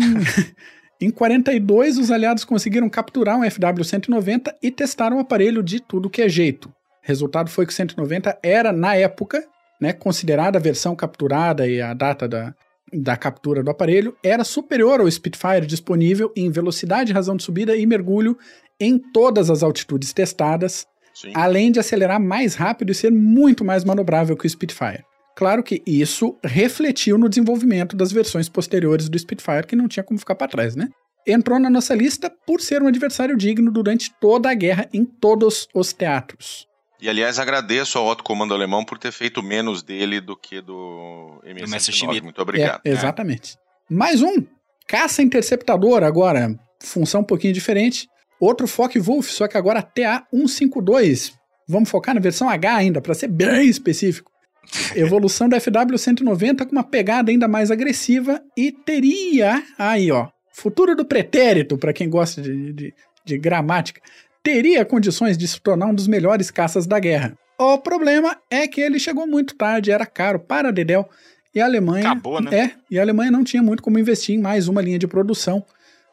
em 1.01 1.09
42, 1.09 1.97
os 1.97 2.11
aliados 2.11 2.45
conseguiram 2.45 2.89
capturar 2.89 3.37
um 3.37 3.43
FW-190 3.43 4.53
e 4.61 4.71
testaram 4.71 5.17
o 5.17 5.19
aparelho 5.19 5.63
de 5.63 5.79
tudo 5.79 6.09
que 6.09 6.21
é 6.21 6.29
jeito. 6.29 6.71
Resultado 7.01 7.49
foi 7.49 7.65
que 7.65 7.73
o 7.73 7.75
190 7.75 8.39
era, 8.41 8.71
na 8.71 8.95
época, 8.95 9.43
né, 9.79 9.93
considerada 9.93 10.57
a 10.57 10.61
versão 10.61 10.95
capturada 10.95 11.67
e 11.67 11.81
a 11.81 11.93
data 11.93 12.27
da, 12.27 12.53
da 12.93 13.17
captura 13.17 13.63
do 13.63 13.71
aparelho, 13.71 14.15
era 14.23 14.43
superior 14.43 14.99
ao 14.99 15.09
Spitfire 15.09 15.65
disponível 15.65 16.31
em 16.35 16.49
velocidade, 16.49 17.13
razão 17.13 17.35
de 17.35 17.43
subida 17.43 17.75
e 17.75 17.85
mergulho 17.85 18.37
em 18.79 18.97
todas 18.97 19.49
as 19.49 19.63
altitudes 19.63 20.13
testadas, 20.13 20.85
Sim. 21.13 21.31
além 21.33 21.71
de 21.71 21.79
acelerar 21.79 22.19
mais 22.19 22.55
rápido 22.55 22.91
e 22.91 22.95
ser 22.95 23.11
muito 23.11 23.63
mais 23.63 23.83
manobrável 23.83 24.35
que 24.37 24.45
o 24.45 24.49
Spitfire. 24.49 25.03
Claro 25.35 25.63
que 25.63 25.81
isso 25.85 26.37
refletiu 26.43 27.17
no 27.17 27.27
desenvolvimento 27.27 27.95
das 27.95 28.11
versões 28.11 28.47
posteriores 28.47 29.09
do 29.09 29.19
Spitfire, 29.19 29.67
que 29.67 29.75
não 29.75 29.87
tinha 29.87 30.03
como 30.03 30.19
ficar 30.19 30.35
para 30.35 30.47
trás, 30.47 30.75
né? 30.75 30.87
Entrou 31.27 31.59
na 31.59 31.69
nossa 31.69 31.93
lista 31.93 32.31
por 32.45 32.61
ser 32.61 32.81
um 32.81 32.87
adversário 32.87 33.35
digno 33.35 33.71
durante 33.71 34.13
toda 34.21 34.49
a 34.49 34.53
guerra 34.53 34.87
em 34.93 35.03
todos 35.03 35.67
os 35.73 35.91
teatros. 35.91 36.67
E 36.99 37.09
aliás, 37.09 37.39
agradeço 37.39 37.97
ao 37.97 38.05
Otto 38.05 38.23
Comando 38.23 38.53
Alemão 38.53 38.85
por 38.85 38.97
ter 38.97 39.11
feito 39.11 39.43
menos 39.43 39.83
dele 39.83 40.21
do 40.21 40.35
que 40.35 40.61
do 40.61 41.41
MS-109. 41.43 42.21
Muito 42.21 42.41
obrigado. 42.41 42.81
É, 42.85 42.89
exatamente. 42.89 43.55
É. 43.55 43.93
Mais 43.93 44.21
um. 44.21 44.43
Caça 44.87 45.21
interceptador 45.21 46.03
agora, 46.03 46.55
função 46.79 47.21
um 47.21 47.25
pouquinho 47.25 47.53
diferente. 47.53 48.07
Outro 48.39 48.67
Focke-Wulf, 48.67 49.29
só 49.29 49.47
que 49.47 49.57
agora 49.57 49.81
TA-152. 49.81 51.33
Vamos 51.67 51.89
focar 51.89 52.13
na 52.13 52.21
versão 52.21 52.49
H 52.49 52.75
ainda, 52.75 53.01
para 53.01 53.13
ser 53.13 53.27
bem 53.27 53.67
específico. 53.67 54.31
Evolução 54.95 55.49
da 55.49 55.57
FW-190 55.57 56.65
com 56.65 56.71
uma 56.71 56.83
pegada 56.83 57.31
ainda 57.31 57.47
mais 57.47 57.71
agressiva 57.71 58.41
e 58.55 58.71
teria, 58.71 59.63
aí 59.77 60.11
ó, 60.11 60.27
futuro 60.51 60.95
do 60.95 61.05
pretérito, 61.05 61.77
para 61.77 61.93
quem 61.93 62.09
gosta 62.09 62.41
de, 62.41 62.73
de, 62.73 62.93
de 63.23 63.37
gramática, 63.37 64.01
teria 64.45 64.85
condições 64.85 65.39
de 65.39 65.47
se 65.47 65.59
tornar 65.59 65.87
um 65.87 65.93
dos 65.95 66.07
melhores 66.07 66.51
caças 66.51 66.85
da 66.85 66.99
guerra. 66.99 67.35
O 67.57 67.79
problema 67.79 68.37
é 68.47 68.67
que 68.67 68.79
ele 68.79 68.99
chegou 68.99 69.25
muito 69.25 69.55
tarde, 69.55 69.91
era 69.91 70.05
caro 70.05 70.39
para 70.39 70.71
Dedel, 70.71 71.09
e 71.53 71.59
a 71.59 71.65
Alemanha. 71.65 72.11
Acabou, 72.11 72.39
né? 72.39 72.55
É, 72.55 72.71
e 72.91 72.99
a 72.99 73.01
Alemanha 73.01 73.31
não 73.31 73.43
tinha 73.43 73.63
muito 73.63 73.81
como 73.81 73.97
investir 73.97 74.35
em 74.35 74.39
mais 74.39 74.67
uma 74.67 74.83
linha 74.83 74.99
de 74.99 75.07
produção, 75.07 75.65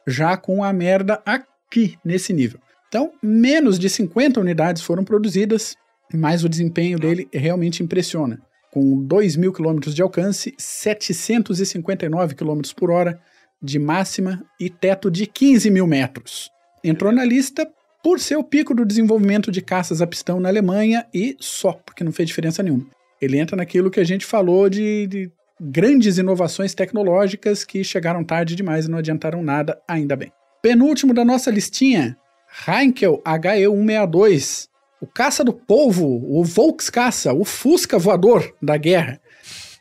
já 0.07 0.35
com 0.35 0.65
a 0.65 0.73
merda 0.73 1.21
aqui 1.27 1.99
nesse 2.03 2.33
nível. 2.33 2.59
Então, 2.89 3.13
menos 3.23 3.79
de 3.79 3.91
50 3.91 4.41
unidades 4.41 4.81
foram 4.81 5.05
produzidas, 5.05 5.77
mas 6.11 6.43
o 6.43 6.49
desempenho 6.49 6.99
dele 6.99 7.29
realmente 7.35 7.83
impressiona. 7.83 8.41
Com 8.71 9.05
2 9.05 9.37
mil 9.37 9.53
quilômetros 9.53 9.95
de 9.95 10.01
alcance, 10.01 10.55
759 10.57 12.35
quilômetros 12.35 12.73
por 12.73 12.91
hora 12.91 13.21
de 13.63 13.79
máxima 13.79 14.43
e 14.59 14.71
teto 14.71 15.11
de 15.11 15.27
15 15.27 15.71
mil 15.71 15.87
metros. 15.87 16.51
Entrou 16.83 17.13
na 17.13 17.25
lista 17.25 17.71
por 18.03 18.19
ser 18.19 18.37
o 18.37 18.45
pico 18.45 18.75
do 18.75 18.85
desenvolvimento 18.85 19.51
de 19.51 19.63
caças 19.63 20.03
a 20.03 20.07
pistão 20.07 20.41
na 20.41 20.49
Alemanha 20.49 21.07
e 21.15 21.37
só, 21.39 21.73
porque 21.73 22.03
não 22.03 22.13
fez 22.13 22.29
diferença 22.29 22.63
nenhuma. 22.63 22.87
Ele 23.21 23.39
entra 23.39 23.57
naquilo 23.57 23.91
que 23.91 24.01
a 24.01 24.05
gente 24.05 24.27
falou 24.27 24.69
de, 24.69 25.07
de 25.07 25.31
grandes 25.61 26.19
inovações 26.19 26.75
tecnológicas 26.75 27.65
que 27.65 27.85
chegaram 27.85 28.25
tarde 28.25 28.57
demais 28.57 28.87
e 28.87 28.91
não 28.91 28.99
adiantaram 28.99 29.43
nada, 29.43 29.81
ainda 29.87 30.17
bem. 30.17 30.33
Penúltimo 30.61 31.15
da 31.15 31.25
nossa 31.25 31.51
listinha, 31.51 32.17
Heinkel 32.67 33.23
HE-162, 33.25 34.69
o 35.01 35.07
caça 35.07 35.45
do 35.45 35.53
povo, 35.53 36.07
o 36.07 36.45
Volkscaça, 36.45 37.33
o 37.33 37.45
Fusca 37.45 37.99
voador 37.99 38.55
da 38.61 38.77
guerra. 38.77 39.21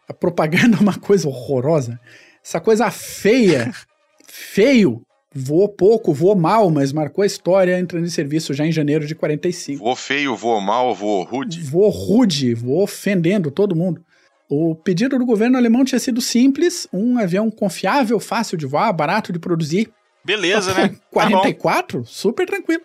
A 0.08 0.14
propaganda 0.14 0.78
é 0.78 0.80
uma 0.80 0.98
coisa 0.98 1.28
horrorosa. 1.28 2.00
Essa 2.44 2.60
coisa 2.60 2.90
feia, 2.92 3.72
feio, 4.28 5.06
Voou 5.34 5.70
pouco, 5.70 6.14
voou 6.14 6.36
mal, 6.36 6.70
mas 6.70 6.92
marcou 6.92 7.24
a 7.24 7.26
história 7.26 7.80
entrando 7.80 8.06
em 8.06 8.10
serviço 8.10 8.54
já 8.54 8.66
em 8.66 8.72
janeiro 8.72 9.08
de 9.08 9.16
45. 9.16 9.82
Voou 9.82 9.96
feio, 9.96 10.36
voou 10.36 10.60
mal, 10.60 10.94
voou 10.94 11.24
rude? 11.24 11.62
Voou 11.62 11.90
rude, 11.90 12.54
voou 12.54 12.84
ofendendo 12.84 13.50
todo 13.50 13.76
mundo. 13.76 14.04
O 14.50 14.76
pedido 14.76 15.18
do 15.18 15.26
governo 15.26 15.58
alemão 15.58 15.86
tinha 15.86 16.00
sido 16.00 16.20
simples: 16.20 16.86
um 16.92 17.18
avião 17.18 17.50
confiável, 17.50 18.20
fácil 18.20 18.58
de 18.58 18.66
voar, 18.66 18.92
barato 18.92 19.32
de 19.32 19.40
produzir. 19.40 19.90
Beleza, 20.26 20.74
né? 20.74 20.94
44? 21.10 22.02
Tá 22.02 22.06
super 22.06 22.46
tranquilo. 22.46 22.84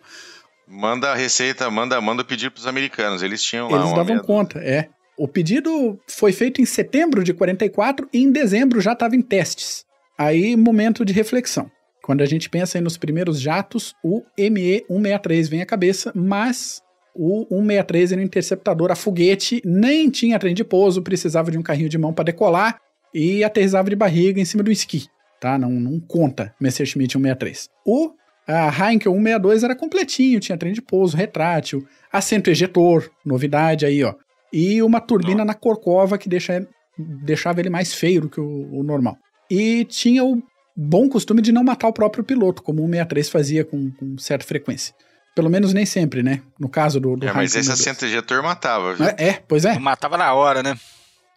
Manda 0.65 1.11
a 1.11 1.15
receita, 1.15 1.69
manda, 1.69 1.99
manda 1.99 2.21
o 2.21 2.25
pedido 2.25 2.51
pros 2.51 2.65
americanos. 2.65 3.21
Eles 3.21 3.43
tinham 3.43 3.69
lá 3.69 3.81
Eles 3.81 3.93
davam 3.93 4.19
conta, 4.19 4.59
é. 4.59 4.87
O 5.17 5.27
pedido 5.27 5.99
foi 6.07 6.31
feito 6.31 6.61
em 6.61 6.65
setembro 6.65 7.23
de 7.23 7.33
44 7.33 8.07
e 8.13 8.23
em 8.23 8.31
dezembro 8.31 8.79
já 8.79 8.93
estava 8.93 9.15
em 9.15 9.21
testes. 9.21 9.85
Aí, 10.17 10.55
momento 10.55 11.03
de 11.03 11.11
reflexão. 11.11 11.69
Quando 12.07 12.21
a 12.21 12.25
gente 12.25 12.49
pensa 12.49 12.79
nos 12.79 12.95
primeiros 12.95 13.37
jatos, 13.37 13.93
o 14.01 14.23
ME-163 14.39 15.49
vem 15.49 15.61
à 15.61 15.65
cabeça, 15.65 16.09
mas 16.15 16.81
o 17.13 17.45
163 17.49 18.13
era 18.13 18.21
um 18.21 18.23
interceptador 18.23 18.89
a 18.89 18.95
foguete, 18.95 19.61
nem 19.65 20.09
tinha 20.09 20.39
trem 20.39 20.55
de 20.55 20.63
pouso, 20.63 21.01
precisava 21.01 21.51
de 21.51 21.57
um 21.57 21.61
carrinho 21.61 21.89
de 21.89 21.97
mão 21.97 22.13
para 22.13 22.23
decolar 22.23 22.79
e 23.13 23.43
aterrissava 23.43 23.89
de 23.89 23.95
barriga 23.97 24.39
em 24.39 24.45
cima 24.45 24.63
do 24.63 24.71
esqui, 24.71 25.07
tá? 25.37 25.57
Não, 25.57 25.69
não 25.69 25.99
conta 25.99 26.55
Messerschmitt 26.61 27.11
163. 27.11 27.67
O 27.85 28.13
a 28.47 28.69
Heinkel 28.69 29.11
162 29.11 29.63
era 29.65 29.75
completinho, 29.75 30.39
tinha 30.39 30.57
trem 30.57 30.71
de 30.71 30.81
pouso, 30.81 31.17
retrátil, 31.17 31.85
assento 32.09 32.49
ejetor, 32.49 33.11
novidade 33.25 33.85
aí, 33.85 34.01
ó. 34.01 34.15
E 34.53 34.81
uma 34.81 35.01
turbina 35.01 35.43
na 35.43 35.53
corcova 35.53 36.17
que 36.17 36.29
deixa, 36.29 36.65
deixava 36.97 37.59
ele 37.59 37.69
mais 37.69 37.93
feio 37.93 38.21
do 38.21 38.29
que 38.29 38.39
o, 38.39 38.79
o 38.79 38.81
normal. 38.81 39.17
E 39.51 39.83
tinha 39.83 40.23
o 40.23 40.41
bom 40.77 41.09
costume 41.09 41.41
de 41.41 41.51
não 41.51 41.63
matar 41.63 41.87
o 41.87 41.93
próprio 41.93 42.23
piloto, 42.23 42.61
como 42.61 42.83
o 42.83 42.85
163 42.85 43.29
fazia 43.29 43.65
com, 43.65 43.89
com 43.91 44.15
certa 44.19 44.45
frequência. 44.45 44.93
Pelo 45.35 45.49
menos 45.49 45.73
nem 45.73 45.85
sempre, 45.85 46.21
né? 46.21 46.41
No 46.59 46.69
caso 46.69 46.99
do, 46.99 47.15
do 47.15 47.27
É, 47.27 47.33
mas 47.33 47.55
esse 47.55 47.65
162. 47.65 47.79
assento 47.81 48.05
ejetor 48.05 48.43
matava, 48.43 48.93
viu? 48.93 49.05
É, 49.07 49.15
é, 49.17 49.43
pois 49.47 49.65
é. 49.65 49.77
Matava 49.79 50.17
na 50.17 50.31
hora, 50.33 50.61
né? 50.61 50.77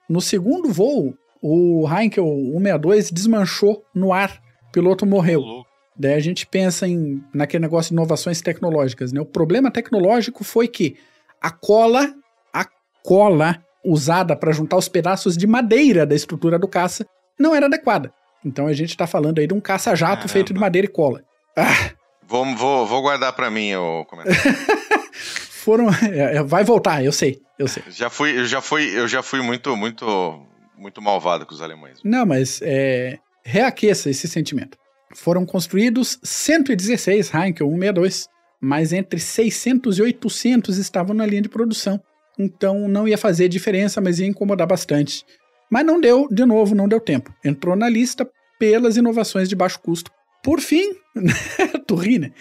No 0.09 0.21
segundo 0.21 0.71
voo, 0.71 1.15
o 1.43 1.87
Heinkel 1.89 2.27
162 2.27 3.11
desmanchou 3.11 3.83
no 3.95 4.13
ar. 4.13 4.41
O 4.69 4.73
piloto 4.73 5.07
morreu. 5.07 5.41
Louco. 5.41 5.71
Daí 5.97 6.15
a 6.15 6.21
gente 6.21 6.47
pensa 6.47 6.87
em 6.87 7.23
naquele 7.35 7.63
negócio 7.63 7.91
de 7.91 7.95
inovações 7.95 8.41
tecnológicas, 8.41 9.13
né? 9.13 9.21
O 9.21 9.27
problema 9.27 9.71
tecnológico 9.71 10.45
foi 10.45 10.67
que 10.67 10.97
a 11.41 11.51
cola, 11.51 12.15
a 12.55 12.67
cola 13.03 13.63
usada 13.85 14.35
para 14.35 14.53
juntar 14.53 14.77
os 14.77 14.89
pedaços 14.89 15.37
de 15.37 15.47
madeira 15.47 16.07
da 16.07 16.15
estrutura 16.15 16.59
do 16.59 16.69
caça 16.69 17.07
não 17.39 17.55
era 17.55 17.67
adequada. 17.67 18.13
Então 18.45 18.67
a 18.67 18.73
gente 18.73 18.91
está 18.91 19.07
falando 19.07 19.39
aí 19.39 19.47
de 19.47 19.55
um 19.55 19.61
caça-jato 19.61 20.29
feito 20.29 20.53
de 20.53 20.61
madeira 20.61 20.87
e 20.87 20.91
cola. 20.91 21.23
Ah, 21.57 21.91
Vou, 22.31 22.47
vou, 22.55 22.87
vou 22.87 23.03
guardar 23.03 23.33
pra 23.33 23.51
mim 23.51 23.75
o 23.75 24.05
comentário. 24.05 24.41
foram. 25.51 25.89
é, 25.91 26.37
é, 26.37 26.43
vai 26.45 26.63
voltar, 26.63 27.05
eu 27.05 27.11
sei, 27.11 27.41
eu 27.59 27.67
sei. 27.67 27.83
já 27.91 28.09
fui, 28.09 28.39
eu 28.39 28.47
já 28.47 28.61
fui, 28.61 28.85
eu 28.97 29.09
já 29.09 29.21
fui 29.21 29.43
muito, 29.43 29.77
muito, 29.77 30.47
muito 30.79 31.03
malvado 31.03 31.45
com 31.45 31.53
os 31.53 31.61
alemães. 31.61 31.99
Não, 32.05 32.25
mas 32.25 32.61
é, 32.63 33.19
reaqueça 33.45 34.09
esse 34.09 34.29
sentimento. 34.29 34.79
Foram 35.17 35.45
construídos 35.45 36.21
116 36.23 37.35
Heinkel 37.35 37.69
162, 37.69 38.29
mas 38.61 38.93
entre 38.93 39.19
600 39.19 39.99
e 39.99 40.03
800 40.03 40.79
estavam 40.79 41.15
na 41.15 41.27
linha 41.27 41.43
de 41.43 41.49
produção. 41.49 42.01
Então 42.39 42.87
não 42.89 43.09
ia 43.09 43.19
fazer 43.19 43.49
diferença, 43.49 44.01
mas 44.01 44.21
ia 44.21 44.27
incomodar 44.27 44.69
bastante. 44.69 45.25
Mas 45.71 45.87
não 45.87 46.01
deu, 46.01 46.27
de 46.31 46.45
novo, 46.45 46.75
não 46.75 46.89
deu 46.89 47.01
tempo. 47.01 47.33
Entrou 47.45 47.77
na 47.77 47.89
lista 47.89 48.29
pelas 48.59 48.97
inovações 48.97 49.49
de 49.49 49.55
baixo 49.55 49.81
custo. 49.81 50.11
Por 50.43 50.61
fim, 50.61 50.93
tu 51.87 51.97
né? 51.97 52.33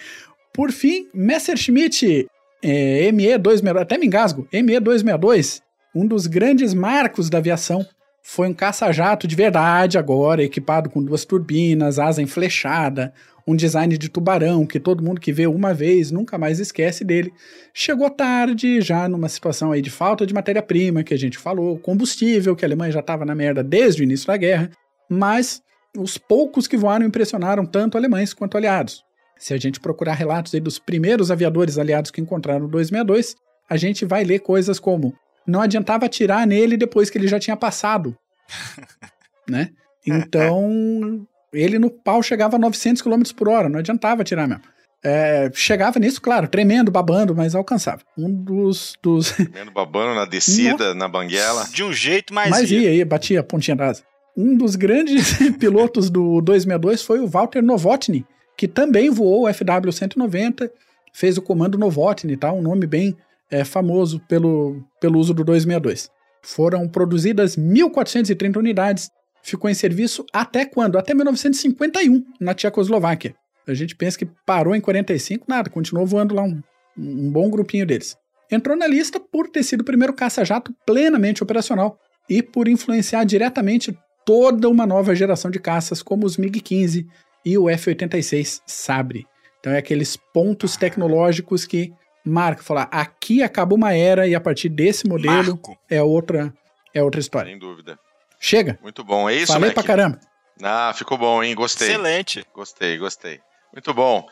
Por 0.52 0.72
fim, 0.72 1.08
Messerschmitt 1.14 2.26
é, 2.62 3.10
ME-262, 3.12 3.80
até 3.80 3.96
me 3.96 4.06
engasgo, 4.06 4.48
ME-262, 4.52 5.62
um 5.94 6.06
dos 6.06 6.26
grandes 6.26 6.74
marcos 6.74 7.30
da 7.30 7.38
aviação, 7.38 7.86
foi 8.22 8.48
um 8.48 8.54
caça-jato 8.54 9.26
de 9.26 9.34
verdade 9.34 9.96
agora, 9.96 10.42
equipado 10.42 10.90
com 10.90 11.02
duas 11.02 11.24
turbinas, 11.24 11.98
asa 11.98 12.22
enflechada, 12.22 13.12
um 13.50 13.56
design 13.56 13.98
de 13.98 14.08
tubarão 14.08 14.64
que 14.64 14.78
todo 14.78 15.02
mundo 15.02 15.20
que 15.20 15.32
vê 15.32 15.46
uma 15.46 15.74
vez 15.74 16.12
nunca 16.12 16.38
mais 16.38 16.60
esquece 16.60 17.04
dele. 17.04 17.32
Chegou 17.74 18.08
tarde, 18.08 18.80
já 18.80 19.08
numa 19.08 19.28
situação 19.28 19.72
aí 19.72 19.82
de 19.82 19.90
falta 19.90 20.24
de 20.24 20.32
matéria-prima, 20.32 21.02
que 21.02 21.12
a 21.12 21.18
gente 21.18 21.36
falou, 21.36 21.76
combustível, 21.76 22.54
que 22.54 22.64
a 22.64 22.68
Alemanha 22.68 22.92
já 22.92 23.00
estava 23.00 23.24
na 23.24 23.34
merda 23.34 23.64
desde 23.64 24.02
o 24.02 24.04
início 24.04 24.28
da 24.28 24.36
guerra, 24.36 24.70
mas 25.08 25.60
os 25.98 26.16
poucos 26.16 26.68
que 26.68 26.76
voaram 26.76 27.04
impressionaram 27.04 27.66
tanto 27.66 27.98
alemães 27.98 28.32
quanto 28.32 28.56
aliados. 28.56 29.02
Se 29.36 29.52
a 29.52 29.56
gente 29.56 29.80
procurar 29.80 30.14
relatos 30.14 30.52
dos 30.60 30.78
primeiros 30.78 31.30
aviadores 31.30 31.76
aliados 31.76 32.12
que 32.12 32.20
encontraram 32.20 32.66
o 32.66 32.68
262, 32.68 33.34
a 33.68 33.76
gente 33.76 34.04
vai 34.04 34.22
ler 34.22 34.40
coisas 34.40 34.78
como 34.78 35.12
não 35.44 35.60
adiantava 35.60 36.06
atirar 36.06 36.46
nele 36.46 36.76
depois 36.76 37.10
que 37.10 37.18
ele 37.18 37.26
já 37.26 37.40
tinha 37.40 37.56
passado, 37.56 38.16
né? 39.48 39.70
Então, 40.06 41.26
ele 41.52 41.78
no 41.78 41.90
pau 41.90 42.22
chegava 42.22 42.56
a 42.56 42.58
900 42.58 43.02
km 43.02 43.22
por 43.36 43.48
hora, 43.48 43.68
não 43.68 43.78
adiantava 43.78 44.22
atirar 44.22 44.48
mesmo. 44.48 44.62
É, 45.02 45.50
chegava 45.54 45.98
nisso, 45.98 46.20
claro, 46.20 46.46
tremendo, 46.46 46.90
babando, 46.90 47.34
mas 47.34 47.54
alcançava. 47.54 48.02
Um 48.16 48.30
dos... 48.30 48.96
dos... 49.02 49.32
Comendo 49.32 49.70
babando 49.70 50.14
na 50.14 50.26
descida, 50.26 50.94
na 50.94 51.08
banguela. 51.08 51.66
De 51.72 51.82
um 51.82 51.92
jeito 51.92 52.34
mais 52.34 52.50
mas 52.50 52.70
ia, 52.70 52.92
ia, 52.92 53.06
batia 53.06 53.40
a 53.40 53.42
pontinha 53.42 53.76
da 53.76 53.86
asa. 53.86 54.02
Um 54.36 54.56
dos 54.56 54.76
grandes 54.76 55.32
pilotos 55.58 56.10
do 56.10 56.40
262 56.42 57.02
foi 57.02 57.18
o 57.18 57.26
Walter 57.26 57.62
Novotny, 57.62 58.26
que 58.56 58.68
também 58.68 59.10
voou 59.10 59.46
o 59.46 59.50
FW-190, 59.50 60.70
fez 61.14 61.38
o 61.38 61.42
comando 61.42 61.78
Novotny, 61.78 62.36
tá? 62.36 62.52
um 62.52 62.62
nome 62.62 62.86
bem 62.86 63.16
é, 63.50 63.64
famoso 63.64 64.20
pelo, 64.28 64.82
pelo 65.00 65.18
uso 65.18 65.32
do 65.32 65.42
262. 65.42 66.10
Foram 66.42 66.86
produzidas 66.86 67.56
1.430 67.56 68.56
unidades, 68.56 69.10
ficou 69.42 69.70
em 69.70 69.74
serviço 69.74 70.24
até 70.32 70.64
quando? 70.64 70.98
Até 70.98 71.14
1951, 71.14 72.24
na 72.40 72.54
Tchecoslováquia. 72.54 73.34
A 73.66 73.74
gente 73.74 73.94
pensa 73.94 74.18
que 74.18 74.26
parou 74.46 74.74
em 74.74 74.80
45, 74.80 75.46
nada, 75.48 75.70
continuou 75.70 76.06
voando 76.06 76.34
lá 76.34 76.42
um, 76.42 76.60
um 76.96 77.30
bom 77.30 77.48
grupinho 77.50 77.86
deles. 77.86 78.16
Entrou 78.50 78.76
na 78.76 78.86
lista 78.86 79.20
por 79.20 79.48
ter 79.48 79.62
sido 79.62 79.82
o 79.82 79.84
primeiro 79.84 80.12
caça-jato 80.12 80.74
plenamente 80.84 81.42
operacional 81.42 81.98
e 82.28 82.42
por 82.42 82.68
influenciar 82.68 83.24
diretamente 83.24 83.96
toda 84.24 84.68
uma 84.68 84.86
nova 84.86 85.14
geração 85.14 85.50
de 85.50 85.58
caças, 85.58 86.02
como 86.02 86.26
os 86.26 86.36
MiG-15 86.36 87.06
e 87.44 87.56
o 87.56 87.68
F-86 87.70 88.60
Sabre. 88.66 89.26
Então 89.60 89.72
é 89.72 89.78
aqueles 89.78 90.16
pontos 90.16 90.76
tecnológicos 90.76 91.64
que 91.64 91.92
marca, 92.24 92.62
falar, 92.62 92.88
aqui 92.90 93.42
acabou 93.42 93.76
uma 93.76 93.92
era 93.92 94.26
e 94.26 94.34
a 94.34 94.40
partir 94.40 94.68
desse 94.68 95.06
modelo 95.06 95.54
Marco. 95.54 95.78
é 95.88 96.02
outra 96.02 96.52
é 96.92 97.02
outra 97.02 97.20
história. 97.20 97.50
Sem 97.50 97.58
dúvida. 97.58 97.98
Chega. 98.40 98.78
Muito 98.82 99.04
bom. 99.04 99.28
É 99.28 99.34
isso, 99.34 99.52
Falei 99.52 99.68
Mac? 99.68 99.74
pra 99.74 99.82
caramba. 99.84 100.18
Ah, 100.62 100.92
ficou 100.96 101.16
bom, 101.18 101.42
hein? 101.42 101.54
Gostei. 101.54 101.88
Excelente. 101.90 102.44
Gostei, 102.54 102.96
gostei. 102.98 103.40
Muito 103.72 103.92
bom. 103.94 104.26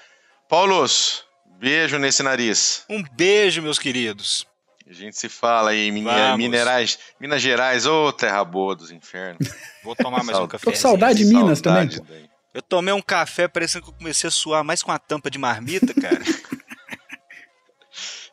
Paulos, 0.48 1.24
beijo 1.59 1.98
nesse 1.98 2.22
nariz. 2.22 2.84
Um 2.88 3.04
beijo, 3.12 3.61
meus 3.62 3.78
queridos. 3.78 4.46
A 4.88 4.92
gente 4.92 5.18
se 5.18 5.28
fala 5.28 5.70
aí. 5.70 5.90
Minerais, 5.92 6.98
Minas 7.20 7.42
Gerais, 7.42 7.84
ô 7.84 8.11
terra 8.11 8.42
boa 8.42 8.74
dos 8.74 8.90
infernos. 8.90 9.46
Vou 9.84 9.94
tomar 9.94 10.24
mais 10.24 10.38
um 10.38 10.46
café. 10.46 10.64
Tô 10.64 10.70
com 10.72 10.76
saudade 10.76 11.18
de 11.18 11.26
Minas 11.26 11.59
Saudade 11.59 12.00
também. 12.00 12.22
daí. 12.22 12.28
Eu 12.54 12.62
tomei 12.62 12.94
um 12.94 13.02
café 13.02 13.46
parecendo 13.46 13.84
que 13.84 13.90
eu 13.90 13.94
comecei 13.94 14.26
a 14.28 14.30
suar 14.30 14.64
mais 14.64 14.82
com 14.82 14.90
a 14.90 14.98
tampa 14.98 15.30
de 15.30 15.38
marmita, 15.38 15.92
cara. 15.92 16.18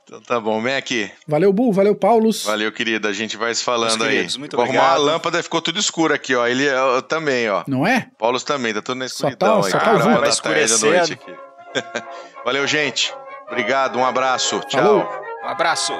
Então 0.07 0.21
tá 0.21 0.39
bom, 0.39 0.61
Mac. 0.61 0.87
Valeu, 1.27 1.51
Bu, 1.51 1.71
valeu, 1.73 1.95
Paulos. 1.95 2.43
Valeu, 2.45 2.71
querido. 2.71 3.07
A 3.07 3.13
gente 3.13 3.35
vai 3.37 3.53
se 3.55 3.63
falando 3.63 3.89
Meus 3.97 4.01
aí. 4.03 4.09
queridos, 4.15 4.37
muito 4.37 4.55
Vou 4.55 4.63
arrumar 4.63 4.81
a 4.81 4.85
obrigado. 4.91 5.05
lâmpada, 5.13 5.41
ficou 5.43 5.61
tudo 5.61 5.79
escuro 5.79 6.13
aqui, 6.13 6.35
ó. 6.35 6.45
Ele 6.47 6.63
eu, 6.63 7.01
também, 7.01 7.49
ó. 7.49 7.63
Não 7.67 7.87
é? 7.87 8.07
Paulo 8.17 8.39
também, 8.39 8.71
tá 8.71 8.83
tudo 8.83 8.99
na 8.99 9.07
Só 9.09 9.27
escuridão 9.27 9.61
tá- 9.61 9.65
aí. 9.67 9.71
só 9.71 9.79
tá 9.79 9.85
cara, 9.85 10.05
hora 10.05 10.19
Vai 10.19 10.29
escurecendo. 10.29 10.91
noite 10.95 11.13
aqui. 11.13 11.33
Valeu, 12.45 12.67
gente. 12.67 13.11
Obrigado, 13.47 13.97
um 13.97 14.05
abraço. 14.05 14.59
Tchau. 14.67 14.81
Falou. 14.81 15.23
Um 15.43 15.47
abraço. 15.49 15.93